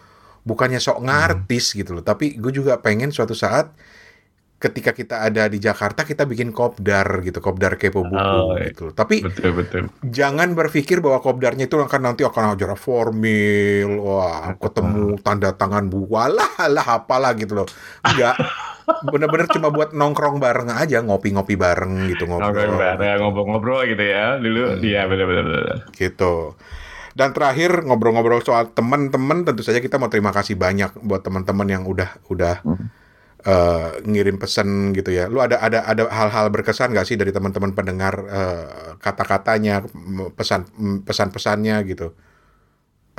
bukannya 0.47 0.79
sok 0.79 1.03
ngartis 1.03 1.75
hmm. 1.75 1.77
gitu 1.83 1.91
loh 1.99 2.03
tapi 2.03 2.39
gue 2.39 2.51
juga 2.51 2.79
pengen 2.79 3.11
suatu 3.11 3.35
saat 3.35 3.71
ketika 4.59 4.91
kita 4.91 5.23
ada 5.23 5.47
di 5.47 5.55
Jakarta 5.55 6.03
kita 6.03 6.27
bikin 6.27 6.51
kopdar 6.51 7.23
gitu 7.23 7.39
kopdar 7.39 7.79
kepo 7.79 8.03
buku 8.03 8.19
oh, 8.19 8.59
iya. 8.59 8.75
gitu. 8.75 8.91
Tapi 8.91 9.23
betul, 9.23 9.55
betul. 9.55 9.81
jangan 10.03 10.51
berpikir 10.51 10.99
bahwa 10.99 11.23
kopdarnya 11.23 11.71
itu 11.71 11.79
akan 11.79 12.11
nanti 12.11 12.27
akan 12.27 12.59
ajar 12.59 12.75
formil 12.75 14.03
wah 14.03 14.51
ketemu 14.59 15.15
tanda 15.23 15.55
tangan 15.55 15.87
buku 15.87 16.11
lah 16.11 16.51
lah 16.75 16.85
apalah 16.99 17.31
gitu 17.39 17.63
loh. 17.63 17.67
Enggak 18.03 18.35
bener-bener 19.07 19.47
cuma 19.47 19.71
buat 19.71 19.95
nongkrong 19.95 20.43
bareng 20.43 20.75
aja 20.75 20.99
ngopi-ngopi 21.07 21.55
bareng 21.55 22.11
gitu 22.11 22.27
ngobrol. 22.27 22.75
Ngobrol-ngobrol 22.99 23.87
gitu 23.87 24.03
ya 24.03 24.35
dulu. 24.43 24.75
Hmm. 24.75 24.83
iya 24.83 25.07
bener-bener 25.07 25.87
gitu. 25.95 26.59
Dan 27.15 27.31
terakhir 27.31 27.87
ngobrol-ngobrol 27.87 28.43
soal 28.43 28.75
teman-teman 28.75 29.47
tentu 29.47 29.63
saja 29.63 29.79
kita 29.79 29.95
mau 29.95 30.11
terima 30.11 30.35
kasih 30.35 30.59
banyak 30.59 30.99
buat 30.99 31.23
teman-teman 31.23 31.67
yang 31.71 31.83
udah 31.87 32.11
udah 32.27 32.59
hmm 32.67 32.98
uh, 33.45 33.99
ngirim 34.03 34.41
pesan 34.41 34.91
gitu 34.91 35.13
ya. 35.13 35.29
Lu 35.31 35.39
ada 35.39 35.61
ada 35.61 35.85
ada 35.85 36.09
hal-hal 36.09 36.51
berkesan 36.51 36.91
gak 36.91 37.07
sih 37.07 37.15
dari 37.15 37.29
teman-teman 37.29 37.71
pendengar 37.71 38.13
uh, 38.27 38.95
kata-katanya, 38.99 39.85
pesan 40.35 40.67
pesan-pesannya 41.05 41.75
gitu? 41.87 42.15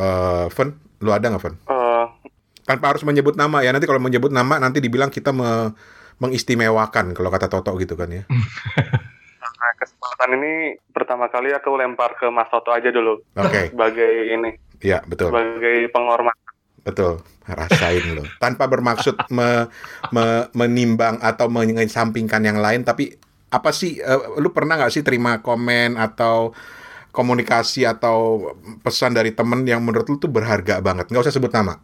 Uh, 0.00 0.48
Fen, 0.48 0.80
lu 1.04 1.12
ada 1.12 1.28
nggak 1.28 1.44
Fen? 1.44 1.54
Uh, 1.68 2.08
Tanpa 2.64 2.96
harus 2.96 3.04
menyebut 3.04 3.36
nama 3.36 3.60
ya. 3.60 3.72
Nanti 3.72 3.84
kalau 3.84 4.00
menyebut 4.00 4.32
nama 4.32 4.56
nanti 4.56 4.80
dibilang 4.80 5.12
kita 5.12 5.32
me 5.32 5.72
mengistimewakan 6.20 7.16
kalau 7.16 7.32
kata 7.32 7.48
Toto 7.48 7.72
gitu 7.80 7.96
kan 7.96 8.12
ya. 8.12 8.24
Nah, 9.60 9.72
kesempatan 9.76 10.40
ini 10.40 10.52
pertama 10.92 11.28
kali 11.28 11.52
aku 11.52 11.72
lempar 11.76 12.16
ke 12.16 12.28
Mas 12.32 12.48
Toto 12.48 12.72
aja 12.72 12.88
dulu. 12.92 13.20
Oke. 13.36 13.48
Okay. 13.48 13.64
Sebagai 13.72 14.12
ini. 14.28 14.50
Iya, 14.80 15.04
betul. 15.04 15.32
Sebagai 15.32 15.88
penghormatan 15.92 16.40
Betul, 16.80 17.20
rasain 17.55 18.05
loh. 18.14 18.26
Tanpa 18.38 18.66
bermaksud 18.70 19.30
me, 19.30 19.68
me, 20.14 20.46
menimbang 20.55 21.18
atau 21.20 21.51
menyampingkan 21.51 22.42
yang 22.42 22.59
lain, 22.59 22.82
tapi 22.86 23.16
apa 23.51 23.70
sih, 23.74 23.98
uh, 23.98 24.38
lu 24.38 24.55
pernah 24.55 24.78
nggak 24.78 24.94
sih 24.94 25.03
terima 25.03 25.42
komen 25.42 25.98
atau 25.98 26.55
komunikasi 27.11 27.82
atau 27.82 28.51
pesan 28.86 29.18
dari 29.18 29.34
temen 29.34 29.66
yang 29.66 29.82
menurut 29.82 30.07
lu 30.07 30.16
tuh 30.22 30.30
berharga 30.30 30.78
banget? 30.78 31.11
Nggak 31.11 31.26
usah 31.26 31.34
sebut 31.34 31.51
nama. 31.51 31.78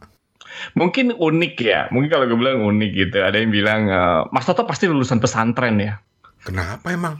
Mungkin 0.72 1.12
unik 1.12 1.54
ya, 1.60 1.90
mungkin 1.92 2.08
kalau 2.08 2.24
gue 2.30 2.38
bilang 2.38 2.64
unik 2.64 2.90
gitu. 2.96 3.18
Ada 3.20 3.42
yang 3.42 3.52
bilang, 3.52 3.90
uh, 3.90 4.24
Mas 4.32 4.46
Toto 4.48 4.64
pasti 4.64 4.88
lulusan 4.88 5.20
pesantren 5.20 5.76
ya. 5.76 6.00
Kenapa 6.46 6.94
emang? 6.94 7.18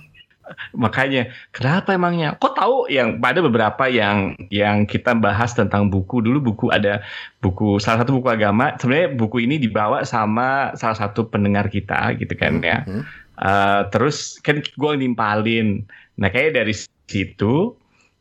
makanya 0.82 1.30
kenapa 1.50 1.94
emangnya? 1.94 2.38
Kok 2.38 2.54
tahu 2.56 2.76
yang 2.92 3.18
pada 3.18 3.42
beberapa 3.42 3.90
yang 3.90 4.34
yang 4.50 4.86
kita 4.86 5.14
bahas 5.16 5.52
tentang 5.52 5.90
buku. 5.90 6.22
Dulu 6.22 6.52
buku 6.52 6.66
ada 6.72 7.02
buku 7.42 7.78
salah 7.82 8.02
satu 8.04 8.18
buku 8.20 8.28
agama. 8.30 8.74
Sebenarnya 8.78 9.08
buku 9.16 9.44
ini 9.44 9.60
dibawa 9.60 10.02
sama 10.06 10.74
salah 10.78 10.96
satu 10.96 11.28
pendengar 11.28 11.68
kita 11.70 12.14
gitu 12.18 12.34
kan 12.38 12.62
ya. 12.62 12.82
Mm 12.86 12.90
-hmm. 12.90 13.02
uh, 13.42 13.80
terus 13.90 14.38
kan 14.42 14.62
gue 14.62 14.92
nimpalin. 14.98 15.84
Nah 16.16 16.28
kayak 16.32 16.56
dari 16.56 16.74
situ 17.06 17.76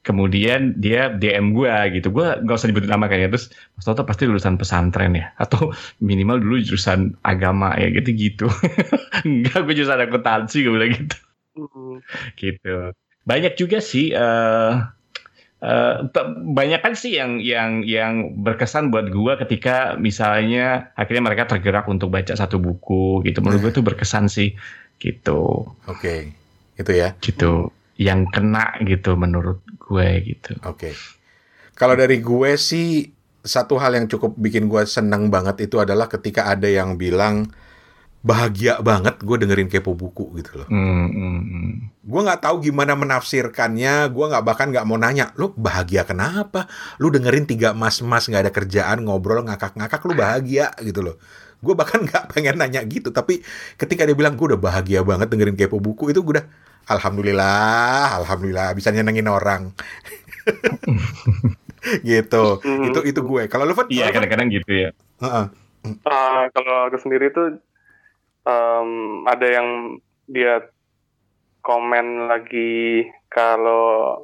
kemudian 0.05 0.78
dia 0.78 1.09
DM 1.09 1.57
gue 1.57 1.73
gitu. 1.97 2.13
Gue 2.13 2.38
nggak 2.45 2.55
usah 2.55 2.69
nyebutin 2.69 2.93
nama 2.93 3.09
kayaknya 3.09 3.36
terus 3.36 3.49
Mas 3.73 3.86
Toto 3.89 4.05
pasti 4.05 4.30
lulusan 4.30 4.61
pesantren 4.61 5.17
ya? 5.17 5.34
Atau 5.43 5.73
minimal 5.97 6.41
dulu 6.41 6.61
jurusan 6.61 7.17
agama 7.26 7.73
ya? 7.76 7.89
Gitu 7.89 8.13
gitu 8.13 8.47
enggak 9.28 9.65
gue 9.65 9.73
jurusan 9.73 10.05
akuntansi 10.05 10.61
gue 10.61 10.73
bilang 10.73 10.93
gitu 10.93 11.17
Hmm. 11.56 12.03
gitu. 12.36 12.91
Banyak 13.26 13.56
juga 13.58 13.80
sih 13.82 14.12
uh, 14.12 14.91
uh, 15.64 15.95
banyak 16.51 16.80
kan 16.84 16.93
sih 16.93 17.18
yang 17.18 17.41
yang 17.41 17.82
yang 17.82 18.36
berkesan 18.43 18.91
buat 18.91 19.10
gua 19.10 19.39
ketika 19.39 19.95
misalnya 19.97 20.93
akhirnya 20.99 21.24
mereka 21.26 21.49
tergerak 21.49 21.88
untuk 21.88 22.12
baca 22.12 22.36
satu 22.36 22.60
buku 22.60 23.24
gitu. 23.26 23.39
Menurut 23.41 23.72
gue 23.72 23.74
tuh 23.82 23.86
berkesan 23.88 24.28
sih 24.28 24.53
gitu. 24.99 25.72
Oke. 25.89 25.99
Okay. 25.99 26.20
Itu 26.78 26.91
ya. 26.91 27.16
Gitu. 27.18 27.72
Yang 27.95 28.22
kena 28.36 28.76
gitu 28.84 29.16
menurut 29.16 29.64
gue 29.80 30.10
gitu. 30.28 30.53
Oke. 30.68 30.91
Okay. 30.91 30.93
Kalau 31.76 31.95
dari 31.95 32.20
gue 32.20 32.51
sih 32.60 33.16
satu 33.45 33.78
hal 33.78 33.93
yang 33.93 34.08
cukup 34.10 34.34
bikin 34.36 34.66
gue 34.66 34.84
seneng 34.89 35.30
banget 35.30 35.70
itu 35.70 35.78
adalah 35.78 36.10
ketika 36.10 36.49
ada 36.49 36.66
yang 36.66 36.97
bilang 36.97 37.45
bahagia 38.26 38.82
banget 38.82 39.21
gue 39.21 39.38
dengerin 39.38 39.69
kepo 39.69 39.93
buku 39.93 40.34
gitu 40.41 40.65
loh. 40.65 40.67
Mm, 40.73 41.07
mm, 41.13 41.39
mm. 41.45 41.73
Gue 42.01 42.21
nggak 42.26 42.41
tahu 42.41 42.57
gimana 42.65 42.97
menafsirkannya. 42.97 44.09
Gue 44.09 44.26
nggak 44.34 44.41
bahkan 44.41 44.73
nggak 44.73 44.86
mau 44.89 44.97
nanya. 44.97 45.30
Lu 45.38 45.53
bahagia 45.53 46.09
kenapa? 46.09 46.65
Lu 46.97 47.13
dengerin 47.13 47.45
tiga 47.45 47.78
mas-mas 47.78 48.26
nggak 48.26 48.49
ada 48.49 48.51
kerjaan 48.51 49.05
ngobrol 49.05 49.45
ngakak-ngakak 49.45 50.01
lu 50.09 50.17
bahagia 50.17 50.73
gitu 50.82 51.05
loh. 51.05 51.21
Gue 51.61 51.78
bahkan 51.78 52.01
nggak 52.01 52.26
pengen 52.34 52.57
nanya 52.57 52.82
gitu. 52.89 53.13
Tapi 53.13 53.45
ketika 53.78 54.09
dia 54.09 54.17
bilang 54.17 54.34
gue 54.34 54.57
udah 54.57 54.61
bahagia 54.61 55.05
banget 55.05 55.30
dengerin 55.30 55.53
kepo 55.53 55.78
buku 55.78 56.09
itu 56.09 56.26
gue 56.26 56.41
udah 56.41 56.45
alhamdulillah, 56.89 58.26
alhamdulillah 58.26 58.73
bisa 58.73 58.89
nyenengin 58.89 59.30
orang. 59.30 59.69
gitu. 62.09 62.57
Mm. 62.57 62.89
Itu 62.89 62.99
itu 63.05 63.19
gue. 63.21 63.43
Kalau 63.53 63.69
lu 63.69 63.78
Iya 63.93 64.09
kadang-kadang 64.09 64.49
gitu 64.49 64.73
ya. 64.73 64.89
Uh 65.21 65.26
-uh. 65.30 65.45
Uh, 65.86 66.49
kalau 66.49 66.89
aku 66.89 66.97
sendiri 66.97 67.30
tuh 67.30 67.61
um, 68.45 69.21
ada 69.27 69.47
yang 69.49 69.99
dia 70.29 70.61
komen 71.65 72.29
lagi 72.29 73.09
kalau 73.29 74.21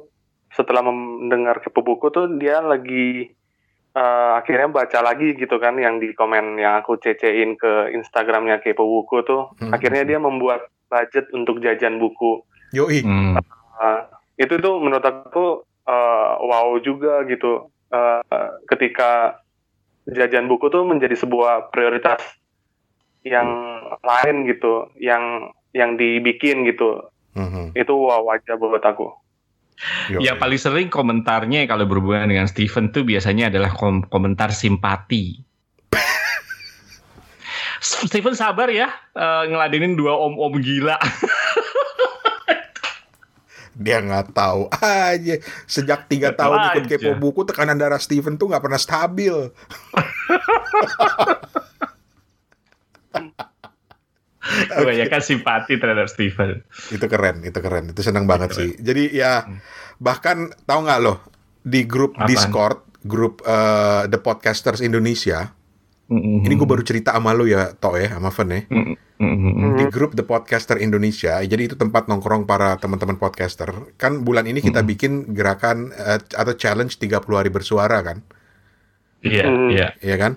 setelah 0.54 0.84
mendengar 0.86 1.58
kepo 1.58 1.82
buku 1.82 2.12
tuh 2.14 2.30
dia 2.38 2.62
lagi 2.62 3.34
uh, 3.96 4.38
akhirnya 4.38 4.68
baca 4.68 4.98
lagi 5.02 5.34
gitu 5.34 5.56
kan 5.58 5.74
yang 5.80 5.98
di 5.98 6.14
komen 6.14 6.60
yang 6.60 6.80
aku 6.80 7.00
cecein 7.00 7.58
ke 7.58 7.92
Instagramnya 7.98 8.62
kepo 8.62 8.84
buku 8.84 9.26
tuh 9.26 9.52
hmm. 9.58 9.72
akhirnya 9.74 10.04
dia 10.06 10.18
membuat 10.20 10.68
budget 10.92 11.32
untuk 11.32 11.64
jajan 11.64 11.96
buku. 11.96 12.44
Yoi. 12.76 13.00
Hmm. 13.00 13.40
Uh, 13.80 14.00
itu 14.36 14.60
tuh 14.60 14.76
menurut 14.76 15.04
aku 15.04 15.64
uh, 15.88 16.32
wow 16.40 16.76
juga 16.84 17.24
gitu 17.24 17.72
uh, 17.88 18.20
ketika 18.68 19.40
jajan 20.04 20.52
buku 20.52 20.68
tuh 20.68 20.84
menjadi 20.84 21.16
sebuah 21.16 21.72
prioritas 21.72 22.20
yang 23.24 23.71
lain 24.00 24.48
gitu, 24.48 24.88
yang 24.96 25.52
yang 25.76 26.00
dibikin 26.00 26.64
gitu. 26.64 27.04
Mm-hmm. 27.36 27.76
Itu 27.76 27.92
wow 27.96 28.24
aja 28.32 28.56
buat 28.56 28.80
aku. 28.80 29.12
Yo, 30.12 30.22
ya 30.22 30.38
paling 30.38 30.60
sering 30.60 30.88
komentarnya 30.92 31.66
kalau 31.66 31.88
berhubungan 31.88 32.30
dengan 32.30 32.46
Steven 32.46 32.94
tuh 32.94 33.02
biasanya 33.02 33.50
adalah 33.50 33.74
kom 33.74 34.06
komentar 34.06 34.54
simpati. 34.54 35.42
Steven 37.82 38.38
sabar 38.38 38.70
ya 38.70 38.92
uh, 39.16 39.48
ngeladenin 39.48 39.98
dua 39.98 40.14
om-om 40.14 40.54
gila. 40.62 41.00
Dia 43.72 44.04
nggak 44.04 44.36
tahu 44.36 44.68
aja. 44.78 45.40
Sejak 45.66 46.06
tiga 46.06 46.36
tahun 46.36 46.76
ikut 46.76 46.84
kepo 46.86 47.18
buku, 47.18 47.48
tekanan 47.48 47.80
darah 47.80 47.98
Steven 47.98 48.36
tuh 48.36 48.52
nggak 48.52 48.62
pernah 48.62 48.78
stabil. 48.78 49.32
Kebanyakan 54.74 55.20
simpati 55.22 55.78
terhadap 55.78 56.10
Steven. 56.10 56.66
Itu 56.90 57.06
keren, 57.06 57.46
itu 57.46 57.58
keren. 57.62 57.94
Itu 57.94 58.02
senang 58.02 58.26
banget 58.26 58.58
sih. 58.58 58.74
Jadi 58.78 59.14
ya 59.14 59.46
bahkan 60.02 60.50
tahu 60.66 60.82
nggak 60.82 61.00
loh 61.00 61.22
di 61.62 61.86
grup 61.86 62.18
Apaan? 62.18 62.26
Discord, 62.26 62.78
grup 63.06 63.38
uh, 63.46 64.10
The 64.10 64.18
Podcasters 64.18 64.82
Indonesia, 64.82 65.54
Mm-hmm. 66.12 66.44
Ini 66.44 66.54
gue 66.60 66.68
baru 66.68 66.84
cerita 66.84 67.16
sama 67.16 67.32
lu 67.32 67.48
ya, 67.48 67.72
Tok 67.72 67.96
ya, 67.96 68.08
sama 68.12 68.28
Fen 68.28 68.52
ya. 68.52 68.60
Mm-hmm. 68.68 69.78
Di 69.80 69.84
grup 69.88 70.12
The 70.12 70.26
Podcaster 70.28 70.76
Indonesia, 70.76 71.40
jadi 71.40 71.62
itu 71.72 71.78
tempat 71.78 72.04
nongkrong 72.10 72.44
para 72.44 72.76
teman-teman 72.76 73.16
podcaster. 73.16 73.70
Kan 73.96 74.26
bulan 74.26 74.44
ini 74.44 74.60
kita 74.60 74.84
mm-hmm. 74.84 74.92
bikin 74.92 75.12
gerakan 75.32 75.94
uh, 75.96 76.20
atau 76.20 76.52
challenge 76.52 77.00
30 77.00 77.22
hari 77.32 77.48
bersuara 77.48 78.02
kan. 78.04 78.20
Iya, 79.24 79.40
yeah, 79.40 79.48
iya. 79.48 79.78
Yeah. 79.80 79.90
Iya 80.04 80.16
kan? 80.20 80.32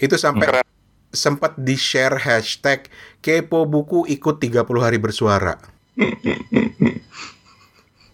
Itu 0.00 0.16
sampai 0.16 0.48
mm-hmm. 0.48 1.12
sempat 1.12 1.60
di-share 1.60 2.16
hashtag 2.24 2.88
kepo 3.18 3.66
buku 3.66 4.06
ikut 4.08 4.36
30 4.38 4.64
hari 4.78 4.98
bersuara. 4.98 5.58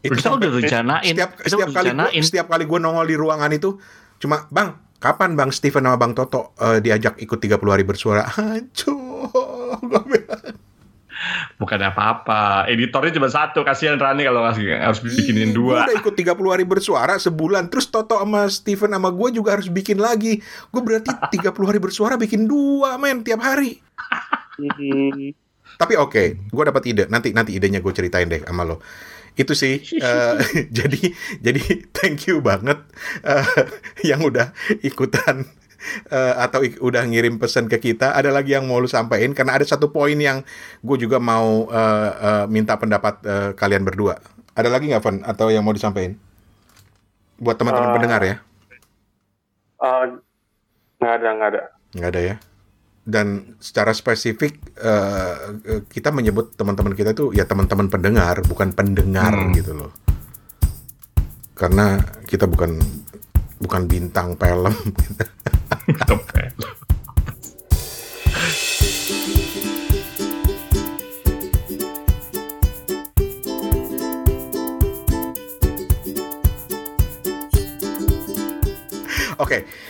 itu 0.00 0.12
kita 0.18 0.30
udah 0.32 0.48
rencanain. 0.48 1.12
Setiap, 1.14 1.30
setiap 1.44 1.68
kali 1.72 1.90
gua, 1.92 2.08
setiap 2.24 2.46
kali 2.48 2.64
gue 2.64 2.78
nongol 2.80 3.06
di 3.08 3.16
ruangan 3.16 3.52
itu 3.52 3.76
cuma 4.22 4.48
bang 4.48 4.72
kapan 5.04 5.36
Bang 5.36 5.52
Steven 5.52 5.84
sama 5.84 6.00
Bang 6.00 6.16
Toto 6.16 6.56
uh, 6.56 6.80
diajak 6.80 7.20
ikut 7.20 7.36
30 7.36 7.60
hari 7.60 7.84
bersuara? 7.84 8.24
Hancur, 8.40 9.76
Bukan 11.56 11.80
apa-apa. 11.80 12.68
Editornya 12.68 13.12
cuma 13.16 13.28
satu. 13.30 13.64
Kasihan 13.64 13.96
Rani 13.96 14.26
kalau 14.26 14.44
harus 14.44 15.00
bikinin 15.00 15.56
dua. 15.56 15.86
Gue 15.86 15.94
udah 15.94 15.96
ikut 16.04 16.14
30 16.16 16.36
hari 16.52 16.64
bersuara 16.66 17.14
sebulan. 17.16 17.72
Terus 17.72 17.88
Toto 17.88 18.18
sama 18.18 18.50
Steven 18.50 18.92
sama 18.92 19.08
gue 19.08 19.28
juga 19.32 19.56
harus 19.56 19.70
bikin 19.70 20.00
lagi. 20.00 20.42
Gue 20.68 20.82
berarti 20.84 21.12
30 21.40 21.48
hari 21.64 21.80
bersuara 21.80 22.20
bikin 22.20 22.44
dua 22.44 23.00
men 23.00 23.24
tiap 23.24 23.40
hari. 23.40 23.80
Tapi 25.74 25.94
oke, 25.98 26.10
okay, 26.12 26.26
gue 26.38 26.64
dapat 26.64 26.82
ide. 26.86 27.04
Nanti 27.10 27.34
nanti 27.34 27.56
idenya 27.56 27.80
gue 27.82 27.92
ceritain 27.94 28.28
deh 28.28 28.44
sama 28.44 28.62
lo. 28.62 28.78
Itu 29.34 29.58
sih 29.58 29.82
uh, 29.98 30.38
jadi 30.78 31.00
jadi 31.42 31.62
thank 31.90 32.30
you 32.30 32.38
banget 32.38 32.78
uh, 33.26 33.46
yang 34.06 34.22
udah 34.22 34.54
ikutan 34.86 35.42
uh, 36.14 36.34
atau 36.38 36.62
ik 36.62 36.78
udah 36.78 37.02
ngirim 37.02 37.42
pesan 37.42 37.66
ke 37.66 37.82
kita. 37.82 38.14
Ada 38.14 38.30
lagi 38.30 38.54
yang 38.54 38.70
mau 38.70 38.78
lu 38.78 38.86
sampaikan? 38.86 39.34
Karena 39.34 39.58
ada 39.58 39.66
satu 39.66 39.90
poin 39.90 40.14
yang 40.14 40.46
gue 40.84 40.96
juga 41.00 41.18
mau 41.18 41.66
uh, 41.66 42.10
uh, 42.14 42.44
minta 42.46 42.78
pendapat 42.78 43.14
uh, 43.26 43.50
kalian 43.58 43.82
berdua. 43.82 44.22
Ada 44.54 44.70
lagi 44.70 44.86
nggak 44.86 45.02
Van 45.02 45.16
atau 45.26 45.50
yang 45.50 45.66
mau 45.66 45.74
disampaikan? 45.74 46.14
Buat 47.42 47.58
teman-teman 47.58 47.90
uh, 47.90 47.94
pendengar 47.98 48.22
ya. 48.22 48.36
nggak 51.02 51.10
uh, 51.10 51.16
ada 51.18 51.28
nggak 51.34 51.48
ada. 51.50 51.62
Nggak 51.98 52.10
ada 52.14 52.22
ya 52.22 52.36
dan 53.04 53.56
secara 53.60 53.92
spesifik 53.92 54.56
uh, 54.80 55.60
kita 55.92 56.08
menyebut 56.08 56.56
teman-teman 56.56 56.96
kita 56.96 57.12
itu 57.12 57.36
ya 57.36 57.44
teman-teman 57.44 57.92
pendengar 57.92 58.40
bukan 58.48 58.72
pendengar 58.72 59.36
hmm. 59.36 59.52
gitu 59.60 59.72
loh 59.76 59.92
karena 61.52 62.00
kita 62.24 62.48
bukan 62.48 62.80
bukan 63.60 63.82
bintang 63.86 64.34
film 64.40 64.74
Oke, 79.34 79.60
okay 79.60 79.83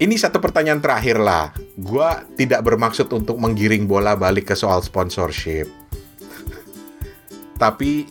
ini 0.00 0.16
satu 0.16 0.40
pertanyaan 0.40 0.80
terakhir 0.80 1.20
lah. 1.20 1.52
Gua 1.76 2.24
tidak 2.34 2.64
bermaksud 2.64 3.12
untuk 3.12 3.36
menggiring 3.36 3.84
bola 3.84 4.16
balik 4.16 4.48
ke 4.48 4.56
soal 4.56 4.80
sponsorship. 4.80 5.68
Tapi 7.60 8.08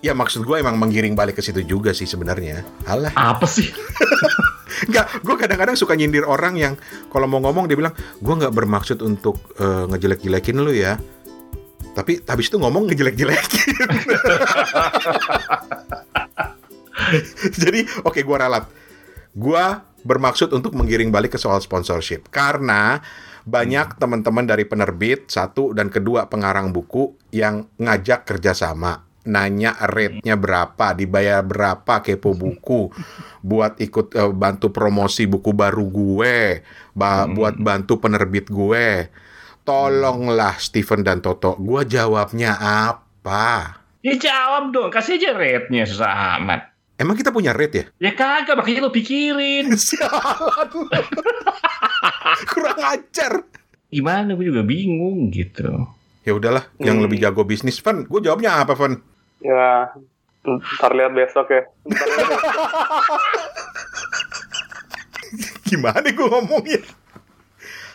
ya 0.00 0.16
maksud 0.16 0.46
gue 0.46 0.56
emang 0.56 0.78
menggiring 0.80 1.12
balik 1.12 1.36
ke 1.36 1.42
situ 1.44 1.60
juga 1.60 1.92
sih 1.92 2.08
sebenarnya. 2.08 2.64
Alah. 2.88 3.12
Apa 3.12 3.44
sih? 3.44 3.68
Enggak, 4.88 5.20
gue 5.20 5.36
kadang-kadang 5.36 5.76
suka 5.76 5.92
nyindir 5.98 6.24
orang 6.24 6.54
yang 6.56 6.74
kalau 7.12 7.28
mau 7.28 7.42
ngomong 7.42 7.68
dia 7.68 7.76
bilang, 7.76 7.92
gue 8.22 8.34
nggak 8.34 8.54
bermaksud 8.54 9.02
untuk 9.04 9.36
uh, 9.60 9.84
ngejelek-jelekin 9.92 10.56
lu 10.56 10.72
ya. 10.72 10.96
Tapi 11.92 12.22
habis 12.24 12.48
itu 12.48 12.56
ngomong 12.56 12.88
ngejelek-jelekin. 12.88 13.74
Jadi 17.62 17.80
oke 18.06 18.14
okay, 18.14 18.22
gue 18.22 18.36
ralat. 18.38 18.64
Gue 19.34 19.64
bermaksud 20.02 20.54
untuk 20.54 20.74
menggiring 20.74 21.10
balik 21.10 21.34
ke 21.34 21.38
soal 21.40 21.58
sponsorship 21.62 22.30
karena 22.30 23.02
banyak 23.48 23.96
teman-teman 23.96 24.44
dari 24.44 24.68
penerbit 24.68 25.32
satu 25.32 25.72
dan 25.72 25.88
kedua 25.88 26.28
pengarang 26.28 26.70
buku 26.70 27.16
yang 27.32 27.66
ngajak 27.80 28.28
kerjasama 28.28 29.08
nanya 29.28 29.76
rate-nya 29.76 30.40
berapa, 30.40 30.96
dibayar 30.96 31.44
berapa 31.44 32.00
kepo 32.00 32.32
buku 32.32 32.88
buat 33.44 33.76
ikut 33.76 34.16
uh, 34.16 34.32
bantu 34.32 34.72
promosi 34.72 35.28
buku 35.28 35.52
baru 35.52 35.84
gue, 35.84 36.64
ba 36.96 37.28
hmm. 37.28 37.36
buat 37.36 37.54
bantu 37.60 38.00
penerbit 38.00 38.48
gue. 38.48 39.12
Tolonglah 39.68 40.56
Steven 40.56 41.04
dan 41.04 41.20
Toto, 41.20 41.60
gue 41.60 41.84
jawabnya 41.84 42.56
apa? 42.56 43.76
Ya 44.00 44.16
jawab 44.16 44.72
dong, 44.72 44.88
kasih 44.88 45.20
aja 45.20 45.36
rate-nya 45.36 45.84
susah 45.84 46.40
amat. 46.40 46.77
Emang 46.98 47.14
kita 47.14 47.30
punya 47.30 47.54
rate 47.54 47.74
ya? 47.78 48.10
Ya 48.10 48.12
kagak, 48.18 48.58
makanya 48.58 48.90
lo 48.90 48.90
pikirin. 48.90 49.70
Sialan. 49.78 50.90
Kurang 52.50 52.80
ajar. 52.82 53.46
Gimana, 53.86 54.34
gue 54.34 54.50
juga 54.50 54.66
bingung 54.66 55.30
gitu. 55.30 55.86
Ya 56.26 56.34
udahlah, 56.34 56.66
hmm. 56.76 56.84
yang 56.84 56.98
lebih 56.98 57.22
jago 57.22 57.46
bisnis, 57.46 57.78
Van. 57.78 58.02
Gue 58.02 58.18
jawabnya 58.18 58.58
apa, 58.58 58.74
Van? 58.74 58.98
Ya, 59.38 59.94
ntar 60.42 60.90
lihat 60.98 61.14
besok 61.14 61.54
ya. 61.54 61.62
Gimana 65.70 66.10
gue 66.10 66.26
ngomongnya? 66.26 66.82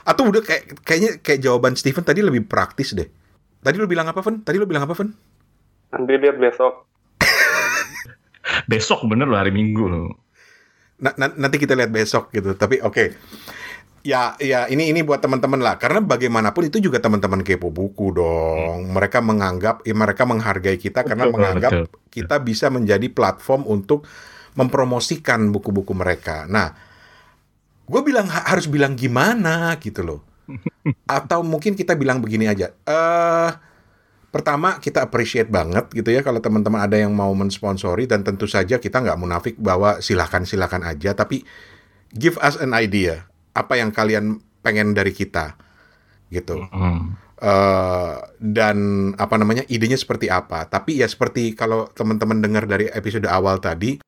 Atau 0.08 0.32
udah 0.32 0.40
kayak 0.40 0.80
kayaknya 0.88 1.12
kayak 1.20 1.44
jawaban 1.44 1.76
Steven 1.76 2.08
tadi 2.08 2.24
lebih 2.24 2.48
praktis 2.48 2.96
deh. 2.96 3.12
Tadi 3.60 3.76
lo 3.76 3.86
bilang 3.86 4.08
apa, 4.08 4.24
Van? 4.24 4.40
Tadi 4.40 4.56
lo 4.56 4.66
bilang 4.66 4.88
apa, 4.88 4.96
Van? 4.96 5.12
Nanti 5.92 6.14
lihat 6.18 6.40
besok 6.40 6.93
besok 8.70 9.06
bener 9.10 9.30
loh 9.30 9.40
hari 9.40 9.52
Minggu 9.54 9.86
loh. 9.86 10.10
Nah, 11.04 11.14
nanti 11.18 11.60
kita 11.60 11.76
lihat 11.76 11.92
besok 11.92 12.32
gitu. 12.32 12.56
Tapi 12.56 12.80
oke. 12.80 12.94
Okay. 12.94 13.08
Ya, 14.04 14.36
ya 14.36 14.68
ini 14.68 14.92
ini 14.92 15.00
buat 15.00 15.24
teman-teman 15.24 15.64
lah. 15.64 15.80
Karena 15.80 16.04
bagaimanapun 16.04 16.68
itu 16.68 16.84
juga 16.84 17.00
teman-teman 17.00 17.40
kepo 17.40 17.72
buku 17.72 18.12
dong. 18.12 18.88
Hmm. 18.88 18.92
Mereka 18.92 19.24
menganggap, 19.24 19.84
ya 19.88 19.96
mereka 19.96 20.28
menghargai 20.28 20.76
kita 20.76 21.04
betul, 21.04 21.10
karena 21.16 21.26
menganggap 21.32 21.72
betul. 21.72 21.88
kita 22.12 22.36
bisa 22.44 22.68
menjadi 22.68 23.08
platform 23.08 23.64
untuk 23.64 24.04
mempromosikan 24.60 25.56
buku-buku 25.56 25.96
mereka. 25.96 26.44
Nah, 26.52 26.76
gue 27.88 28.02
bilang 28.04 28.28
harus 28.28 28.68
bilang 28.68 29.00
gimana 29.00 29.80
gitu 29.80 30.04
loh. 30.04 30.20
Atau 31.08 31.40
mungkin 31.48 31.72
kita 31.72 31.96
bilang 31.96 32.20
begini 32.20 32.52
aja. 32.52 32.76
Eh 32.84 32.92
uh, 32.92 33.52
Pertama, 34.34 34.82
kita 34.82 35.06
appreciate 35.06 35.46
banget 35.54 35.94
gitu 35.94 36.10
ya 36.10 36.26
kalau 36.26 36.42
teman-teman 36.42 36.82
ada 36.82 36.98
yang 36.98 37.14
mau 37.14 37.30
mensponsori 37.38 38.10
dan 38.10 38.26
tentu 38.26 38.50
saja 38.50 38.82
kita 38.82 38.98
nggak 38.98 39.22
munafik 39.22 39.54
bahwa 39.62 40.02
silahkan-silahkan 40.02 40.82
aja, 40.82 41.14
tapi 41.14 41.46
give 42.10 42.42
us 42.42 42.58
an 42.58 42.74
idea 42.74 43.30
apa 43.54 43.78
yang 43.78 43.94
kalian 43.94 44.42
pengen 44.66 44.98
dari 44.98 45.14
kita 45.14 45.54
gitu. 46.34 46.66
Mm. 46.74 47.14
Uh, 47.44 48.18
dan 48.42 48.78
apa 49.22 49.38
namanya 49.38 49.70
idenya 49.70 50.02
seperti 50.02 50.34
apa? 50.34 50.66
Tapi 50.66 50.98
ya 50.98 51.06
seperti 51.06 51.54
kalau 51.54 51.86
teman-teman 51.94 52.42
dengar 52.42 52.66
dari 52.66 52.90
episode 52.90 53.30
awal 53.30 53.62
tadi, 53.62 54.02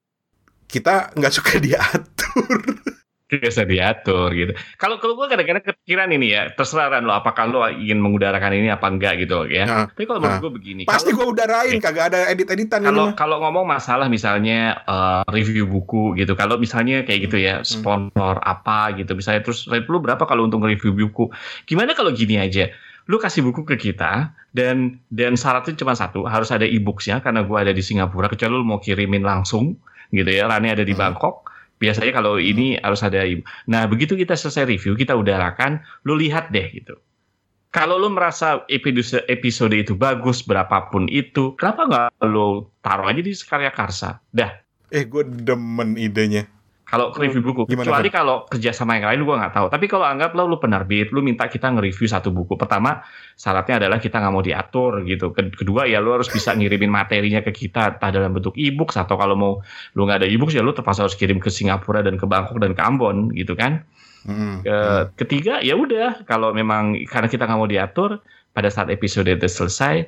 kita 0.65 1.13
nggak 1.13 1.33
suka 1.37 1.61
diatur. 1.61 2.57
Biasa 3.39 3.67
diatur 3.67 4.29
gitu. 4.33 4.51
Kalau 4.79 4.97
kalau 4.97 5.13
gue 5.19 5.27
kadang-kadang 5.27 5.63
kepikiran 5.63 6.09
ini 6.15 6.33
ya, 6.35 6.51
terserah 6.53 6.89
lo 7.03 7.13
apakah 7.13 7.45
lo 7.49 7.59
ingin 7.67 7.99
mengudarakan 7.99 8.55
ini 8.55 8.71
apa 8.71 8.87
enggak 8.87 9.21
gitu 9.21 9.45
ya. 9.49 9.63
Nah, 9.67 9.85
Tapi 9.91 10.03
kalau 10.07 10.19
menurut 10.23 10.37
nah. 10.39 10.43
gue 10.43 10.53
begini. 10.55 10.81
Pasti 10.87 11.11
gue 11.11 11.25
udarain, 11.25 11.75
eh, 11.75 11.81
kagak 11.81 12.05
ada 12.13 12.19
edit-editan. 12.31 12.79
Kalau 12.81 13.11
kalau 13.13 13.37
ngomong 13.43 13.65
masalah 13.67 14.07
misalnya 14.07 14.79
uh, 14.87 15.23
review 15.29 15.67
buku 15.67 16.15
gitu, 16.15 16.33
kalau 16.33 16.55
misalnya 16.55 17.03
kayak 17.03 17.31
gitu 17.31 17.37
ya, 17.37 17.61
hmm. 17.61 17.67
sponsor 17.67 18.39
hmm. 18.39 18.53
apa 18.55 18.95
gitu, 18.97 19.11
misalnya 19.13 19.41
terus 19.43 19.67
rate 19.67 19.87
lu 19.91 19.99
berapa 19.99 20.23
kalau 20.23 20.47
untuk 20.47 20.63
review 20.63 20.95
buku? 20.95 21.29
Gimana 21.67 21.93
kalau 21.93 22.15
gini 22.15 22.39
aja? 22.39 22.71
lu 23.05 23.21
kasih 23.21 23.45
buku 23.45 23.69
ke 23.69 23.77
kita 23.77 24.33
dan 24.49 24.97
dan 25.13 25.37
syaratnya 25.37 25.77
cuma 25.77 25.93
satu 25.93 26.25
harus 26.25 26.49
ada 26.49 26.65
e-booksnya 26.65 27.21
karena 27.21 27.45
gue 27.45 27.53
ada 27.53 27.69
di 27.69 27.85
Singapura 27.85 28.25
kecuali 28.25 28.57
lu 28.57 28.65
mau 28.65 28.81
kirimin 28.81 29.21
langsung 29.21 29.77
gitu 30.09 30.25
ya 30.25 30.49
Rani 30.49 30.73
ada 30.73 30.81
di 30.81 30.93
hmm. 30.93 31.01
Bangkok 31.01 31.45
biasanya 31.81 32.11
kalau 32.15 32.39
ini 32.39 32.79
harus 32.79 33.03
ada 33.03 33.23
ibu 33.23 33.43
nah 33.67 33.85
begitu 33.85 34.15
kita 34.15 34.33
selesai 34.33 34.67
review 34.67 34.95
kita 34.95 35.13
udarakan 35.15 35.83
lu 36.07 36.15
lihat 36.15 36.49
deh 36.51 36.69
gitu. 36.71 36.95
Kalau 37.75 37.99
lu 37.99 38.07
merasa 38.07 38.63
episode 38.71 39.27
episode 39.27 39.75
itu 39.75 39.99
bagus 39.99 40.39
berapapun 40.39 41.11
itu 41.11 41.59
kenapa 41.59 41.81
nggak 41.83 42.07
lu 42.31 42.63
taruh 42.79 43.11
aja 43.11 43.19
di 43.19 43.35
karya 43.35 43.67
karsa? 43.67 44.15
Dah. 44.31 44.55
Eh 44.95 45.03
gue 45.03 45.27
demen 45.27 45.99
idenya 45.99 46.47
kalau 46.85 47.09
review 47.17 47.41
buku. 47.41 47.65
Gimana, 47.65 47.89
Kecuali 47.89 48.09
kan? 48.13 48.15
kalau 48.21 48.35
kerja 48.45 48.69
sama 48.69 49.01
yang 49.01 49.09
lain 49.09 49.21
gue 49.25 49.35
nggak 49.41 49.53
tahu. 49.57 49.67
Tapi 49.73 49.85
kalau 49.89 50.05
anggap 50.05 50.37
lo 50.37 50.45
lu 50.45 50.61
penerbit, 50.61 51.09
lu 51.09 51.25
minta 51.25 51.49
kita 51.49 51.73
nge-review 51.73 52.05
satu 52.05 52.29
buku. 52.29 52.53
Pertama 52.61 53.01
syaratnya 53.33 53.81
adalah 53.81 53.97
kita 53.97 54.21
nggak 54.21 54.33
mau 54.33 54.45
diatur 54.45 55.01
gitu. 55.01 55.33
Kedua 55.33 55.89
ya 55.89 55.97
lu 55.97 56.13
harus 56.13 56.29
bisa 56.29 56.53
ngirimin 56.53 56.93
materinya 56.93 57.41
ke 57.41 57.49
kita 57.49 57.97
entah 57.97 58.13
dalam 58.13 58.37
bentuk 58.37 58.53
e-book 58.53 58.93
atau 58.93 59.17
kalau 59.17 59.33
mau 59.33 59.53
lu 59.97 60.05
nggak 60.05 60.21
ada 60.21 60.27
e-book 60.29 60.53
ya 60.53 60.61
lu 60.61 60.77
terpaksa 60.77 61.09
harus 61.09 61.17
kirim 61.17 61.41
ke 61.41 61.49
Singapura 61.49 62.05
dan 62.05 62.21
ke 62.21 62.29
Bangkok 62.29 62.61
dan 62.61 62.77
ke 62.77 62.81
Ambon 62.85 63.33
gitu 63.33 63.57
kan. 63.57 63.81
Hmm. 64.29 64.61
Ketiga 65.17 65.65
ya 65.65 65.73
udah 65.73 66.21
kalau 66.29 66.53
memang 66.53 67.01
karena 67.09 67.25
kita 67.25 67.49
nggak 67.49 67.59
mau 67.59 67.69
diatur 67.69 68.21
pada 68.53 68.69
saat 68.69 68.93
episode 68.93 69.25
itu 69.25 69.49
selesai 69.49 70.05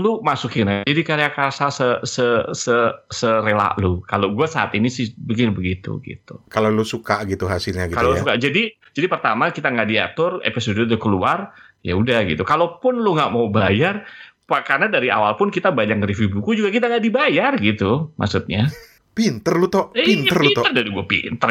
lu 0.00 0.24
masukin 0.24 0.72
aja 0.72 0.88
di 0.88 1.04
karya 1.04 1.28
karsa 1.36 1.68
se 1.68 2.00
se 2.08 2.24
se 2.56 2.76
serela 3.12 3.76
lu. 3.76 4.00
Kalau 4.08 4.32
gue 4.32 4.48
saat 4.48 4.72
ini 4.72 4.88
sih 4.88 5.12
begini 5.20 5.52
begitu 5.52 6.00
gitu. 6.00 6.40
Kalau 6.48 6.72
lu 6.72 6.80
suka 6.80 7.20
gitu 7.28 7.44
hasilnya 7.44 7.92
gitu 7.92 8.00
Kalau 8.00 8.16
ya. 8.16 8.24
suka. 8.24 8.32
Jadi 8.40 8.72
jadi 8.96 9.06
pertama 9.12 9.52
kita 9.52 9.68
nggak 9.68 9.88
diatur 9.92 10.40
episode 10.48 10.80
itu 10.80 10.96
keluar 10.96 11.52
ya 11.84 11.92
udah 11.92 12.24
gitu. 12.24 12.40
Kalaupun 12.40 13.04
lu 13.04 13.12
nggak 13.12 13.32
mau 13.36 13.52
bayar 13.52 14.08
karena 14.48 14.88
dari 14.88 15.08
awal 15.08 15.36
pun 15.40 15.48
kita 15.48 15.72
banyak 15.72 15.96
nge-review 16.04 16.28
buku 16.28 16.60
juga 16.60 16.68
kita 16.68 16.88
nggak 16.88 17.04
dibayar 17.04 17.52
gitu 17.60 18.16
maksudnya. 18.16 18.72
Pinter 19.12 19.60
lu 19.60 19.68
toh, 19.68 19.92
eh, 19.92 20.08
pinter 20.08 20.40
lu 20.40 20.56
toh. 20.56 20.64
dari 20.72 20.88
gue 20.88 21.04
pinter. 21.04 21.48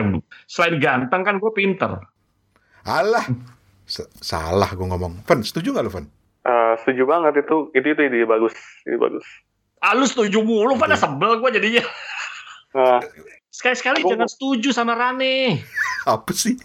Selain 0.50 0.82
ganteng 0.82 1.22
kan 1.22 1.38
gue 1.38 1.52
pinter. 1.54 1.94
Alah, 2.90 3.26
salah 4.18 4.70
gue 4.74 4.82
ngomong. 4.82 5.22
Fen, 5.30 5.46
setuju 5.46 5.78
gak 5.78 5.86
lu 5.86 5.94
Fen? 5.94 6.06
Uh, 6.42 6.74
setuju 6.82 7.06
banget 7.06 7.46
itu 7.46 7.70
itu 7.78 7.88
itu 7.94 8.02
ide 8.02 8.26
bagus 8.26 8.58
ide 8.90 8.98
bagus. 8.98 9.26
Ah 9.78 9.94
lu 9.94 10.10
setuju 10.10 10.42
mulu 10.42 10.74
pada 10.78 10.98
sebel 10.98 11.38
gue 11.38 11.50
jadinya. 11.54 11.86
Nah, 12.72 13.02
Sekali-sekali 13.52 14.08
jangan 14.08 14.32
setuju 14.32 14.72
sama 14.72 14.96
Rane. 14.96 15.60
Apa 16.08 16.32
sih? 16.32 16.56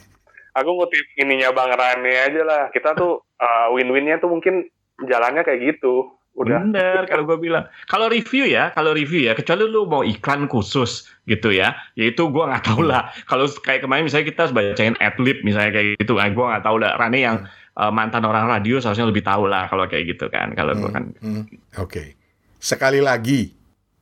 Aku 0.55 0.71
ngutip 0.73 1.03
ininya 1.19 1.51
Bang 1.51 1.75
Rane 1.75 2.15
aja 2.15 2.41
lah. 2.47 2.63
Kita 2.71 2.95
tuh 2.95 3.27
uh, 3.43 3.69
win-winnya 3.75 4.23
tuh 4.23 4.31
mungkin 4.31 4.71
jalannya 5.03 5.43
kayak 5.43 5.77
gitu. 5.77 6.15
Udah. 6.39 6.63
Bener 6.63 7.11
kalau 7.11 7.27
gue 7.27 7.43
bilang. 7.43 7.67
Kalau 7.91 8.07
review 8.07 8.47
ya, 8.47 8.71
kalau 8.71 8.95
review 8.95 9.27
ya, 9.27 9.35
kecuali 9.35 9.67
lu 9.67 9.91
mau 9.91 10.07
iklan 10.07 10.47
khusus 10.47 11.11
gitu 11.27 11.51
ya, 11.51 11.75
yaitu 11.99 12.31
gue 12.31 12.45
nggak 12.47 12.65
tahu 12.65 12.87
lah. 12.87 13.11
Kalau 13.27 13.51
kayak 13.51 13.83
kemarin 13.83 14.07
misalnya 14.07 14.31
kita 14.31 14.43
bacain 14.55 14.95
adlib 15.03 15.43
misalnya 15.43 15.75
kayak 15.75 15.99
gitu, 16.01 16.23
ah, 16.23 16.31
gue 16.31 16.45
nggak 16.47 16.65
tahu 16.65 16.77
lah. 16.81 16.95
Rane 16.97 17.19
yang 17.19 17.39
hmm 17.45 17.66
uh, 17.77 17.93
mantan 17.93 18.25
orang 18.25 18.49
radio 18.49 18.81
seharusnya 18.81 19.07
lebih 19.07 19.23
tahu 19.23 19.47
lah 19.47 19.69
kalau 19.69 19.85
kayak 19.87 20.17
gitu 20.17 20.27
kan 20.33 20.57
kalau 20.57 20.73
hmm, 20.75 20.91
kan 20.91 21.05
hmm. 21.21 21.45
oke 21.77 21.93
okay. 21.93 22.17
sekali 22.59 23.05
lagi 23.05 23.53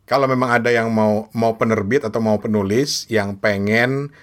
kalau 0.06 0.30
memang 0.30 0.54
ada 0.62 0.70
yang 0.70 0.88
mau 0.94 1.26
mau 1.34 1.58
penerbit 1.58 2.06
atau 2.06 2.22
mau 2.22 2.38
penulis 2.38 3.08
yang 3.10 3.36
pengen 3.36 4.14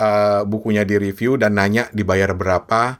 uh, 0.00 0.42
bukunya 0.48 0.82
di 0.82 0.96
review 0.96 1.36
dan 1.36 1.60
nanya 1.60 1.90
dibayar 1.92 2.32
berapa 2.32 2.98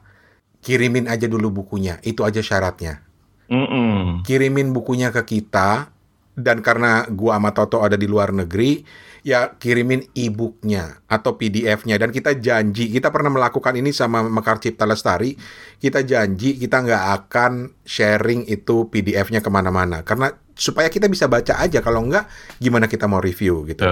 kirimin 0.61 1.09
aja 1.09 1.24
dulu 1.26 1.64
bukunya 1.64 1.98
itu 2.05 2.22
aja 2.22 2.44
syaratnya 2.44 3.00
mm 3.48 3.66
-mm. 3.66 3.98
kirimin 4.28 4.76
bukunya 4.76 5.09
ke 5.09 5.24
kita 5.24 5.93
dan 6.35 6.61
karena 6.61 7.07
gua 7.11 7.39
sama 7.39 7.51
Toto 7.55 7.78
ada 7.82 7.95
di 7.95 8.11
luar 8.11 8.35
negeri 8.35 8.82
ya 9.24 9.57
kirimin 9.57 10.05
e-booknya 10.12 11.01
atau 11.09 11.41
PDF-nya 11.41 11.97
dan 11.97 12.12
kita 12.12 12.37
janji 12.37 12.93
kita 12.93 13.09
pernah 13.09 13.32
melakukan 13.32 13.72
ini 13.72 13.95
sama 13.95 14.20
Mekar 14.26 14.61
Cipta 14.61 14.85
Lestari. 14.85 15.32
Kita 15.80 16.05
janji 16.05 16.61
kita 16.61 16.85
nggak 16.85 17.05
akan 17.22 17.53
sharing 17.87 18.45
itu 18.51 18.93
PDF-nya 18.93 19.41
ke 19.41 19.49
mana-mana. 19.49 20.05
Karena 20.05 20.28
supaya 20.53 20.93
kita 20.93 21.09
bisa 21.09 21.24
baca 21.24 21.57
aja 21.57 21.80
kalau 21.80 22.05
nggak 22.05 22.28
gimana 22.61 22.85
kita 22.85 23.09
mau 23.09 23.24
review 23.24 23.64
gitu. 23.64 23.82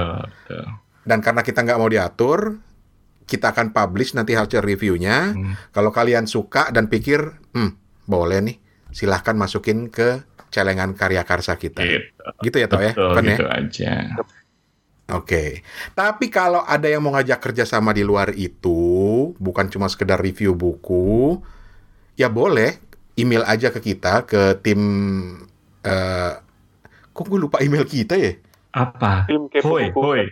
Dan 1.03 1.19
karena 1.25 1.41
kita 1.41 1.65
nggak 1.65 1.79
mau 1.81 1.89
diatur 1.89 2.61
kita 3.23 3.57
akan 3.57 3.73
publish 3.73 4.13
nanti 4.13 4.37
hasil 4.37 4.61
reviewnya. 4.61 5.33
Hmm. 5.33 5.55
kalau 5.73 5.89
kalian 5.89 6.29
suka 6.29 6.69
dan 6.69 6.93
pikir 6.93 7.41
hmm 7.57 7.81
boleh 8.05 8.45
nih 8.45 8.57
silahkan 8.93 9.33
masukin 9.33 9.89
ke 9.89 10.21
celengan 10.53 10.93
karya 10.93 11.25
karsa 11.25 11.57
kita 11.57 11.81
gitu, 11.83 12.07
gitu 12.45 12.57
ya 12.61 12.67
toh 12.69 12.81
ya 12.85 12.93
kan 12.93 13.25
gitu 13.25 13.45
ya 13.45 13.53
aja 13.57 13.93
Oke, 15.13 15.29
okay. 15.29 15.51
tapi 15.93 16.33
kalau 16.33 16.65
ada 16.65 16.89
yang 16.89 17.05
mau 17.05 17.13
ngajak 17.13 17.37
kerja 17.43 17.69
sama 17.69 17.93
di 17.93 18.01
luar 18.01 18.33
itu, 18.33 19.35
bukan 19.37 19.69
cuma 19.69 19.91
sekedar 19.91 20.17
review 20.17 20.57
buku, 20.57 21.37
ya 22.17 22.33
boleh 22.33 22.81
email 23.21 23.45
aja 23.45 23.69
ke 23.75 23.83
kita 23.83 24.25
ke 24.25 24.57
tim. 24.65 24.81
Uh, 25.85 26.33
kok 27.13 27.29
gue 27.29 27.37
lupa 27.37 27.61
email 27.61 27.85
kita 27.85 28.17
ya? 28.17 28.33
Apa? 28.73 29.29
Tim 29.29 29.53
kepo 29.53 29.77
hoi, 29.77 29.93
hoi. 29.93 30.23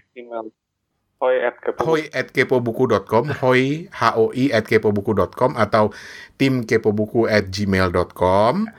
Hoi 1.20 1.36
at 1.44 1.56
kepo. 1.60 1.80
Hoi 1.84 2.02
at 2.08 2.32
kepobuku.com, 2.32 3.24
hoi 3.44 3.90
h 3.90 4.02
o 4.16 4.32
i 4.32 4.48
at 4.48 4.64
kepobuku.com 4.64 5.60
atau 5.60 5.92
tim 6.40 6.64
kepobuku 6.64 7.28
at 7.28 7.52
gmail.com 7.52 8.70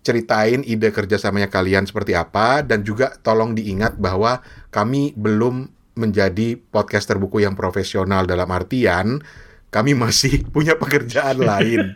ceritain 0.00 0.64
ide 0.64 0.88
kerjasamanya 0.90 1.52
kalian 1.52 1.84
seperti 1.84 2.16
apa 2.16 2.64
dan 2.64 2.80
juga 2.80 3.12
tolong 3.20 3.52
diingat 3.52 4.00
bahwa 4.00 4.40
kami 4.72 5.12
belum 5.12 5.68
menjadi 5.98 6.56
podcaster 6.56 7.20
buku 7.20 7.44
yang 7.44 7.52
profesional 7.52 8.24
dalam 8.24 8.48
artian 8.48 9.20
kami 9.68 9.92
masih 9.94 10.42
punya 10.54 10.76
pekerjaan 10.80 11.38
lain. 11.40 11.92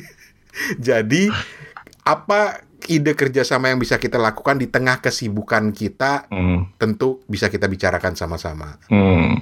Jadi 0.86 1.28
apa 2.06 2.62
ide 2.86 3.16
kerjasama 3.16 3.72
yang 3.72 3.80
bisa 3.80 3.96
kita 3.96 4.20
lakukan 4.20 4.60
di 4.60 4.68
tengah 4.68 5.00
kesibukan 5.00 5.72
kita 5.72 6.28
hmm. 6.28 6.78
tentu 6.78 7.24
bisa 7.26 7.48
kita 7.50 7.66
bicarakan 7.66 8.14
sama-sama. 8.14 8.78
Hmm. 8.86 9.40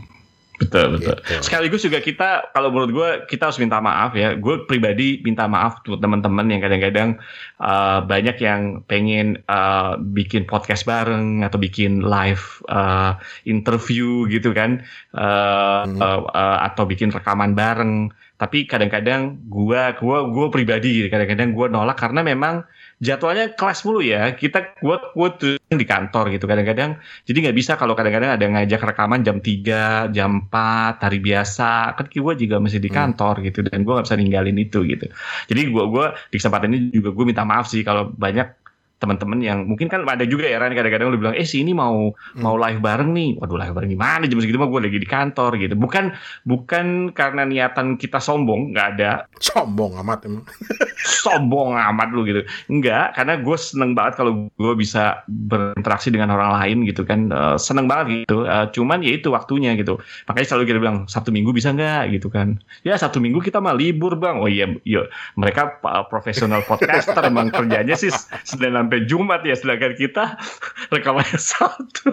Betul 0.60 1.00
betul. 1.00 1.16
Gitu. 1.24 1.42
Sekaligus 1.42 1.82
juga 1.82 1.98
kita 2.04 2.52
kalau 2.52 2.68
menurut 2.68 2.90
gue 2.92 3.08
kita 3.32 3.48
harus 3.48 3.58
minta 3.58 3.80
maaf 3.80 4.12
ya. 4.12 4.36
Gue 4.36 4.62
pribadi 4.68 5.18
minta 5.24 5.48
maaf 5.48 5.80
tuh 5.82 5.96
teman-teman 5.96 6.44
yang 6.52 6.60
kadang-kadang 6.60 7.16
uh, 7.58 8.04
banyak 8.04 8.36
yang 8.38 8.84
pengen 8.84 9.40
uh, 9.48 9.96
bikin 9.98 10.44
podcast 10.44 10.84
bareng 10.84 11.42
atau 11.42 11.56
bikin 11.56 12.04
live 12.04 12.60
uh, 12.68 13.16
interview 13.48 14.28
gitu 14.28 14.52
kan, 14.52 14.84
uh, 15.16 15.88
hmm. 15.88 15.98
uh, 15.98 16.20
uh, 16.30 16.58
atau 16.68 16.84
bikin 16.84 17.08
rekaman 17.10 17.56
bareng. 17.56 18.12
Tapi 18.36 18.66
kadang-kadang 18.66 19.38
gue 19.48 19.82
gue 19.98 20.18
gue 20.30 20.46
pribadi 20.50 21.06
kadang-kadang 21.08 21.54
gue 21.54 21.66
nolak 21.70 21.96
karena 21.96 22.20
memang 22.26 22.66
jadwalnya 23.02 23.58
kelas 23.58 23.82
mulu 23.82 23.98
ya. 23.98 24.30
Kita 24.38 24.78
gua 24.78 25.02
tuh 25.34 25.58
di 25.58 25.86
kantor 25.86 26.30
gitu 26.30 26.46
kadang-kadang. 26.46 27.02
Jadi 27.26 27.38
nggak 27.42 27.56
bisa 27.58 27.74
kalau 27.74 27.98
kadang-kadang 27.98 28.38
ada 28.38 28.46
ngajak 28.46 28.78
rekaman 28.78 29.26
jam 29.26 29.42
3, 29.42 30.14
jam 30.14 30.46
4 30.46 31.02
hari 31.02 31.18
biasa. 31.18 31.98
Kan 31.98 32.06
gua 32.14 32.38
juga 32.38 32.62
masih 32.62 32.78
di 32.78 32.88
hmm. 32.88 32.96
kantor 32.96 33.34
hmm. 33.42 33.44
gitu 33.50 33.58
dan 33.66 33.82
gua 33.82 34.00
nggak 34.00 34.06
bisa 34.06 34.16
ninggalin 34.22 34.56
itu 34.62 34.78
gitu. 34.86 35.06
Jadi 35.50 35.60
gua 35.74 35.84
gua 35.90 36.06
di 36.30 36.38
kesempatan 36.38 36.70
ini 36.70 36.78
juga 36.94 37.10
gua 37.10 37.24
minta 37.26 37.42
maaf 37.42 37.66
sih 37.66 37.82
kalau 37.82 38.14
banyak 38.14 38.61
teman-teman 39.02 39.42
yang 39.42 39.66
mungkin 39.66 39.90
kan 39.90 40.06
ada 40.06 40.22
juga 40.22 40.46
ya 40.46 40.62
Ran 40.62 40.78
kadang-kadang 40.78 41.10
lu 41.10 41.18
bilang 41.18 41.34
eh 41.34 41.42
si 41.42 41.58
ini 41.58 41.74
mau 41.74 42.14
hmm. 42.14 42.38
mau 42.38 42.54
live 42.54 42.78
bareng 42.78 43.10
nih. 43.10 43.30
Waduh 43.42 43.58
live 43.58 43.74
bareng 43.74 43.90
gimana? 43.90 44.24
Jam 44.30 44.38
segitu 44.38 44.62
mah 44.62 44.70
gue 44.70 44.80
lagi 44.86 44.98
di 45.02 45.08
kantor 45.10 45.58
gitu. 45.58 45.74
Bukan 45.74 46.14
bukan 46.46 47.10
karena 47.10 47.42
niatan 47.42 47.98
kita 47.98 48.22
sombong 48.22 48.70
nggak 48.70 48.86
ada. 48.94 49.26
Sombong 49.42 49.98
amat 49.98 50.30
emang. 50.30 50.46
Sombong 51.26 51.74
amat 51.74 52.08
lu 52.14 52.22
gitu. 52.22 52.46
Enggak 52.70 53.18
karena 53.18 53.42
gue 53.42 53.56
seneng 53.58 53.98
banget 53.98 54.22
kalau 54.22 54.46
gue 54.54 54.74
bisa 54.78 55.26
berinteraksi 55.26 56.14
dengan 56.14 56.30
orang 56.30 56.62
lain 56.62 56.86
gitu 56.86 57.02
kan. 57.02 57.34
Uh, 57.34 57.58
seneng 57.58 57.90
banget 57.90 58.22
gitu. 58.22 58.46
Uh, 58.46 58.70
cuman 58.70 59.02
ya 59.02 59.18
itu 59.18 59.34
waktunya 59.34 59.74
gitu. 59.74 59.98
Makanya 60.30 60.46
selalu 60.46 60.64
kita 60.70 60.78
bilang 60.78 61.10
satu 61.10 61.34
minggu 61.34 61.50
bisa 61.50 61.74
nggak? 61.74 62.14
Gitu 62.14 62.30
kan. 62.30 62.62
Ya 62.86 62.94
satu 62.94 63.18
minggu 63.18 63.42
kita 63.42 63.58
mah 63.58 63.74
libur 63.74 64.14
bang. 64.14 64.38
Oh 64.38 64.46
iya 64.46 64.70
iya. 64.86 65.10
Mereka 65.34 65.82
uh, 65.82 66.06
profesional 66.06 66.62
podcaster 66.62 67.26
emang 67.32 67.50
kerjanya 67.50 67.98
sih 67.98 68.14
sedang 68.46 68.91
sampai 68.92 69.08
Jumat 69.08 69.40
ya 69.40 69.56
sedangkan 69.56 69.96
kita 69.96 70.36
rekamannya 70.92 71.40
satu 71.56 72.12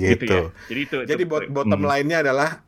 gitu, 0.00 0.24
gitu 0.24 0.24
ya. 0.24 0.40
jadi 0.72 0.80
itu 0.88 0.96
jadi 1.04 1.22
itu, 1.28 1.52
bottom 1.52 1.84
hmm. 1.84 1.84
lainnya 1.84 2.24
adalah 2.24 2.64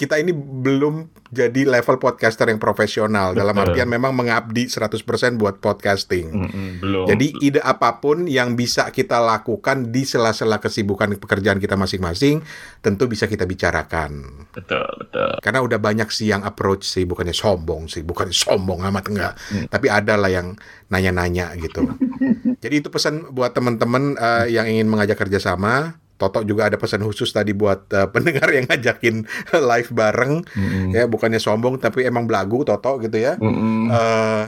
kita 0.00 0.16
ini 0.16 0.32
belum 0.32 1.12
jadi 1.28 1.68
level 1.68 2.00
podcaster 2.00 2.48
yang 2.48 2.56
profesional 2.56 3.36
dalam 3.36 3.52
artian 3.60 3.84
memang 3.84 4.16
mengabdi 4.16 4.64
100% 4.64 4.96
buat 5.36 5.60
podcasting. 5.60 6.32
Mm 6.32 6.48
-hmm, 6.48 6.68
belum. 6.80 7.04
Jadi 7.04 7.26
ide 7.44 7.60
apa 7.60 8.00
pun 8.00 8.24
yang 8.24 8.56
bisa 8.56 8.88
kita 8.88 9.20
lakukan 9.20 9.92
di 9.92 10.08
sela-sela 10.08 10.56
kesibukan 10.56 11.12
pekerjaan 11.20 11.60
kita 11.60 11.76
masing-masing 11.76 12.40
tentu 12.80 13.12
bisa 13.12 13.28
kita 13.28 13.44
bicarakan. 13.44 14.24
Betul, 14.56 14.88
betul. 15.04 15.36
Karena 15.44 15.60
udah 15.60 15.76
banyak 15.76 16.08
sih 16.08 16.32
yang 16.32 16.48
approach 16.48 16.88
sih 16.88 17.04
bukannya 17.04 17.36
sombong 17.36 17.92
sih, 17.92 18.00
bukannya 18.00 18.32
sombong 18.32 18.80
amat 18.88 19.04
enggak. 19.12 19.32
Mm. 19.52 19.68
Tapi 19.68 19.86
ada 19.92 20.16
lah 20.16 20.32
yang 20.32 20.56
nanya-nanya 20.88 21.52
gitu. 21.60 21.84
Jadi 22.64 22.74
itu 22.80 22.88
pesan 22.88 23.36
buat 23.36 23.52
teman-teman 23.52 24.16
uh, 24.16 24.48
yang 24.48 24.64
ingin 24.64 24.88
mengajak 24.88 25.20
kerjasama 25.20 26.00
Toto 26.20 26.44
juga 26.44 26.68
ada 26.68 26.76
pesan 26.76 27.00
khusus 27.00 27.32
tadi 27.32 27.56
buat 27.56 27.88
uh, 27.96 28.12
pendengar 28.12 28.52
yang 28.52 28.68
ngajakin 28.68 29.24
live 29.72 29.90
bareng 29.96 30.44
mm 30.44 30.66
-hmm. 30.68 30.88
ya 30.92 31.08
bukannya 31.08 31.40
sombong 31.40 31.80
tapi 31.80 32.04
emang 32.04 32.28
belagu 32.28 32.60
Toto 32.60 33.00
gitu 33.00 33.16
ya. 33.16 33.40
Mm 33.40 33.48
-hmm. 33.48 33.80
uh, 33.88 34.44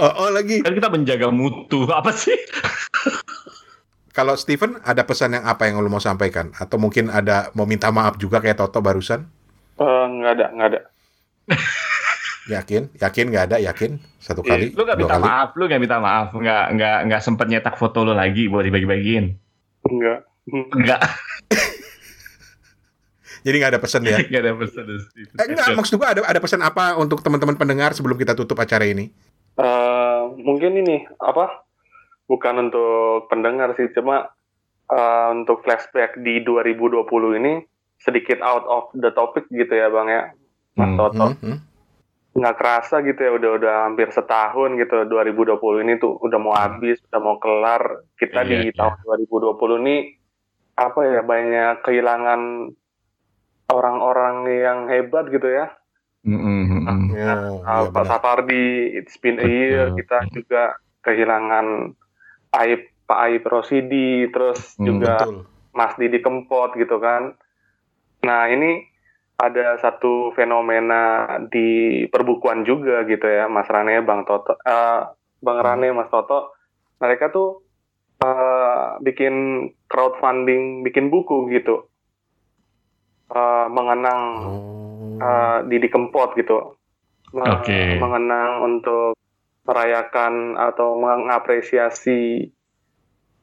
oh, 0.00 0.12
oh 0.24 0.30
lagi. 0.32 0.64
Kan 0.64 0.72
kita 0.72 0.88
menjaga 0.88 1.28
mutu 1.28 1.84
apa 1.92 2.08
sih? 2.16 2.40
Kalau 4.16 4.34
Steven 4.34 4.80
ada 4.82 5.04
pesan 5.04 5.36
yang 5.36 5.44
apa 5.44 5.68
yang 5.68 5.78
lo 5.78 5.92
mau 5.92 6.02
sampaikan 6.02 6.50
atau 6.56 6.80
mungkin 6.80 7.12
ada 7.12 7.52
mau 7.52 7.68
minta 7.68 7.92
maaf 7.92 8.16
juga 8.16 8.40
kayak 8.40 8.56
Toto 8.56 8.80
barusan? 8.80 9.28
Uh, 9.76 10.08
nggak 10.08 10.32
ada 10.40 10.46
nggak 10.56 10.68
ada. 10.72 10.80
Yakin? 12.48 12.96
Yakin 12.96 13.24
nggak 13.28 13.44
ada? 13.52 13.56
Yakin? 13.60 14.00
Satu 14.16 14.40
iya, 14.40 14.56
kali? 14.56 14.66
lu 14.72 14.82
nggak 14.88 14.98
minta 14.98 15.16
kali? 15.20 15.24
maaf, 15.28 15.48
lu 15.52 15.64
nggak 15.68 15.82
minta 15.84 15.98
maaf, 16.00 16.28
nggak 16.32 16.64
nggak 16.80 16.98
nggak 17.12 17.20
sempet 17.20 17.46
nyetak 17.52 17.76
foto 17.76 18.08
lu 18.08 18.16
lagi 18.16 18.48
buat 18.48 18.64
dibagi-bagiin? 18.64 19.36
Enggak. 19.84 20.24
Enggak. 20.48 21.00
Jadi 23.44 23.54
nggak 23.60 23.72
ada 23.76 23.80
pesan 23.80 24.02
ya? 24.08 24.18
Nggak 24.24 24.42
ada 24.42 24.52
pesan. 24.56 24.84
Eh, 24.88 25.44
enggak, 25.44 25.68
maksud 25.76 25.94
gua 26.00 26.08
ada 26.16 26.20
ada 26.24 26.40
pesan 26.40 26.64
apa 26.64 26.96
untuk 26.96 27.20
teman-teman 27.20 27.60
pendengar 27.60 27.92
sebelum 27.92 28.16
kita 28.16 28.32
tutup 28.32 28.56
acara 28.56 28.88
ini? 28.88 29.12
Uh, 29.60 30.32
mungkin 30.40 30.80
ini 30.80 31.04
apa? 31.20 31.68
Bukan 32.28 32.68
untuk 32.68 33.28
pendengar 33.28 33.76
sih, 33.76 33.92
cuma 33.92 34.32
uh, 34.88 35.28
untuk 35.36 35.60
flashback 35.64 36.16
di 36.20 36.40
2020 36.44 37.04
ini 37.40 37.64
sedikit 38.00 38.40
out 38.40 38.64
of 38.68 38.84
the 38.96 39.12
topic 39.12 39.44
gitu 39.52 39.72
ya, 39.72 39.92
bang 39.92 40.08
ya, 40.08 40.22
Mas 40.76 40.88
hmm, 40.92 40.96
Toto. 40.96 41.28
Hmm, 41.36 41.40
hmm 41.44 41.67
nggak 42.36 42.56
kerasa 42.60 43.00
gitu 43.02 43.18
ya 43.18 43.32
udah 43.34 43.50
udah 43.58 43.74
hampir 43.88 44.12
setahun 44.12 44.76
gitu 44.76 45.08
2020 45.08 45.84
ini 45.84 45.94
tuh 45.96 46.20
udah 46.20 46.38
mau 46.38 46.54
hmm. 46.54 46.60
habis 46.60 46.98
udah 47.10 47.20
mau 47.20 47.36
kelar 47.40 48.04
kita 48.20 48.44
iya, 48.44 48.68
di 48.68 48.70
iya. 48.70 48.76
tahun 48.76 48.96
2020 49.28 49.82
ini 49.84 49.96
apa 50.78 51.00
ya 51.02 51.20
banyak 51.26 51.82
kehilangan 51.82 52.70
orang-orang 53.68 54.36
yang 54.48 54.78
hebat 54.86 55.26
gitu 55.28 55.48
ya 55.50 55.74
mm-hmm. 56.22 56.80
nah, 56.86 56.98
yeah, 57.12 57.90
Pak 57.90 58.04
yeah, 58.06 58.08
Sapardi 58.08 58.66
it's 58.94 59.18
been 59.18 59.42
a 59.42 59.48
year 59.48 59.90
kita 59.98 60.30
juga 60.32 60.78
kehilangan 61.02 61.92
Aib 62.56 62.88
Pak 63.10 63.18
Aib 63.28 63.42
Rosidi 63.44 64.30
terus 64.30 64.78
mm, 64.78 64.84
juga 64.86 65.14
betul. 65.20 65.36
Mas 65.74 65.92
Didi 65.98 66.22
Kempot 66.22 66.78
gitu 66.78 66.96
kan 67.02 67.34
nah 68.22 68.46
ini 68.48 68.87
ada 69.38 69.78
satu 69.78 70.34
fenomena 70.34 71.26
di 71.46 72.02
perbukuan 72.10 72.66
juga 72.66 73.06
gitu 73.06 73.22
ya 73.22 73.46
Mas 73.46 73.70
Rane 73.70 74.02
Bang 74.02 74.26
Toto 74.26 74.58
uh, 74.66 75.14
Bang 75.38 75.58
Rane 75.62 75.94
Mas 75.94 76.10
Toto. 76.10 76.54
Mereka 76.98 77.30
tuh 77.30 77.62
uh, 78.22 78.98
bikin 78.98 79.66
crowdfunding 79.86 80.82
bikin 80.82 81.10
buku 81.10 81.46
gitu. 81.54 81.86
Uh, 83.28 83.68
mengenang 83.70 84.22
uh, 85.20 85.58
Didi 85.68 85.86
Kempot 85.86 86.34
gitu. 86.34 86.74
Okay. 87.28 88.00
mengenang 88.00 88.64
untuk 88.64 89.12
merayakan 89.68 90.56
atau 90.56 90.96
mengapresiasi 90.96 92.48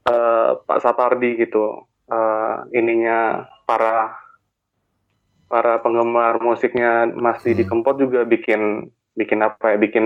uh, 0.09 0.57
Pak 0.65 0.81
Sapardi 0.81 1.37
gitu. 1.37 1.85
Uh, 2.09 2.65
ininya 2.73 3.45
para 3.69 4.24
para 5.45 5.81
penggemar 5.81 6.41
musiknya 6.41 7.09
Mas 7.13 7.41
Didi 7.45 7.63
hmm. 7.63 7.69
Kempot 7.69 7.95
juga 8.01 8.25
bikin 8.25 8.89
bikin 9.15 9.39
apa 9.45 9.75
ya 9.75 9.77
bikin 9.79 10.05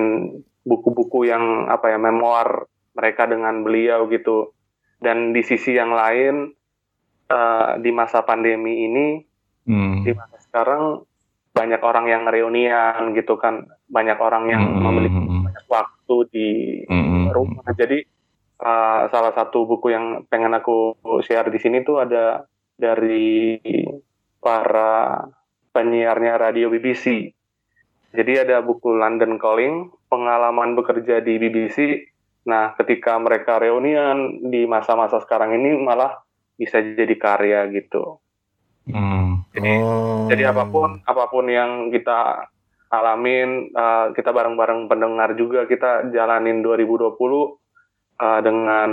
buku-buku 0.67 1.25
yang 1.25 1.65
apa 1.71 1.89
ya 1.89 1.97
memoir 1.97 2.69
mereka 2.93 3.25
dengan 3.25 3.63
beliau 3.65 4.05
gitu 4.11 4.53
dan 4.99 5.31
di 5.31 5.41
sisi 5.41 5.73
yang 5.73 5.95
lain 5.95 6.51
uh, 7.31 7.79
di 7.79 7.89
masa 7.89 8.21
pandemi 8.21 8.85
ini 8.85 9.07
hmm. 9.65 10.05
di 10.05 10.11
masa 10.13 10.37
sekarang 10.43 11.07
banyak 11.55 11.81
orang 11.81 12.05
yang 12.05 12.23
reunian 12.29 13.15
gitu 13.17 13.39
kan 13.41 13.65
banyak 13.89 14.19
orang 14.21 14.45
yang 14.51 14.63
hmm. 14.63 14.83
memiliki 14.85 15.19
banyak 15.19 15.65
waktu 15.65 16.15
di 16.29 16.49
hmm. 16.85 17.33
rumah 17.33 17.65
jadi 17.73 18.05
uh, 18.61 19.09
salah 19.09 19.33
satu 19.33 19.65
buku 19.65 19.89
yang 19.89 20.27
pengen 20.29 20.53
aku 20.53 20.99
share 21.25 21.49
di 21.49 21.57
sini 21.57 21.81
tuh 21.81 22.03
ada 22.03 22.45
dari 22.79 23.57
para 24.39 25.27
penyiarnya 25.71 26.39
radio 26.39 26.71
BBC. 26.71 27.31
Jadi 28.09 28.33
ada 28.41 28.65
buku 28.65 28.89
London 28.97 29.37
Calling, 29.37 29.93
pengalaman 30.09 30.73
bekerja 30.73 31.21
di 31.21 31.37
BBC. 31.37 32.09
Nah, 32.49 32.73
ketika 32.73 33.19
mereka 33.21 33.61
reunian 33.61 34.49
di 34.49 34.65
masa-masa 34.65 35.21
sekarang 35.21 35.53
ini 35.53 35.77
malah 35.77 36.17
bisa 36.57 36.81
jadi 36.81 37.15
karya 37.15 37.69
gitu. 37.69 38.17
Hmm. 38.89 39.45
Jadi, 39.53 39.73
oh. 39.85 40.25
jadi 40.25 40.49
apa 40.49 40.65
pun 40.65 40.97
apa 41.05 41.29
pun 41.29 41.45
yang 41.45 41.93
kita 41.93 42.49
alamin, 42.89 43.69
uh, 43.77 44.09
kita 44.17 44.33
bareng-bareng 44.33 44.89
pendengar 44.89 45.37
juga 45.37 45.69
kita 45.69 46.09
jalanin 46.09 46.65
2020 46.65 47.13
uh, 47.13 48.39
dengan 48.41 48.89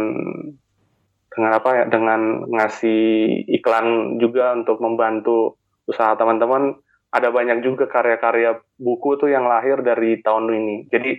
dengan 1.36 1.52
apa 1.52 1.70
ya 1.76 1.84
dengan 1.84 2.48
ngasih 2.48 3.04
iklan 3.60 4.16
juga 4.16 4.56
untuk 4.56 4.80
membantu 4.80 5.60
usaha 5.84 6.16
teman-teman. 6.16 6.80
Ada 7.12 7.30
banyak 7.30 7.62
juga 7.62 7.86
karya-karya 7.86 8.60
buku 8.76 9.20
tuh 9.20 9.30
yang 9.30 9.46
lahir 9.46 9.80
dari 9.84 10.20
tahun 10.20 10.52
ini. 10.52 10.76
Jadi 10.90 11.12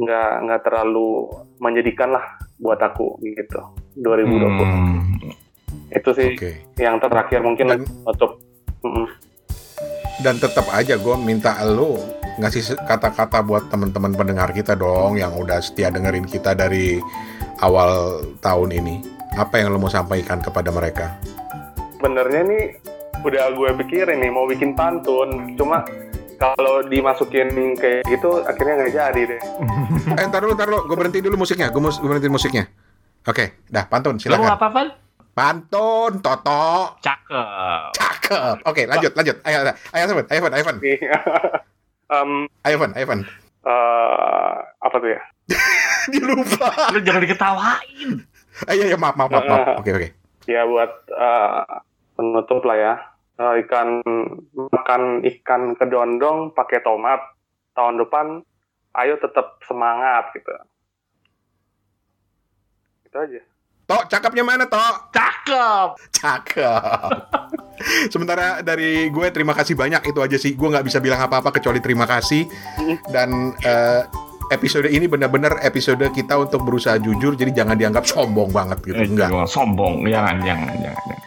nggak 0.00 0.32
nggak 0.46 0.60
terlalu 0.66 1.30
menjadikan 1.62 2.18
lah 2.18 2.26
buat 2.58 2.78
aku 2.82 3.22
gitu. 3.24 3.62
2020 3.96 4.62
hmm. 4.62 5.32
itu 5.90 6.10
sih 6.14 6.30
okay. 6.38 6.54
yang 6.78 7.02
terakhir 7.02 7.42
mungkin 7.42 7.66
dan, 7.68 7.80
untuk 8.06 8.38
mm 8.86 9.06
dan 10.20 10.36
tetap 10.36 10.68
aja 10.76 11.00
gue 11.00 11.16
minta 11.16 11.56
lo 11.64 11.96
ngasih 12.36 12.76
kata-kata 12.84 13.40
buat 13.40 13.72
teman-teman 13.72 14.12
pendengar 14.12 14.52
kita 14.52 14.76
dong 14.76 15.16
yang 15.16 15.32
udah 15.32 15.64
setia 15.64 15.88
dengerin 15.88 16.28
kita 16.28 16.52
dari 16.52 17.00
awal 17.60 18.24
tahun 18.40 18.72
ini. 18.74 18.96
Apa 19.38 19.62
yang 19.62 19.70
lo 19.70 19.78
mau 19.78 19.92
sampaikan 19.92 20.42
kepada 20.42 20.74
mereka? 20.74 21.14
Sebenarnya 21.96 22.42
nih 22.42 22.64
udah 23.22 23.52
gue 23.54 23.70
pikirin 23.84 24.18
nih 24.18 24.32
mau 24.32 24.48
bikin 24.48 24.74
pantun, 24.74 25.54
cuma 25.54 25.84
kalau 26.40 26.80
dimasukin 26.88 27.76
kayak 27.76 28.02
gitu 28.08 28.40
akhirnya 28.48 28.74
nggak 28.80 28.92
jadi 28.96 29.22
deh. 29.36 29.40
eh, 30.16 30.24
ntar 30.26 30.40
dulu, 30.40 30.56
ntar 30.56 30.66
dulu. 30.66 30.80
Gue 30.88 30.96
berhenti 30.96 31.20
dulu 31.20 31.36
musiknya. 31.44 31.68
Gue 31.68 31.84
mus 31.84 32.00
berhenti 32.00 32.32
musiknya. 32.32 32.64
Oke, 33.28 33.60
dah 33.68 33.84
pantun 33.86 34.16
silakan. 34.16 34.48
Lo 34.48 34.56
apa, 34.56 34.68
Van? 34.72 34.88
Pantun, 35.30 36.18
Toto. 36.24 36.96
Cakep. 37.04 37.92
Cakep. 37.94 38.56
Oke, 38.66 38.82
lanjut, 38.88 39.12
lanjut. 39.14 39.36
Ayo, 39.46 39.62
ayo, 39.62 39.72
ayo, 39.94 40.04
ayo, 40.08 40.22
ayo, 40.26 40.42
ayo, 40.58 40.64
um, 42.10 42.50
Ivan, 42.66 42.90
Ivan. 42.98 43.20
Uh, 43.60 44.56
apa 44.80 44.96
tuh 44.98 45.10
ya? 45.12 45.20
Dia 46.14 46.24
lupa. 46.26 46.68
Lu 46.92 46.98
jangan 47.00 47.22
diketawain. 47.22 48.08
Ayo, 48.68 48.82
ayo, 48.90 48.96
maaf, 48.98 49.16
maaf, 49.16 49.30
maaf. 49.30 49.44
maaf. 49.46 49.66
Oke, 49.80 49.90
okay, 49.90 49.92
oke. 49.92 50.08
Okay. 50.10 50.10
Ya 50.50 50.62
buat 50.66 50.92
uh, 51.14 51.62
penutup 52.18 52.62
lah 52.66 52.76
ya. 52.76 52.94
Uh, 53.40 53.56
ikan 53.64 54.04
makan 54.52 55.24
ikan 55.24 55.72
kedondong 55.78 56.52
pakai 56.52 56.84
tomat 56.84 57.24
tahun 57.72 57.96
depan 58.04 58.44
ayo 59.00 59.14
tetap 59.16 59.62
semangat 59.64 60.28
gitu. 60.36 60.52
Itu 63.06 63.16
aja. 63.16 63.40
Tok, 63.90 64.06
cakepnya 64.06 64.46
mana, 64.46 64.70
Tok? 64.70 65.10
Cakep. 65.10 65.88
Cakep. 66.14 67.10
Sementara 68.12 68.62
dari 68.62 69.10
gue 69.10 69.26
terima 69.34 69.50
kasih 69.50 69.74
banyak 69.74 70.14
itu 70.14 70.20
aja 70.22 70.36
sih. 70.38 70.54
Gue 70.54 70.70
nggak 70.70 70.86
bisa 70.86 71.02
bilang 71.02 71.18
apa-apa 71.18 71.50
kecuali 71.58 71.82
terima 71.82 72.06
kasih. 72.06 72.46
Dan 73.10 73.50
uh, 73.66 74.29
episode 74.50 74.90
ini 74.90 75.06
benar-benar 75.06 75.62
episode 75.62 76.02
kita 76.10 76.34
untuk 76.36 76.66
berusaha 76.66 76.98
jujur. 76.98 77.38
Jadi 77.38 77.54
jangan 77.54 77.78
dianggap 77.78 78.04
sombong 78.04 78.50
banget 78.50 78.82
gitu. 78.82 78.98
Eh, 78.98 79.06
Enggak. 79.06 79.30
Sombong, 79.46 80.04
jangan, 80.10 80.42
jangan, 80.42 80.74
jangan. 80.76 81.18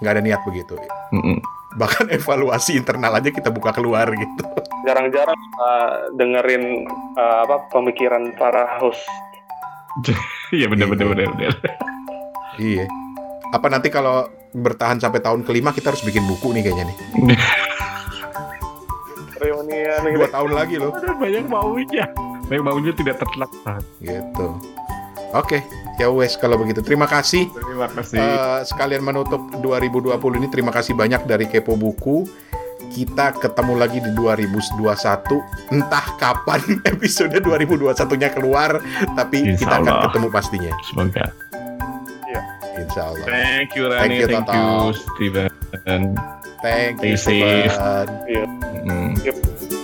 Nggak 0.00 0.12
ada 0.16 0.22
niat 0.24 0.40
begitu. 0.48 0.74
Mm 1.12 1.20
-mm. 1.20 1.36
Bahkan 1.76 2.06
evaluasi 2.16 2.80
internal 2.80 3.12
aja 3.14 3.28
kita 3.28 3.52
buka 3.52 3.76
keluar 3.76 4.08
gitu. 4.10 4.42
Jarang-jarang 4.88 5.40
uh, 5.60 6.08
dengerin 6.16 6.88
uh, 7.20 7.44
apa 7.44 7.68
pemikiran 7.70 8.32
para 8.40 8.80
host. 8.80 9.04
Iya 10.50 10.66
benar-benar 10.66 11.14
benar-benar. 11.14 11.54
Iya. 12.58 12.90
Apa 13.54 13.70
nanti 13.70 13.86
kalau 13.86 14.26
bertahan 14.50 14.98
sampai 14.98 15.22
tahun 15.22 15.46
kelima 15.46 15.70
kita 15.70 15.94
harus 15.94 16.02
bikin 16.02 16.26
buku 16.26 16.50
nih 16.50 16.66
kayaknya 16.66 16.90
nih. 16.90 16.96
Reunian 19.40 20.02
Dua 20.10 20.26
tahun 20.26 20.50
lagi 20.58 20.76
loh. 20.82 20.90
Ada 20.90 21.14
banyak 21.14 21.44
maunya. 21.46 22.10
Banyak 22.50 22.64
maunya 22.66 22.92
tidak 22.92 23.22
terlaksana. 23.22 23.78
Gitu. 24.02 24.46
Oke, 25.30 25.62
ya 26.02 26.10
wes 26.10 26.34
kalau 26.34 26.58
begitu. 26.58 26.82
Terima 26.82 27.06
kasih. 27.06 27.46
Terima 27.54 27.86
kasih. 27.86 28.18
Uh, 28.18 28.60
sekalian 28.66 29.06
menutup 29.06 29.38
2020 29.62 30.18
ini 30.42 30.50
terima 30.50 30.74
kasih 30.74 30.98
banyak 30.98 31.22
dari 31.30 31.46
Kepo 31.46 31.78
Buku. 31.78 32.26
Kita 32.90 33.38
ketemu 33.38 33.78
lagi 33.78 34.02
di 34.02 34.10
2021. 34.18 34.82
Entah 35.70 36.06
kapan 36.18 36.58
episode 36.90 37.30
2021-nya 37.38 38.34
keluar, 38.34 38.82
tapi 39.14 39.46
Insya 39.54 39.62
kita 39.62 39.74
akan 39.78 39.86
Allah. 39.86 40.04
ketemu 40.10 40.26
pastinya. 40.34 40.72
Semoga. 40.82 41.24
Insya 42.80 43.02
Allah. 43.14 43.26
Thank 43.30 43.78
you 43.78 43.84
Thank 43.86 44.02
Rani, 44.02 44.16
you, 44.18 44.26
thank 44.26 44.48
you 44.50 44.70
Steven. 45.14 45.48
Thank 46.60 46.96
you, 47.06 47.14
safe. 47.14 47.70
Sobat. 47.70 48.08
Mm. 48.82 49.14
Yep. 49.22 49.79